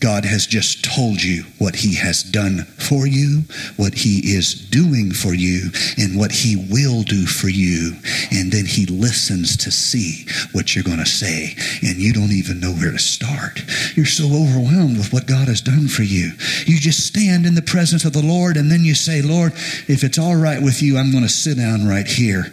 God 0.00 0.24
has 0.24 0.46
just 0.46 0.84
told 0.84 1.22
you 1.22 1.44
what 1.58 1.76
He 1.76 1.94
has 1.96 2.22
done 2.22 2.64
for 2.78 3.06
you, 3.06 3.42
what 3.76 3.94
He 3.94 4.34
is 4.36 4.54
doing 4.54 5.10
for 5.10 5.34
you, 5.34 5.70
and 5.96 6.18
what 6.18 6.32
He 6.32 6.56
will 6.70 7.02
do 7.02 7.26
for 7.26 7.48
you. 7.48 7.96
And 8.30 8.52
then 8.52 8.66
He 8.66 8.86
listens 8.86 9.56
to 9.58 9.70
see 9.70 10.26
what 10.52 10.74
you're 10.74 10.84
going 10.84 10.98
to 10.98 11.06
say, 11.06 11.54
and 11.82 11.96
you 11.96 12.12
don't 12.12 12.32
even 12.32 12.60
know 12.60 12.72
where 12.72 12.92
to 12.92 12.98
start. 12.98 13.60
You're 13.94 14.06
so 14.06 14.26
overwhelmed 14.26 14.98
with 14.98 15.12
what 15.12 15.26
God 15.26 15.48
has 15.48 15.60
done 15.60 15.88
for 15.88 16.02
you. 16.02 16.32
You 16.66 16.78
just 16.78 17.06
stand 17.06 17.46
in 17.46 17.54
the 17.54 17.62
presence 17.62 18.04
of 18.04 18.12
the 18.12 18.22
Lord, 18.22 18.56
and 18.56 18.70
then 18.70 18.84
you 18.84 18.94
say, 18.94 19.22
Lord, 19.22 19.52
if 19.88 20.04
it's 20.04 20.18
all 20.18 20.36
right 20.36 20.62
with 20.62 20.82
you, 20.82 20.98
I'm 20.98 21.10
going 21.10 21.24
to 21.24 21.28
sit 21.28 21.56
down 21.56 21.86
right 21.86 22.06
here 22.06 22.46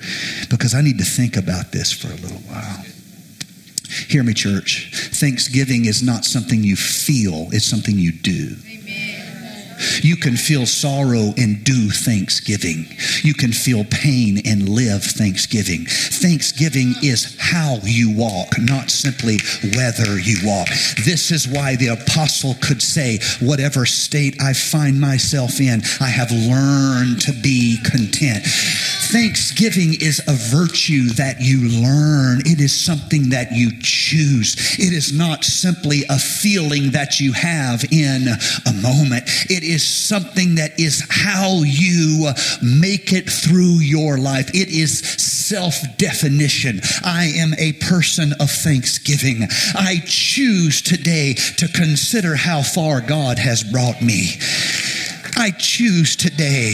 because 0.50 0.74
I 0.74 0.82
need 0.82 0.98
to 1.00 1.06
think 1.06 1.36
about 1.36 1.72
this 1.72 1.92
for 1.92 2.08
a 2.08 2.16
little 2.16 2.38
while. 2.38 2.93
Hear 4.08 4.24
me, 4.24 4.34
church. 4.34 4.90
Thanksgiving 4.94 5.86
is 5.86 6.02
not 6.04 6.26
something 6.26 6.64
you 6.64 6.76
feel, 6.76 7.48
it's 7.52 7.66
something 7.66 7.98
you 7.98 8.12
do. 8.12 8.56
You 10.02 10.16
can 10.16 10.38
feel 10.38 10.66
sorrow 10.66 11.34
and 11.38 11.64
do 11.64 11.90
thanksgiving. 11.90 12.86
You 13.24 13.34
can 13.34 13.52
feel 13.52 13.86
pain 13.86 14.42
and 14.46 14.70
live 14.70 15.04
thanksgiving. 15.04 15.86
Thanksgiving 15.86 16.94
is 17.02 17.36
how 17.40 17.80
you 17.84 18.16
walk, 18.16 18.54
not 18.60 18.90
simply 18.90 19.40
whether 19.76 20.20
you 20.20 20.38
walk. 20.44 20.68
This 21.06 21.32
is 21.32 21.48
why 21.48 21.76
the 21.76 21.88
apostle 21.88 22.56
could 22.62 22.82
say, 22.82 23.20
Whatever 23.42 23.86
state 23.86 24.42
I 24.42 24.54
find 24.54 25.00
myself 25.00 25.60
in, 25.60 25.82
I 26.00 26.08
have 26.08 26.32
learned 26.32 27.22
to 27.22 27.34
be 27.42 27.78
content. 27.84 28.44
Thanksgiving 29.14 29.94
is 29.94 30.22
a 30.28 30.34
virtue 30.34 31.10
that 31.14 31.38
you 31.40 31.70
learn. 31.70 32.42
It 32.46 32.60
is 32.60 32.74
something 32.74 33.30
that 33.30 33.52
you 33.52 33.72
choose. 33.82 34.56
It 34.80 34.92
is 34.92 35.14
not 35.14 35.44
simply 35.44 36.04
a 36.10 36.18
feeling 36.18 36.92
that 36.92 37.20
you 37.20 37.34
have 37.34 37.84
in 37.92 38.28
a 38.66 38.74
moment. 38.82 39.26
It 39.50 39.63
is 39.64 39.84
something 39.86 40.56
that 40.56 40.80
is 40.80 41.04
how 41.10 41.62
you 41.64 42.32
make 42.62 43.14
it 43.14 43.30
through 43.30 43.80
your 43.80 44.18
life. 44.18 44.50
It 44.50 44.70
is 44.70 45.00
self 45.00 45.76
definition. 45.98 46.82
I 47.04 47.26
am 47.36 47.54
a 47.58 47.74
person 47.74 48.34
of 48.40 48.50
thanksgiving. 48.50 49.48
I 49.76 50.02
choose 50.06 50.82
today 50.82 51.34
to 51.58 51.68
consider 51.68 52.36
how 52.36 52.62
far 52.62 53.02
God 53.02 53.40
has 53.40 53.64
brought 53.64 54.02
me. 54.02 54.32
I 55.36 55.52
choose 55.52 56.16
today 56.16 56.74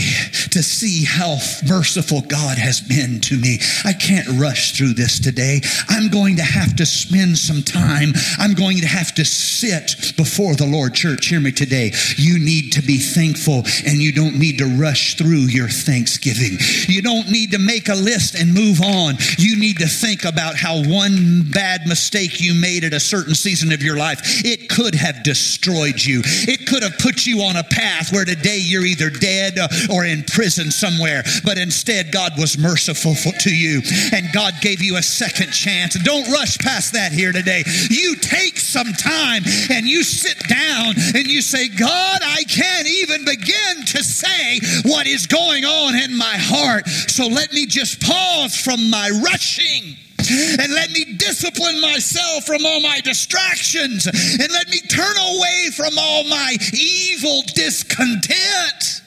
to 0.51 0.63
see 0.63 1.05
how 1.05 1.37
merciful 1.67 2.21
God 2.21 2.57
has 2.57 2.81
been 2.81 3.21
to 3.21 3.37
me. 3.37 3.59
I 3.85 3.93
can't 3.93 4.27
rush 4.39 4.77
through 4.77 4.93
this 4.93 5.19
today. 5.19 5.61
I'm 5.87 6.09
going 6.09 6.35
to 6.37 6.43
have 6.43 6.75
to 6.77 6.85
spend 6.85 7.37
some 7.37 7.63
time. 7.63 8.13
I'm 8.37 8.53
going 8.53 8.77
to 8.77 8.87
have 8.87 9.13
to 9.15 9.25
sit 9.25 10.13
before 10.17 10.55
the 10.55 10.65
Lord. 10.65 10.93
Church, 10.93 11.27
hear 11.27 11.39
me 11.39 11.51
today. 11.51 11.91
You 12.17 12.39
need 12.39 12.73
to 12.73 12.81
be 12.81 12.97
thankful 12.97 13.63
and 13.85 13.97
you 13.97 14.11
don't 14.11 14.37
need 14.37 14.57
to 14.57 14.65
rush 14.65 15.15
through 15.15 15.47
your 15.47 15.69
thanksgiving. 15.69 16.57
You 16.87 17.01
don't 17.01 17.29
need 17.29 17.51
to 17.51 17.59
make 17.59 17.87
a 17.89 17.95
list 17.95 18.35
and 18.35 18.53
move 18.53 18.81
on. 18.81 19.15
You 19.37 19.57
need 19.59 19.77
to 19.79 19.87
think 19.87 20.25
about 20.25 20.55
how 20.55 20.83
one 20.83 21.43
bad 21.51 21.87
mistake 21.87 22.41
you 22.41 22.53
made 22.59 22.83
at 22.83 22.93
a 22.93 22.99
certain 22.99 23.35
season 23.35 23.71
of 23.71 23.81
your 23.81 23.97
life, 23.97 24.19
it 24.45 24.69
could 24.69 24.95
have 24.95 25.23
destroyed 25.23 26.01
you. 26.01 26.21
It 26.25 26.67
could 26.67 26.83
have 26.83 26.97
put 26.97 27.25
you 27.25 27.41
on 27.41 27.55
a 27.55 27.63
path 27.63 28.11
where 28.11 28.25
today 28.25 28.48
you're 28.57 28.85
either 28.85 29.09
dead 29.09 29.57
or 29.91 30.05
in 30.05 30.23
prison 30.23 30.71
somewhere. 30.71 31.23
But 31.43 31.57
instead, 31.57 32.11
God 32.11 32.33
was 32.37 32.57
merciful 32.57 33.15
for, 33.15 33.31
to 33.39 33.55
you 33.55 33.81
and 34.13 34.31
God 34.33 34.55
gave 34.61 34.81
you 34.81 34.97
a 34.97 35.03
second 35.03 35.51
chance. 35.51 35.97
Don't 36.03 36.29
rush 36.31 36.57
past 36.57 36.93
that 36.93 37.11
here 37.11 37.31
today. 37.31 37.63
You 37.89 38.15
take 38.15 38.59
some 38.59 38.93
time 38.93 39.43
and 39.69 39.87
you 39.87 40.03
sit 40.03 40.39
down 40.47 40.95
and 41.15 41.27
you 41.27 41.41
say, 41.41 41.67
God, 41.67 42.19
I 42.23 42.43
can't 42.43 42.87
even 42.87 43.25
begin 43.25 43.85
to 43.85 44.03
say 44.03 44.59
what 44.83 45.07
is 45.07 45.27
going 45.27 45.65
on 45.65 45.95
in 45.95 46.17
my 46.17 46.35
heart. 46.37 46.87
So 46.87 47.27
let 47.27 47.53
me 47.53 47.65
just 47.65 48.01
pause 48.01 48.55
from 48.55 48.89
my 48.89 49.09
rushing 49.23 49.95
and 50.29 50.73
let 50.73 50.91
me 50.91 51.05
discipline 51.17 51.81
myself 51.81 52.45
from 52.45 52.65
all 52.65 52.81
my 52.81 53.01
distractions 53.01 54.05
and 54.07 54.51
let 54.51 54.69
me 54.69 54.79
turn 54.79 55.17
away 55.17 55.69
from 55.75 55.97
all 55.97 56.23
my 56.25 56.55
evil 56.73 57.41
discontent. 57.53 59.01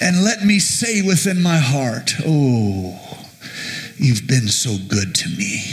And 0.00 0.24
let 0.24 0.44
me 0.44 0.58
say 0.58 1.02
within 1.02 1.42
my 1.42 1.56
heart, 1.56 2.12
Oh, 2.26 2.98
you've 3.96 4.26
been 4.26 4.48
so 4.48 4.76
good 4.88 5.14
to 5.14 5.28
me. 5.30 5.64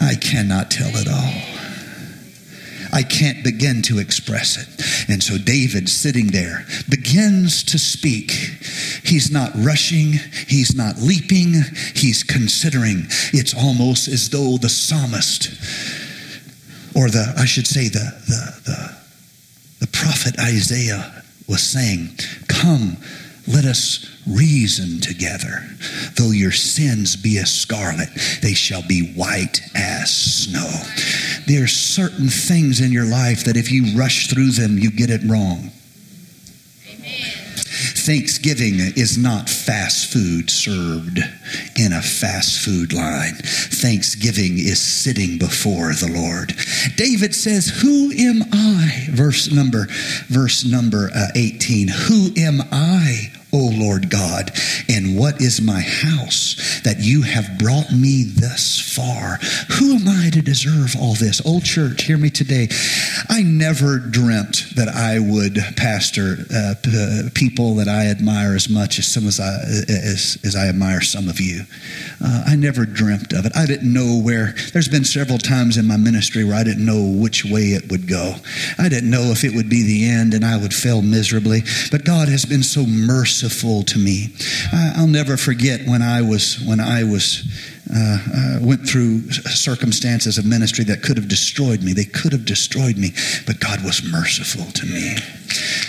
I 0.00 0.14
cannot 0.14 0.70
tell 0.70 0.90
it 0.94 1.08
all. 1.08 1.57
I 2.92 3.02
can't 3.02 3.44
begin 3.44 3.82
to 3.82 3.98
express 3.98 4.56
it. 4.56 5.10
And 5.10 5.22
so 5.22 5.38
David, 5.38 5.88
sitting 5.88 6.28
there, 6.28 6.66
begins 6.88 7.62
to 7.64 7.78
speak. 7.78 8.30
He's 9.04 9.30
not 9.30 9.50
rushing, 9.56 10.14
he's 10.46 10.74
not 10.74 10.98
leaping, 10.98 11.54
he's 11.94 12.22
considering. 12.22 13.06
It's 13.32 13.54
almost 13.54 14.08
as 14.08 14.30
though 14.30 14.56
the 14.58 14.68
psalmist, 14.68 15.48
or 16.94 17.08
the, 17.10 17.34
I 17.36 17.44
should 17.44 17.66
say, 17.66 17.88
the, 17.88 18.14
the, 18.26 18.60
the, 18.64 18.96
the 19.80 19.86
prophet 19.88 20.38
Isaiah 20.38 21.22
was 21.48 21.62
saying, 21.62 22.10
Come, 22.48 22.96
let 23.48 23.64
us 23.64 24.06
reason 24.26 25.00
together. 25.00 25.64
Though 26.16 26.32
your 26.32 26.52
sins 26.52 27.16
be 27.16 27.38
as 27.38 27.52
scarlet, 27.52 28.08
they 28.42 28.54
shall 28.54 28.82
be 28.86 29.12
white 29.14 29.60
as 29.74 30.14
snow. 30.14 30.70
There 31.46 31.64
are 31.64 31.68
certain 31.68 32.28
things 32.28 32.80
in 32.80 32.92
your 32.92 33.06
life 33.06 33.44
that 33.44 33.56
if 33.56 33.72
you 33.72 33.98
rush 33.98 34.28
through 34.28 34.50
them, 34.50 34.78
you 34.78 34.90
get 34.90 35.10
it 35.10 35.22
wrong. 35.24 35.70
Thanksgiving 38.08 38.80
is 38.96 39.18
not 39.18 39.50
fast 39.50 40.10
food 40.12 40.50
served 40.50 41.18
in 41.76 41.92
a 41.92 42.00
fast 42.00 42.58
food 42.60 42.92
line. 42.92 43.34
Thanksgiving 43.34 44.58
is 44.58 44.80
sitting 44.80 45.38
before 45.38 45.92
the 45.92 46.10
Lord. 46.10 46.54
David 46.96 47.34
says, 47.34 47.68
"Who 47.82 48.10
am 48.12 48.44
I?" 48.50 49.08
Verse 49.10 49.52
number 49.52 49.88
verse 50.28 50.64
number 50.64 51.10
uh, 51.14 51.28
18. 51.34 51.88
Who 51.88 52.32
am 52.36 52.62
I? 52.72 53.30
O 53.52 53.70
Lord 53.72 54.10
God, 54.10 54.50
and 54.88 55.16
what 55.16 55.40
is 55.40 55.60
my 55.60 55.80
house 55.80 56.80
that 56.84 57.00
you 57.00 57.22
have 57.22 57.58
brought 57.58 57.90
me 57.90 58.24
thus 58.24 58.78
far? 58.78 59.38
Who 59.78 59.96
am 59.96 60.08
I 60.08 60.30
to 60.30 60.42
deserve 60.42 60.94
all 61.00 61.14
this? 61.14 61.44
Old 61.46 61.64
church, 61.64 62.02
hear 62.02 62.18
me 62.18 62.30
today. 62.30 62.68
I 63.28 63.42
never 63.42 63.98
dreamt 63.98 64.74
that 64.76 64.88
I 64.88 65.18
would 65.18 65.58
pastor 65.76 66.38
uh, 66.54 66.74
p- 66.82 67.28
people 67.34 67.74
that 67.76 67.88
I 67.88 68.06
admire 68.06 68.54
as 68.54 68.68
much 68.68 68.98
as 68.98 69.06
some 69.06 69.26
as 69.26 69.38
I, 69.38 69.54
as, 69.88 70.38
as 70.44 70.56
I 70.56 70.68
admire 70.68 71.02
some 71.02 71.28
of 71.28 71.38
you. 71.40 71.64
Uh, 72.24 72.44
I 72.46 72.56
never 72.56 72.86
dreamt 72.86 73.32
of 73.32 73.44
it. 73.44 73.52
I 73.54 73.66
didn't 73.66 73.92
know 73.92 74.18
where. 74.18 74.54
There's 74.72 74.88
been 74.88 75.04
several 75.04 75.38
times 75.38 75.76
in 75.76 75.86
my 75.86 75.96
ministry 75.98 76.44
where 76.44 76.56
I 76.56 76.64
didn't 76.64 76.86
know 76.86 77.04
which 77.04 77.44
way 77.44 77.72
it 77.76 77.90
would 77.90 78.08
go. 78.08 78.36
I 78.78 78.88
didn't 78.88 79.10
know 79.10 79.30
if 79.30 79.44
it 79.44 79.54
would 79.54 79.68
be 79.68 79.82
the 79.82 80.08
end 80.08 80.32
and 80.32 80.44
I 80.44 80.56
would 80.56 80.72
fail 80.72 81.02
miserably. 81.02 81.62
But 81.90 82.04
God 82.04 82.28
has 82.28 82.46
been 82.46 82.62
so 82.62 82.86
merciful 82.86 83.82
to 83.84 83.98
me. 83.98 84.28
I, 84.72 84.94
I'll 84.96 85.06
never 85.06 85.36
forget 85.36 85.86
when 85.86 86.00
I 86.02 86.22
was 86.22 86.60
when 86.64 86.80
I 86.80 87.04
was 87.04 87.44
uh, 87.94 88.18
uh, 88.34 88.58
went 88.60 88.86
through 88.86 89.30
circumstances 89.30 90.38
of 90.38 90.44
ministry 90.44 90.84
that 90.84 91.02
could 91.02 91.16
have 91.16 91.28
destroyed 91.28 91.82
me. 91.82 91.92
They 91.92 92.04
could 92.04 92.32
have 92.32 92.44
destroyed 92.44 92.96
me, 92.96 93.12
but 93.46 93.60
God 93.60 93.82
was 93.84 94.02
merciful 94.04 94.70
to 94.72 94.86
me. 94.86 95.16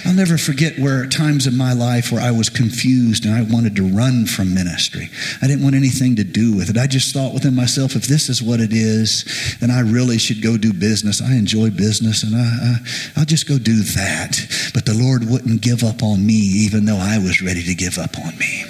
I'll 0.05 0.13
never 0.13 0.37
forget 0.37 0.77
where 0.79 1.05
times 1.05 1.47
in 1.47 1.57
my 1.57 1.73
life 1.73 2.11
where 2.11 2.21
I 2.21 2.31
was 2.31 2.49
confused 2.49 3.25
and 3.25 3.33
I 3.33 3.41
wanted 3.41 3.75
to 3.75 3.83
run 3.83 4.25
from 4.25 4.53
ministry. 4.53 5.09
I 5.41 5.47
didn't 5.47 5.63
want 5.63 5.75
anything 5.75 6.15
to 6.17 6.23
do 6.23 6.55
with 6.55 6.69
it. 6.69 6.77
I 6.77 6.87
just 6.87 7.13
thought 7.13 7.33
within 7.33 7.55
myself, 7.55 7.95
if 7.95 8.07
this 8.07 8.29
is 8.29 8.41
what 8.41 8.59
it 8.59 8.71
is, 8.71 9.57
then 9.59 9.71
I 9.71 9.81
really 9.81 10.17
should 10.17 10.41
go 10.41 10.57
do 10.57 10.73
business. 10.73 11.21
I 11.21 11.33
enjoy 11.33 11.69
business 11.69 12.23
and 12.23 12.35
I, 12.35 12.77
I, 13.15 13.19
will 13.19 13.25
just 13.25 13.47
go 13.47 13.57
do 13.57 13.81
that. 13.81 14.39
But 14.73 14.85
the 14.85 14.93
Lord 14.93 15.29
wouldn't 15.29 15.61
give 15.61 15.83
up 15.83 16.03
on 16.03 16.25
me 16.25 16.33
even 16.33 16.85
though 16.85 16.99
I 16.99 17.17
was 17.17 17.41
ready 17.41 17.63
to 17.63 17.75
give 17.75 17.97
up 17.97 18.17
on 18.17 18.37
me. 18.37 18.63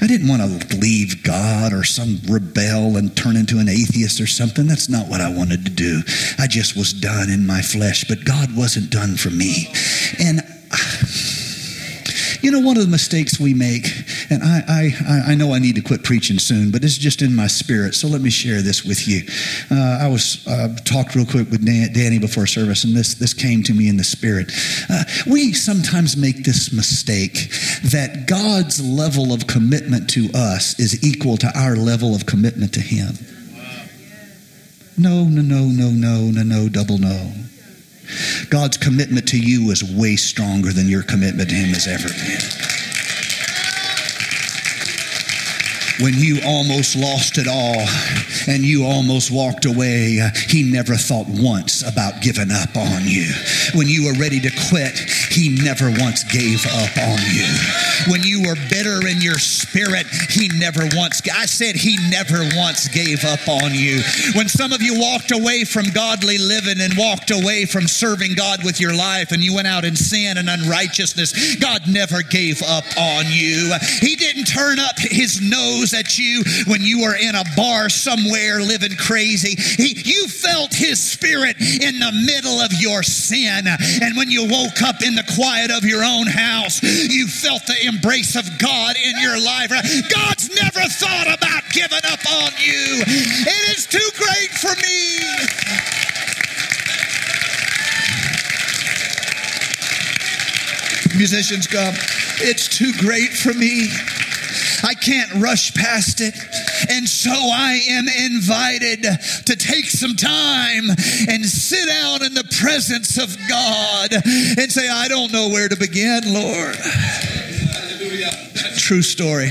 I 0.00 0.06
didn't 0.06 0.28
want 0.28 0.42
to 0.42 0.76
leave 0.76 1.22
God 1.22 1.72
or 1.72 1.84
some 1.84 2.20
rebel 2.28 2.96
and 2.96 3.16
turn 3.16 3.36
into 3.36 3.58
an 3.58 3.68
atheist 3.68 4.20
or 4.20 4.26
something. 4.26 4.66
That's 4.66 4.88
not 4.88 5.08
what 5.08 5.20
I 5.20 5.34
wanted 5.34 5.64
to 5.64 5.70
do. 5.70 6.02
I 6.38 6.46
just 6.46 6.76
was 6.76 6.92
done 6.92 7.30
in 7.30 7.46
my 7.46 7.62
flesh, 7.62 8.04
but 8.08 8.24
God 8.24 8.54
wasn't 8.56 8.90
done 8.90 9.16
for 9.16 9.30
me. 9.30 9.72
And 10.18 10.40
you 12.44 12.50
know, 12.50 12.60
one 12.60 12.76
of 12.76 12.84
the 12.84 12.90
mistakes 12.90 13.40
we 13.40 13.54
make, 13.54 13.86
and 14.28 14.42
I, 14.42 14.62
I, 14.68 15.32
I 15.32 15.34
know 15.34 15.54
I 15.54 15.58
need 15.58 15.76
to 15.76 15.80
quit 15.80 16.04
preaching 16.04 16.38
soon, 16.38 16.70
but 16.70 16.84
it's 16.84 16.98
just 16.98 17.22
in 17.22 17.34
my 17.34 17.46
spirit, 17.46 17.94
so 17.94 18.06
let 18.06 18.20
me 18.20 18.28
share 18.28 18.60
this 18.60 18.84
with 18.84 19.08
you. 19.08 19.22
Uh, 19.70 20.00
I 20.02 20.08
was 20.08 20.46
uh, 20.46 20.76
talked 20.84 21.14
real 21.14 21.24
quick 21.24 21.50
with 21.50 21.64
Danny 21.64 22.18
before 22.18 22.46
service, 22.46 22.84
and 22.84 22.94
this, 22.94 23.14
this 23.14 23.32
came 23.32 23.62
to 23.62 23.72
me 23.72 23.88
in 23.88 23.96
the 23.96 24.04
spirit. 24.04 24.52
Uh, 24.90 25.04
we 25.26 25.54
sometimes 25.54 26.18
make 26.18 26.44
this 26.44 26.70
mistake 26.70 27.48
that 27.90 28.26
God's 28.26 28.78
level 28.84 29.32
of 29.32 29.46
commitment 29.46 30.10
to 30.10 30.28
us 30.34 30.78
is 30.78 31.02
equal 31.02 31.38
to 31.38 31.50
our 31.58 31.76
level 31.76 32.14
of 32.14 32.26
commitment 32.26 32.74
to 32.74 32.80
Him. 32.80 33.14
No, 34.98 35.24
no, 35.24 35.40
no, 35.40 35.64
no, 35.64 35.88
no, 35.88 36.30
no, 36.30 36.42
no, 36.42 36.68
double 36.68 36.98
no. 36.98 37.32
God's 38.44 38.76
commitment 38.76 39.28
to 39.28 39.38
you 39.38 39.70
is 39.70 39.82
way 39.82 40.16
stronger 40.16 40.72
than 40.72 40.88
your 40.88 41.02
commitment 41.02 41.50
to 41.50 41.54
Him 41.54 41.68
has 41.70 41.86
ever 41.86 42.08
been. 42.08 42.74
when 46.00 46.14
you 46.14 46.40
almost 46.44 46.96
lost 46.96 47.38
it 47.38 47.46
all 47.46 47.86
and 48.48 48.64
you 48.64 48.84
almost 48.84 49.30
walked 49.30 49.64
away, 49.64 50.20
he 50.48 50.62
never 50.62 50.96
thought 50.96 51.26
once 51.28 51.86
about 51.86 52.20
giving 52.20 52.50
up 52.50 52.76
on 52.76 53.02
you. 53.04 53.30
When 53.74 53.86
you 53.86 54.06
were 54.06 54.18
ready 54.18 54.40
to 54.40 54.50
quit, 54.68 54.98
he 55.30 55.48
never 55.62 55.90
once 55.98 56.24
gave 56.24 56.66
up 56.66 56.98
on 56.98 57.18
you. 57.32 57.48
When 58.08 58.22
you 58.22 58.42
were 58.42 58.56
bitter 58.68 59.06
in 59.06 59.20
your 59.20 59.38
spirit, 59.38 60.06
he 60.30 60.48
never 60.48 60.88
once, 60.94 61.22
I 61.28 61.46
said 61.46 61.76
he 61.76 61.96
never 62.10 62.44
once 62.56 62.88
gave 62.88 63.24
up 63.24 63.46
on 63.48 63.74
you. 63.74 64.00
When 64.34 64.48
some 64.48 64.72
of 64.72 64.82
you 64.82 64.98
walked 64.98 65.32
away 65.32 65.64
from 65.64 65.84
godly 65.94 66.38
living 66.38 66.80
and 66.80 66.94
walked 66.96 67.30
away 67.30 67.64
from 67.64 67.88
serving 67.88 68.34
God 68.34 68.64
with 68.64 68.80
your 68.80 68.94
life 68.94 69.32
and 69.32 69.42
you 69.42 69.54
went 69.54 69.68
out 69.68 69.84
in 69.84 69.96
sin 69.96 70.38
and 70.38 70.48
unrighteousness, 70.48 71.56
God 71.56 71.82
never 71.88 72.22
gave 72.22 72.62
up 72.62 72.84
on 72.98 73.24
you. 73.28 73.72
He 74.00 74.16
didn't 74.16 74.44
turn 74.44 74.78
up 74.78 74.98
his 74.98 75.40
nose 75.40 75.94
at 75.94 76.18
you 76.18 76.42
when 76.66 76.82
you 76.82 77.02
were 77.02 77.16
in 77.16 77.34
a 77.34 77.44
bar 77.56 77.88
somewhere 77.88 78.60
living 78.60 78.96
crazy. 78.96 79.54
He, 79.82 79.94
you 80.04 80.28
felt 80.28 80.74
his 80.74 81.02
spirit 81.02 81.56
in 81.60 81.98
the 81.98 82.12
middle 82.26 82.60
of 82.60 82.72
your 82.80 83.02
sin. 83.02 83.66
And 84.02 84.16
when 84.16 84.30
you 84.30 84.48
woke 84.48 84.82
up 84.82 85.02
in 85.02 85.14
the 85.14 85.24
quiet 85.34 85.70
of 85.70 85.84
your 85.84 86.04
own 86.04 86.26
house, 86.26 86.82
you 86.82 87.26
felt 87.26 87.66
the 87.66 87.86
embrace 87.94 88.36
of 88.36 88.46
God 88.58 88.96
in 88.96 89.18
your 89.20 89.40
life. 89.40 89.70
God's 90.08 90.50
never 90.54 90.80
thought 90.88 91.26
about 91.26 91.62
giving 91.72 92.04
up 92.10 92.20
on 92.30 92.50
you. 92.58 93.02
It 93.06 93.76
is 93.76 93.86
too 93.86 94.10
great 94.18 94.50
for 94.50 94.74
me. 94.82 95.20
Musicians 101.16 101.66
come. 101.66 101.94
It's 102.38 102.68
too 102.68 102.92
great 102.98 103.30
for 103.30 103.54
me. 103.54 103.88
I 104.82 104.94
can't 104.94 105.32
rush 105.34 105.72
past 105.74 106.20
it. 106.20 106.34
And 106.90 107.08
so 107.08 107.30
I 107.32 107.80
am 107.88 108.06
invited 108.08 109.04
to 109.46 109.56
take 109.56 109.86
some 109.86 110.16
time 110.16 110.90
and 111.28 111.46
sit 111.46 111.86
down 111.86 112.24
in 112.24 112.34
the 112.34 112.44
presence 112.60 113.16
of 113.16 113.36
God 113.48 114.12
and 114.12 114.70
say, 114.70 114.88
I 114.88 115.08
don't 115.08 115.32
know 115.32 115.48
where 115.48 115.68
to 115.68 115.76
begin, 115.76 116.22
Lord. 116.34 116.76
True 118.84 119.00
story. 119.00 119.48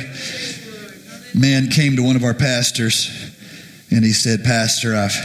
Man 1.33 1.69
came 1.69 1.95
to 1.95 2.03
one 2.03 2.15
of 2.15 2.23
our 2.23 2.35
pastors 2.35 3.09
and 3.89 4.05
he 4.05 4.11
said, 4.13 4.43
Pastor, 4.43 4.95
I've, 4.95 5.17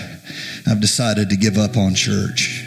I've 0.67 0.81
decided 0.81 1.29
to 1.29 1.37
give 1.37 1.59
up 1.59 1.77
on 1.77 1.95
church. 1.95 2.65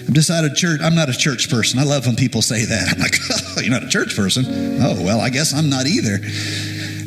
I've 0.00 0.12
decided 0.12 0.54
church, 0.54 0.82
I'm 0.82 0.94
not 0.94 1.08
a 1.08 1.16
church 1.16 1.48
person. 1.48 1.78
I 1.78 1.84
love 1.84 2.04
when 2.04 2.14
people 2.14 2.42
say 2.42 2.66
that. 2.66 2.92
I'm 2.92 3.00
like, 3.00 3.14
oh, 3.56 3.62
you're 3.62 3.70
not 3.70 3.84
a 3.84 3.88
church 3.88 4.14
person? 4.14 4.44
Oh, 4.82 5.02
well, 5.02 5.22
I 5.22 5.30
guess 5.30 5.54
I'm 5.54 5.70
not 5.70 5.86
either. 5.86 6.18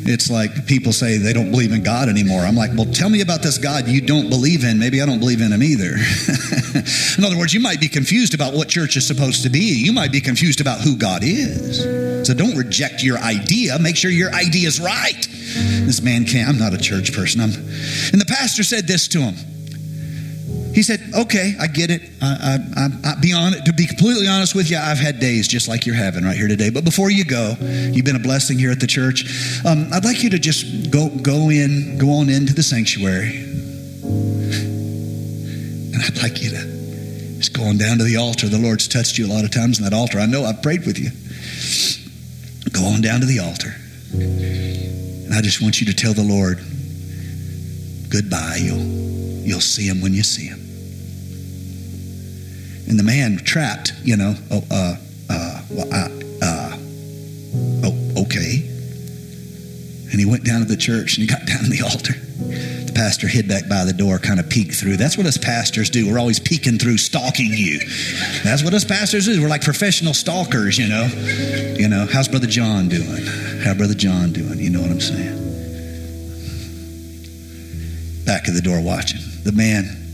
It's 0.08 0.30
like 0.30 0.66
people 0.66 0.92
say 0.92 1.18
they 1.18 1.32
don't 1.32 1.50
believe 1.50 1.72
in 1.72 1.82
God 1.82 2.08
anymore. 2.08 2.40
I'm 2.40 2.54
like, 2.54 2.70
well, 2.74 2.86
tell 2.86 3.08
me 3.08 3.20
about 3.20 3.42
this 3.42 3.58
God 3.58 3.88
you 3.88 4.00
don't 4.00 4.30
believe 4.30 4.64
in. 4.64 4.78
Maybe 4.78 5.02
I 5.02 5.06
don't 5.06 5.18
believe 5.18 5.40
in 5.40 5.52
him 5.52 5.62
either. 5.62 5.94
in 7.18 7.24
other 7.24 7.36
words, 7.36 7.52
you 7.52 7.60
might 7.60 7.80
be 7.80 7.88
confused 7.88 8.34
about 8.34 8.54
what 8.54 8.68
church 8.68 8.96
is 8.96 9.06
supposed 9.06 9.42
to 9.42 9.50
be. 9.50 9.58
You 9.58 9.92
might 9.92 10.12
be 10.12 10.20
confused 10.20 10.60
about 10.60 10.80
who 10.80 10.96
God 10.96 11.22
is. 11.24 11.82
So 12.26 12.34
don't 12.34 12.56
reject 12.56 13.02
your 13.02 13.18
idea. 13.18 13.78
Make 13.78 13.96
sure 13.96 14.10
your 14.10 14.32
idea 14.32 14.68
is 14.68 14.80
right. 14.80 15.28
This 15.86 16.02
man 16.02 16.24
can't. 16.24 16.48
I'm 16.48 16.58
not 16.58 16.74
a 16.74 16.78
church 16.78 17.12
person. 17.12 17.40
I'm, 17.40 17.50
and 17.50 18.20
the 18.20 18.26
pastor 18.28 18.62
said 18.62 18.86
this 18.86 19.08
to 19.08 19.20
him. 19.20 19.55
He 20.76 20.82
said, 20.82 21.00
"Okay, 21.14 21.54
I 21.58 21.68
get 21.68 21.90
it. 21.90 22.02
I, 22.20 22.58
I, 22.76 22.88
I, 23.08 23.14
be 23.18 23.32
on. 23.32 23.52
To 23.52 23.72
be 23.72 23.86
completely 23.86 24.28
honest 24.28 24.54
with 24.54 24.70
you, 24.70 24.76
I've 24.76 24.98
had 24.98 25.18
days 25.18 25.48
just 25.48 25.68
like 25.68 25.86
you're 25.86 25.94
having 25.94 26.22
right 26.22 26.36
here 26.36 26.48
today. 26.48 26.68
But 26.68 26.84
before 26.84 27.10
you 27.10 27.24
go, 27.24 27.54
you've 27.62 28.04
been 28.04 28.14
a 28.14 28.18
blessing 28.18 28.58
here 28.58 28.70
at 28.70 28.78
the 28.78 28.86
church. 28.86 29.24
Um, 29.64 29.88
I'd 29.94 30.04
like 30.04 30.22
you 30.22 30.28
to 30.28 30.38
just 30.38 30.90
go 30.90 31.08
go 31.08 31.48
in, 31.48 31.96
go 31.96 32.10
on 32.10 32.28
into 32.28 32.52
the 32.52 32.62
sanctuary, 32.62 33.36
and 35.94 36.02
I'd 36.04 36.22
like 36.22 36.42
you 36.42 36.50
to 36.50 37.38
just 37.38 37.54
go 37.54 37.62
on 37.62 37.78
down 37.78 37.96
to 37.96 38.04
the 38.04 38.18
altar. 38.18 38.46
The 38.46 38.58
Lord's 38.58 38.86
touched 38.86 39.16
you 39.16 39.26
a 39.26 39.32
lot 39.32 39.44
of 39.44 39.50
times 39.52 39.78
in 39.78 39.84
that 39.84 39.94
altar. 39.94 40.18
I 40.20 40.26
know 40.26 40.44
I've 40.44 40.60
prayed 40.60 40.84
with 40.84 40.98
you. 40.98 41.08
Go 42.70 42.84
on 42.84 43.00
down 43.00 43.20
to 43.20 43.26
the 43.26 43.38
altar, 43.38 43.74
and 44.12 45.32
I 45.32 45.40
just 45.40 45.62
want 45.62 45.80
you 45.80 45.86
to 45.86 45.94
tell 45.94 46.12
the 46.12 46.22
Lord 46.22 46.58
goodbye. 48.10 48.58
You'll 48.60 48.84
you'll 49.46 49.62
see 49.62 49.88
him 49.88 50.02
when 50.02 50.12
you 50.12 50.22
see 50.22 50.48
him." 50.48 50.55
And 52.88 52.98
the 52.98 53.02
man 53.02 53.38
trapped, 53.38 53.92
you 54.04 54.16
know, 54.16 54.34
oh, 54.50 54.62
uh, 54.70 54.96
uh, 55.28 55.62
well, 55.70 55.88
uh, 55.92 56.08
uh, 56.42 56.76
oh, 57.84 58.22
okay. 58.22 58.62
And 60.10 60.20
he 60.20 60.24
went 60.24 60.44
down 60.44 60.60
to 60.60 60.66
the 60.66 60.76
church 60.76 61.18
and 61.18 61.22
he 61.22 61.26
got 61.26 61.46
down 61.46 61.64
to 61.64 61.70
the 61.70 61.82
altar. 61.82 62.14
The 62.14 62.92
pastor 62.94 63.26
hid 63.26 63.48
back 63.48 63.68
by 63.68 63.84
the 63.84 63.92
door, 63.92 64.18
kind 64.18 64.38
of 64.38 64.48
peeked 64.48 64.74
through. 64.74 64.96
That's 64.96 65.18
what 65.18 65.26
us 65.26 65.36
pastors 65.36 65.90
do. 65.90 66.10
We're 66.10 66.18
always 66.18 66.38
peeking 66.38 66.78
through, 66.78 66.98
stalking 66.98 67.50
you. 67.52 67.80
That's 68.44 68.62
what 68.62 68.72
us 68.72 68.84
pastors 68.84 69.26
do. 69.26 69.42
We're 69.42 69.48
like 69.48 69.62
professional 69.62 70.14
stalkers, 70.14 70.78
you 70.78 70.88
know. 70.88 71.06
You 71.76 71.88
know, 71.88 72.06
how's 72.10 72.28
Brother 72.28 72.46
John 72.46 72.88
doing? 72.88 73.26
How 73.64 73.74
Brother 73.74 73.94
John 73.94 74.32
doing? 74.32 74.60
You 74.60 74.70
know 74.70 74.80
what 74.80 74.90
I'm 74.90 75.00
saying? 75.00 75.34
Back 78.24 78.48
of 78.48 78.54
the 78.54 78.62
door 78.62 78.80
watching. 78.80 79.20
The 79.44 79.52
man 79.52 80.05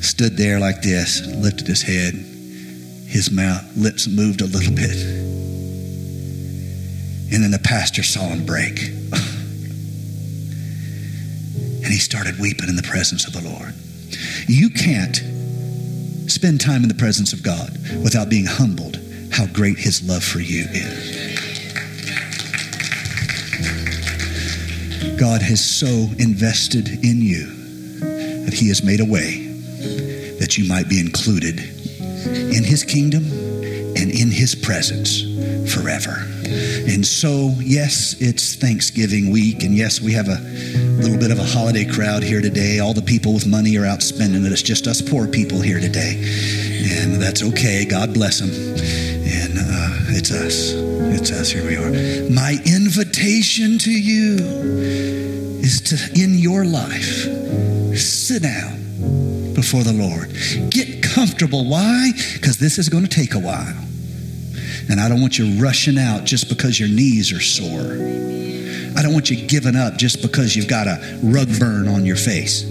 stood 0.00 0.36
there 0.36 0.58
like 0.58 0.82
this, 0.82 1.26
lifted 1.26 1.66
his 1.66 1.82
head. 1.82 2.14
His 3.08 3.30
mouth, 3.30 3.64
lips 3.76 4.06
moved 4.06 4.40
a 4.42 4.46
little 4.46 4.74
bit. 4.74 4.96
And 7.32 7.42
then 7.42 7.50
the 7.50 7.60
pastor 7.62 8.02
saw 8.02 8.20
him 8.20 8.44
break. 8.46 8.78
and 11.82 11.86
he 11.86 11.98
started 11.98 12.38
weeping 12.38 12.68
in 12.68 12.76
the 12.76 12.82
presence 12.82 13.26
of 13.26 13.32
the 13.32 13.40
Lord. 13.40 13.74
You 14.46 14.70
can't 14.70 15.16
spend 16.30 16.60
time 16.60 16.82
in 16.82 16.88
the 16.88 16.94
presence 16.94 17.32
of 17.32 17.42
God 17.42 17.70
without 18.02 18.28
being 18.28 18.46
humbled 18.46 19.00
how 19.32 19.46
great 19.46 19.78
his 19.78 20.06
love 20.08 20.22
for 20.22 20.40
you 20.40 20.66
is. 20.70 21.28
God 25.18 25.42
has 25.42 25.64
so 25.64 25.86
invested 26.18 26.88
in 27.04 27.20
you 27.20 27.46
that 28.44 28.54
he 28.54 28.68
has 28.68 28.84
made 28.84 29.00
a 29.00 29.04
way 29.04 29.47
that 30.48 30.56
you 30.56 30.66
might 30.66 30.88
be 30.88 30.98
included 30.98 31.58
in 31.58 32.64
his 32.64 32.82
kingdom 32.82 33.22
and 33.22 34.10
in 34.10 34.30
his 34.30 34.54
presence 34.54 35.20
forever. 35.70 36.24
And 36.88 37.04
so, 37.04 37.52
yes, 37.58 38.16
it's 38.18 38.54
Thanksgiving 38.54 39.30
week, 39.30 39.62
and 39.62 39.74
yes, 39.76 40.00
we 40.00 40.14
have 40.14 40.26
a 40.26 40.40
little 41.02 41.18
bit 41.18 41.30
of 41.30 41.38
a 41.38 41.44
holiday 41.44 41.84
crowd 41.84 42.22
here 42.22 42.40
today. 42.40 42.78
All 42.78 42.94
the 42.94 43.02
people 43.02 43.34
with 43.34 43.46
money 43.46 43.76
are 43.76 43.84
out 43.84 44.02
spending 44.02 44.42
it. 44.46 44.50
It's 44.50 44.62
just 44.62 44.86
us 44.86 45.02
poor 45.02 45.28
people 45.28 45.60
here 45.60 45.80
today. 45.80 46.16
And 47.02 47.20
that's 47.20 47.42
okay. 47.42 47.84
God 47.84 48.14
bless 48.14 48.40
them. 48.40 48.48
And 48.48 49.52
uh, 49.58 50.16
it's 50.16 50.32
us. 50.32 50.72
It's 51.20 51.30
us. 51.30 51.50
Here 51.50 51.66
we 51.66 51.76
are. 51.76 52.30
My 52.30 52.56
invitation 52.64 53.76
to 53.80 53.92
you 53.92 54.36
is 55.60 55.82
to, 55.82 56.22
in 56.22 56.38
your 56.38 56.64
life, 56.64 57.28
sit 57.94 58.44
down 58.44 58.87
before 59.58 59.82
the 59.82 59.92
Lord. 59.92 60.30
Get 60.70 61.02
comfortable. 61.02 61.64
Why? 61.64 62.12
Because 62.34 62.58
this 62.58 62.78
is 62.78 62.88
going 62.88 63.02
to 63.02 63.10
take 63.10 63.34
a 63.34 63.40
while. 63.40 63.74
And 64.88 65.00
I 65.00 65.08
don't 65.08 65.20
want 65.20 65.36
you 65.36 65.60
rushing 65.60 65.98
out 65.98 66.24
just 66.24 66.48
because 66.48 66.78
your 66.78 66.88
knees 66.88 67.32
are 67.32 67.40
sore. 67.40 67.98
I 68.96 69.02
don't 69.02 69.12
want 69.12 69.30
you 69.30 69.48
giving 69.48 69.74
up 69.74 69.96
just 69.96 70.22
because 70.22 70.54
you've 70.54 70.68
got 70.68 70.86
a 70.86 71.18
rug 71.24 71.48
burn 71.58 71.88
on 71.88 72.04
your 72.04 72.14
face. 72.14 72.62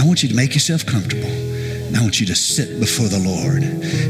I 0.00 0.06
want 0.06 0.22
you 0.22 0.30
to 0.30 0.34
make 0.34 0.54
yourself 0.54 0.86
comfortable. 0.86 1.28
And 1.28 1.94
I 1.94 2.00
want 2.00 2.18
you 2.18 2.26
to 2.26 2.34
sit 2.34 2.80
before 2.80 3.08
the 3.08 3.18
Lord. 3.18 3.62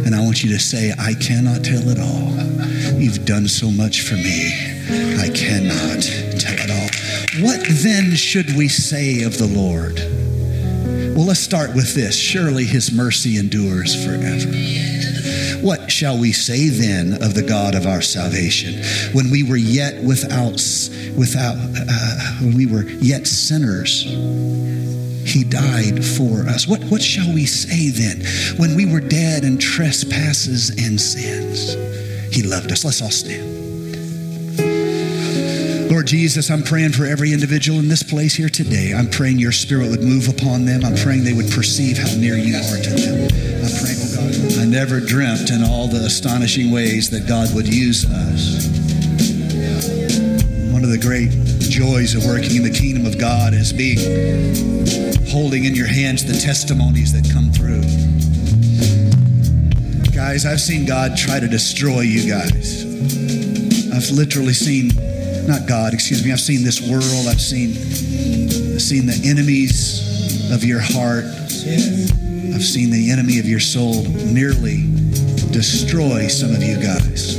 And 0.06 0.14
I 0.14 0.20
want 0.20 0.44
you 0.44 0.50
to 0.50 0.60
say, 0.60 0.92
I 0.96 1.14
cannot 1.14 1.64
tell 1.64 1.82
it 1.88 1.98
all. 1.98 3.00
You've 3.00 3.24
done 3.24 3.48
so 3.48 3.68
much 3.68 4.02
for 4.02 4.14
me. 4.14 4.52
I 5.18 5.28
cannot 5.34 6.02
tell 6.38 6.54
it 6.54 6.70
all. 6.70 7.42
What 7.44 7.66
then 7.82 8.14
should 8.14 8.56
we 8.56 8.68
say 8.68 9.24
of 9.24 9.38
the 9.38 9.48
Lord? 9.48 10.29
Well, 11.20 11.26
let's 11.28 11.40
start 11.40 11.74
with 11.74 11.94
this. 11.94 12.16
Surely 12.16 12.64
his 12.64 12.90
mercy 12.90 13.36
endures 13.36 13.94
forever. 14.06 14.56
What 15.60 15.92
shall 15.92 16.18
we 16.18 16.32
say 16.32 16.70
then 16.70 17.22
of 17.22 17.34
the 17.34 17.42
God 17.42 17.74
of 17.74 17.84
our 17.84 18.00
salvation? 18.00 18.82
When 19.12 19.28
we 19.30 19.42
were 19.42 19.58
yet 19.58 20.02
without, 20.02 20.52
without, 21.18 21.58
uh, 21.58 22.36
when 22.40 22.56
we 22.56 22.64
were 22.64 22.84
yet 22.84 23.26
sinners, 23.26 24.04
he 25.30 25.44
died 25.44 26.02
for 26.02 26.48
us. 26.48 26.66
What, 26.66 26.84
what 26.84 27.02
shall 27.02 27.30
we 27.34 27.44
say 27.44 27.90
then? 27.90 28.24
When 28.56 28.74
we 28.74 28.90
were 28.90 29.00
dead 29.00 29.44
in 29.44 29.58
trespasses 29.58 30.70
and 30.70 30.98
sins, 30.98 31.74
he 32.34 32.42
loved 32.44 32.72
us. 32.72 32.82
Let's 32.82 33.02
all 33.02 33.10
stand. 33.10 33.59
Lord 35.90 36.06
Jesus, 36.06 36.52
I'm 36.52 36.62
praying 36.62 36.92
for 36.92 37.04
every 37.04 37.32
individual 37.32 37.80
in 37.80 37.88
this 37.88 38.04
place 38.04 38.36
here 38.36 38.48
today. 38.48 38.94
I'm 38.94 39.10
praying 39.10 39.40
your 39.40 39.50
spirit 39.50 39.90
would 39.90 40.04
move 40.04 40.28
upon 40.28 40.64
them. 40.64 40.84
I'm 40.84 40.94
praying 40.94 41.24
they 41.24 41.32
would 41.32 41.50
perceive 41.50 41.98
how 41.98 42.14
near 42.14 42.36
you 42.36 42.54
are 42.54 42.78
to 42.78 42.90
them. 42.94 43.26
I'm 43.58 43.74
praying, 43.74 43.98
oh 43.98 44.14
God, 44.14 44.58
I 44.60 44.66
never 44.66 45.00
dreamt 45.00 45.50
in 45.50 45.64
all 45.64 45.88
the 45.88 45.98
astonishing 46.06 46.70
ways 46.70 47.10
that 47.10 47.26
God 47.26 47.52
would 47.56 47.66
use 47.66 48.04
us. 48.06 48.70
One 50.70 50.84
of 50.84 50.90
the 50.90 50.98
great 51.02 51.32
joys 51.58 52.14
of 52.14 52.24
working 52.24 52.54
in 52.54 52.62
the 52.62 52.70
kingdom 52.70 53.04
of 53.04 53.18
God 53.18 53.52
is 53.52 53.72
being 53.72 53.98
holding 55.26 55.64
in 55.64 55.74
your 55.74 55.88
hands 55.88 56.24
the 56.24 56.38
testimonies 56.38 57.12
that 57.12 57.28
come 57.34 57.50
through. 57.50 57.82
Guys, 60.14 60.46
I've 60.46 60.60
seen 60.60 60.86
God 60.86 61.16
try 61.16 61.40
to 61.40 61.48
destroy 61.48 62.02
you 62.02 62.30
guys. 62.30 62.86
I've 63.90 64.08
literally 64.10 64.54
seen 64.54 64.92
not 65.46 65.68
God, 65.68 65.94
excuse 65.94 66.24
me. 66.24 66.32
I've 66.32 66.40
seen 66.40 66.64
this 66.64 66.80
world. 66.80 67.26
I've 67.28 67.40
seen 67.40 67.74
seen 68.80 69.06
the 69.06 69.20
enemies 69.28 70.50
of 70.52 70.64
your 70.64 70.80
heart. 70.80 71.24
I've 71.24 72.64
seen 72.64 72.90
the 72.90 73.10
enemy 73.12 73.38
of 73.38 73.46
your 73.46 73.60
soul 73.60 74.02
nearly 74.08 74.84
destroy 75.52 76.28
some 76.28 76.50
of 76.50 76.62
you 76.62 76.76
guys. 76.76 77.36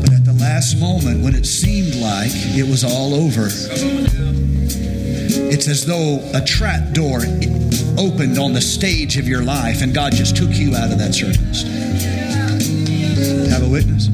But 0.00 0.12
at 0.12 0.24
the 0.24 0.36
last 0.38 0.78
moment, 0.78 1.24
when 1.24 1.34
it 1.34 1.46
seemed 1.46 1.96
like 1.96 2.30
it 2.32 2.68
was 2.68 2.84
all 2.84 3.14
over, 3.14 3.46
it's 5.50 5.68
as 5.68 5.86
though 5.86 6.20
a 6.34 6.44
trap 6.44 6.92
door 6.92 7.20
opened 7.98 8.38
on 8.38 8.52
the 8.52 8.60
stage 8.60 9.16
of 9.18 9.26
your 9.26 9.42
life 9.42 9.82
and 9.82 9.94
God 9.94 10.12
just 10.12 10.36
took 10.36 10.50
you 10.52 10.76
out 10.76 10.92
of 10.92 10.98
that 10.98 11.14
circumstance. 11.14 11.62
Have 13.50 13.62
a 13.62 13.68
witness? 13.68 14.08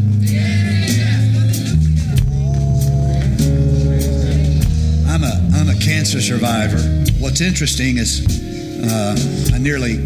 Cancer 5.98 6.20
survivor. 6.20 6.78
What's 7.18 7.40
interesting 7.40 7.98
is 7.98 8.22
uh, 8.86 9.18
I 9.52 9.58
nearly 9.58 9.98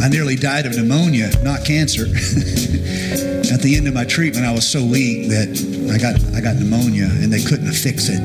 I 0.00 0.06
nearly 0.08 0.36
died 0.36 0.66
of 0.66 0.76
pneumonia, 0.76 1.32
not 1.42 1.64
cancer. 1.64 2.02
At 3.50 3.58
the 3.58 3.74
end 3.74 3.88
of 3.88 3.92
my 3.92 4.04
treatment, 4.04 4.46
I 4.46 4.52
was 4.52 4.64
so 4.64 4.84
weak 4.84 5.30
that 5.34 5.50
I 5.90 5.98
got 5.98 6.14
I 6.36 6.40
got 6.40 6.54
pneumonia, 6.62 7.06
and 7.10 7.32
they 7.32 7.42
couldn't 7.42 7.72
fix 7.72 8.08
it. 8.08 8.22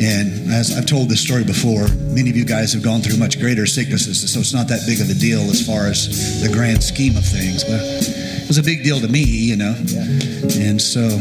And 0.00 0.50
as 0.50 0.74
I've 0.74 0.86
told 0.86 1.10
this 1.10 1.20
story 1.20 1.44
before, 1.44 1.86
many 2.16 2.30
of 2.30 2.36
you 2.36 2.46
guys 2.46 2.72
have 2.72 2.82
gone 2.82 3.02
through 3.02 3.18
much 3.18 3.38
greater 3.38 3.66
sicknesses, 3.66 4.24
so 4.32 4.40
it's 4.40 4.54
not 4.54 4.68
that 4.68 4.86
big 4.86 5.02
of 5.02 5.10
a 5.10 5.14
deal 5.14 5.42
as 5.52 5.60
far 5.60 5.86
as 5.86 6.40
the 6.40 6.48
grand 6.48 6.82
scheme 6.82 7.14
of 7.14 7.26
things. 7.26 7.62
But 7.62 7.82
it 7.84 8.48
was 8.48 8.56
a 8.56 8.62
big 8.62 8.82
deal 8.82 9.00
to 9.00 9.08
me, 9.08 9.20
you 9.20 9.56
know. 9.56 9.76
And 10.56 10.80
so 10.80 11.12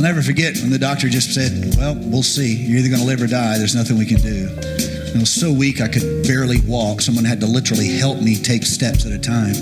I'll 0.00 0.06
never 0.06 0.22
forget 0.22 0.56
when 0.56 0.70
the 0.70 0.78
doctor 0.78 1.10
just 1.10 1.34
said, 1.34 1.52
Well, 1.76 1.94
we'll 1.94 2.22
see. 2.22 2.56
You're 2.56 2.78
either 2.78 2.88
going 2.88 3.02
to 3.02 3.06
live 3.06 3.20
or 3.20 3.26
die. 3.26 3.58
There's 3.58 3.74
nothing 3.74 3.98
we 3.98 4.06
can 4.06 4.16
do. 4.16 4.48
I 4.48 5.20
was 5.20 5.28
so 5.28 5.52
weak 5.52 5.82
I 5.82 5.88
could 5.88 6.24
barely 6.26 6.56
walk. 6.66 7.02
Someone 7.02 7.26
had 7.26 7.38
to 7.40 7.46
literally 7.46 7.98
help 7.98 8.18
me 8.18 8.36
take 8.36 8.64
steps 8.64 9.04
at 9.04 9.12
a 9.12 9.18
time. 9.18 9.52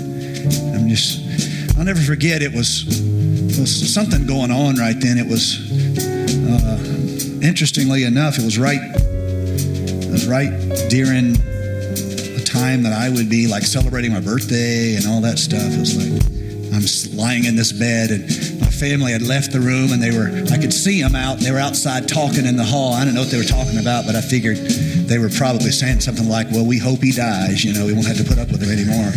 I'm 0.71 0.87
just, 0.87 1.75
I'll 1.77 1.83
never 1.83 1.99
forget 1.99 2.41
it 2.41 2.53
was, 2.53 2.87
it 2.87 3.59
was 3.59 3.93
something 3.93 4.25
going 4.25 4.49
on 4.49 4.75
right 4.75 4.95
then. 4.95 5.17
It 5.17 5.27
was, 5.27 5.59
uh, 5.99 7.45
interestingly 7.45 8.05
enough, 8.05 8.39
it 8.39 8.45
was 8.45 8.57
right, 8.57 8.79
it 8.79 10.09
was 10.09 10.25
right 10.25 10.55
during 10.87 11.35
a 11.35 12.43
time 12.45 12.83
that 12.83 12.93
I 12.95 13.09
would 13.09 13.29
be 13.29 13.47
like 13.47 13.63
celebrating 13.63 14.13
my 14.13 14.21
birthday 14.21 14.95
and 14.95 15.05
all 15.05 15.19
that 15.19 15.37
stuff. 15.37 15.67
It 15.67 15.79
was 15.79 15.99
like, 15.99 16.15
I'm 16.71 17.17
lying 17.17 17.43
in 17.43 17.57
this 17.57 17.73
bed 17.73 18.11
and 18.11 18.48
my 18.59 18.69
family 18.69 19.11
had 19.11 19.21
left 19.21 19.51
the 19.51 19.59
room 19.59 19.91
and 19.91 20.01
they 20.01 20.11
were, 20.11 20.29
I 20.51 20.57
could 20.57 20.73
see 20.73 21.01
them 21.01 21.15
out. 21.15 21.39
They 21.39 21.51
were 21.51 21.59
outside 21.59 22.07
talking 22.07 22.45
in 22.45 22.55
the 22.55 22.63
hall. 22.63 22.93
I 22.93 23.05
didn't 23.05 23.15
know 23.15 23.21
what 23.21 23.31
they 23.31 23.37
were 23.37 23.43
talking 23.43 23.79
about, 23.79 24.05
but 24.05 24.15
I 24.15 24.21
figured 24.21 24.57
they 24.57 25.17
were 25.17 25.29
probably 25.29 25.71
saying 25.71 26.01
something 26.01 26.27
like, 26.27 26.51
well, 26.51 26.65
we 26.65 26.77
hope 26.77 27.01
he 27.01 27.11
dies. 27.11 27.63
You 27.63 27.73
know, 27.73 27.85
we 27.85 27.93
won't 27.93 28.07
have 28.07 28.17
to 28.17 28.23
put 28.23 28.37
up 28.37 28.51
with 28.51 28.61
him 28.61 28.71
anymore. 28.71 29.11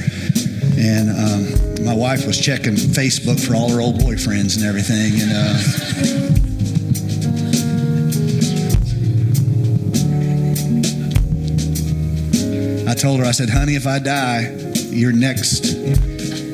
And 0.78 1.10
um, 1.10 1.84
my 1.84 1.94
wife 1.94 2.26
was 2.26 2.40
checking 2.40 2.74
Facebook 2.74 3.38
for 3.44 3.54
all 3.54 3.70
her 3.70 3.80
old 3.80 3.96
boyfriends 3.96 4.56
and 4.56 4.64
everything. 4.66 5.20
And, 5.20 5.32
uh, 5.32 6.42
I 12.90 12.94
told 12.94 13.20
her, 13.20 13.26
I 13.26 13.30
said, 13.30 13.48
honey, 13.48 13.74
if 13.74 13.86
I 13.86 13.98
die, 13.98 14.54
your 14.90 15.12
next 15.12 15.64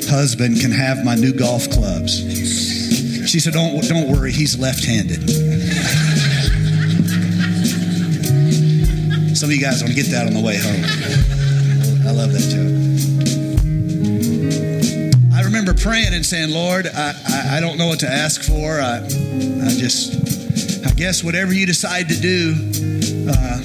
husband 0.08 0.60
can 0.60 0.70
have 0.70 1.04
my 1.04 1.14
new 1.14 1.32
golf 1.32 1.68
clubs. 1.70 2.67
She 3.28 3.40
said, 3.40 3.52
don't, 3.52 3.86
don't 3.86 4.08
worry, 4.08 4.32
he's 4.32 4.58
left 4.58 4.86
handed. 4.86 5.20
Some 9.36 9.50
of 9.50 9.54
you 9.54 9.60
guys 9.60 9.82
to 9.82 9.92
get 9.92 10.06
that 10.06 10.26
on 10.26 10.32
the 10.32 10.40
way 10.40 10.56
home. 10.56 10.82
I 12.08 12.10
love 12.10 12.32
that 12.32 12.48
joke. 12.48 12.72
I 15.36 15.42
remember 15.42 15.74
praying 15.74 16.14
and 16.14 16.24
saying, 16.24 16.54
Lord, 16.54 16.86
I, 16.86 17.12
I, 17.28 17.58
I 17.58 17.60
don't 17.60 17.76
know 17.76 17.88
what 17.88 18.00
to 18.00 18.08
ask 18.08 18.42
for. 18.42 18.80
I, 18.80 19.04
I 19.04 19.76
just, 19.76 20.86
I 20.86 20.92
guess 20.94 21.22
whatever 21.22 21.52
you 21.52 21.66
decide 21.66 22.08
to 22.08 22.18
do, 22.18 22.54
uh, 23.28 23.60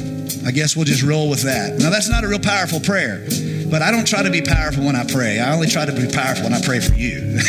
I 0.46 0.52
guess 0.52 0.76
we'll 0.76 0.84
just 0.84 1.04
roll 1.04 1.30
with 1.30 1.44
that. 1.44 1.80
Now, 1.80 1.90
that's 1.90 2.10
not 2.10 2.26
a 2.26 2.28
real 2.28 2.38
powerful 2.40 2.82
prayer, 2.82 3.26
but 3.72 3.82
I 3.82 3.92
don't 3.92 4.06
try 4.06 4.24
to 4.24 4.30
be 4.30 4.42
powerful 4.42 4.84
when 4.84 4.98
I 4.98 5.06
pray. 5.06 5.40
I 5.40 5.54
only 5.54 5.68
try 5.68 5.86
to 5.86 5.94
be 5.94 6.12
powerful 6.12 6.44
when 6.44 6.54
I 6.54 6.60
pray 6.60 6.82
for 6.82 6.96
you. 6.96 7.40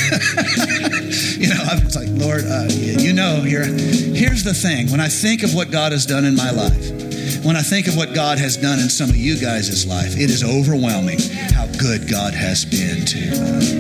you 1.45 1.51
know, 1.53 1.61
I'm 1.63 1.85
like, 1.89 2.09
Lord, 2.09 2.45
uh, 2.47 2.69
you 2.73 3.13
know, 3.13 3.43
here, 3.43 3.67
here's 3.67 4.45
the 4.45 4.55
thing. 4.55 4.91
When 4.91 5.01
I 5.01 5.09
think 5.09 5.43
of 5.43 5.55
what 5.55 5.71
God 5.71 5.93
has 5.93 6.07
done 6.07 6.25
in 6.25 6.35
my 6.35 6.51
life, 6.51 7.45
when 7.45 7.55
I 7.55 7.61
think 7.61 7.87
of 7.87 7.99
what 7.99 8.15
God 8.15 8.39
has 8.39 8.57
done 8.57 8.79
in 8.79 8.89
some 8.89 9.11
of 9.11 9.17
you 9.17 9.37
guys' 9.39 9.87
life, 9.87 10.17
it 10.17 10.31
is 10.31 10.43
overwhelming 10.43 11.19
how 11.53 11.67
good 11.79 12.09
God 12.11 12.33
has 12.33 12.65
been 12.65 13.05
to 13.05 13.29
us. 13.59 13.75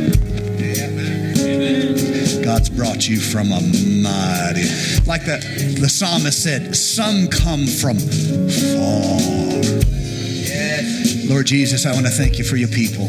God's 2.44 2.68
brought 2.68 3.08
you 3.08 3.18
from 3.18 3.46
a 3.46 3.60
mighty, 3.62 4.68
like 5.06 5.24
the, 5.24 5.40
the 5.80 5.88
psalmist 5.88 6.42
said, 6.42 6.76
some 6.76 7.28
come 7.28 7.66
from 7.66 7.96
far. 7.96 9.16
Lord 11.32 11.46
Jesus, 11.46 11.86
I 11.86 11.92
want 11.94 12.04
to 12.04 12.12
thank 12.12 12.38
you 12.38 12.44
for 12.44 12.56
your 12.56 12.68
people. 12.68 13.08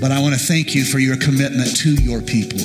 But 0.00 0.12
I 0.12 0.20
want 0.20 0.34
to 0.34 0.40
thank 0.40 0.74
you 0.74 0.84
for 0.84 0.98
your 0.98 1.16
commitment 1.16 1.76
to 1.78 1.94
your 1.94 2.20
people. 2.22 2.60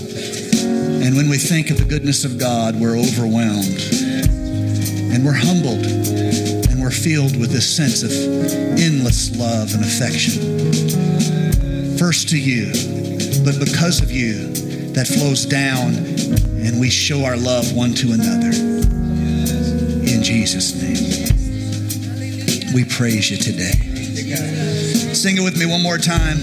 And 1.04 1.16
when 1.18 1.30
we 1.30 1.38
think 1.38 1.72
of 1.72 1.78
the 1.78 1.86
goodness 1.86 2.26
of 2.26 2.38
God, 2.38 2.76
we're 2.80 2.98
overwhelmed 2.98 3.82
and 5.12 5.26
we're 5.26 5.34
humbled 5.34 5.86
and 5.86 6.82
we're 6.82 6.92
filled 6.92 7.36
with 7.40 7.52
this 7.52 7.68
sense 7.76 8.04
of 8.04 8.12
endless 8.80 9.36
love 9.36 9.74
and 9.74 9.84
affection. 9.84 10.64
first 11.98 12.30
to 12.30 12.40
you, 12.40 12.68
but 13.44 13.60
because 13.60 14.02
of 14.02 14.12
you, 14.12 14.50
that 14.94 15.08
flows 15.08 15.46
down 15.46 15.96
and 16.66 16.80
we 16.80 16.90
show 16.90 17.26
our 17.26 17.38
love 17.38 17.76
one 17.76 17.94
to 17.94 18.12
another. 18.12 18.52
In 20.06 20.22
Jesus' 20.22 20.82
name, 20.82 21.34
we 22.76 22.86
praise 22.86 23.32
you 23.32 23.38
today. 23.38 23.74
Sing 25.14 25.38
it 25.38 25.42
with 25.42 25.58
me 25.58 25.66
one 25.66 25.82
more 25.82 25.98
time. 25.98 26.38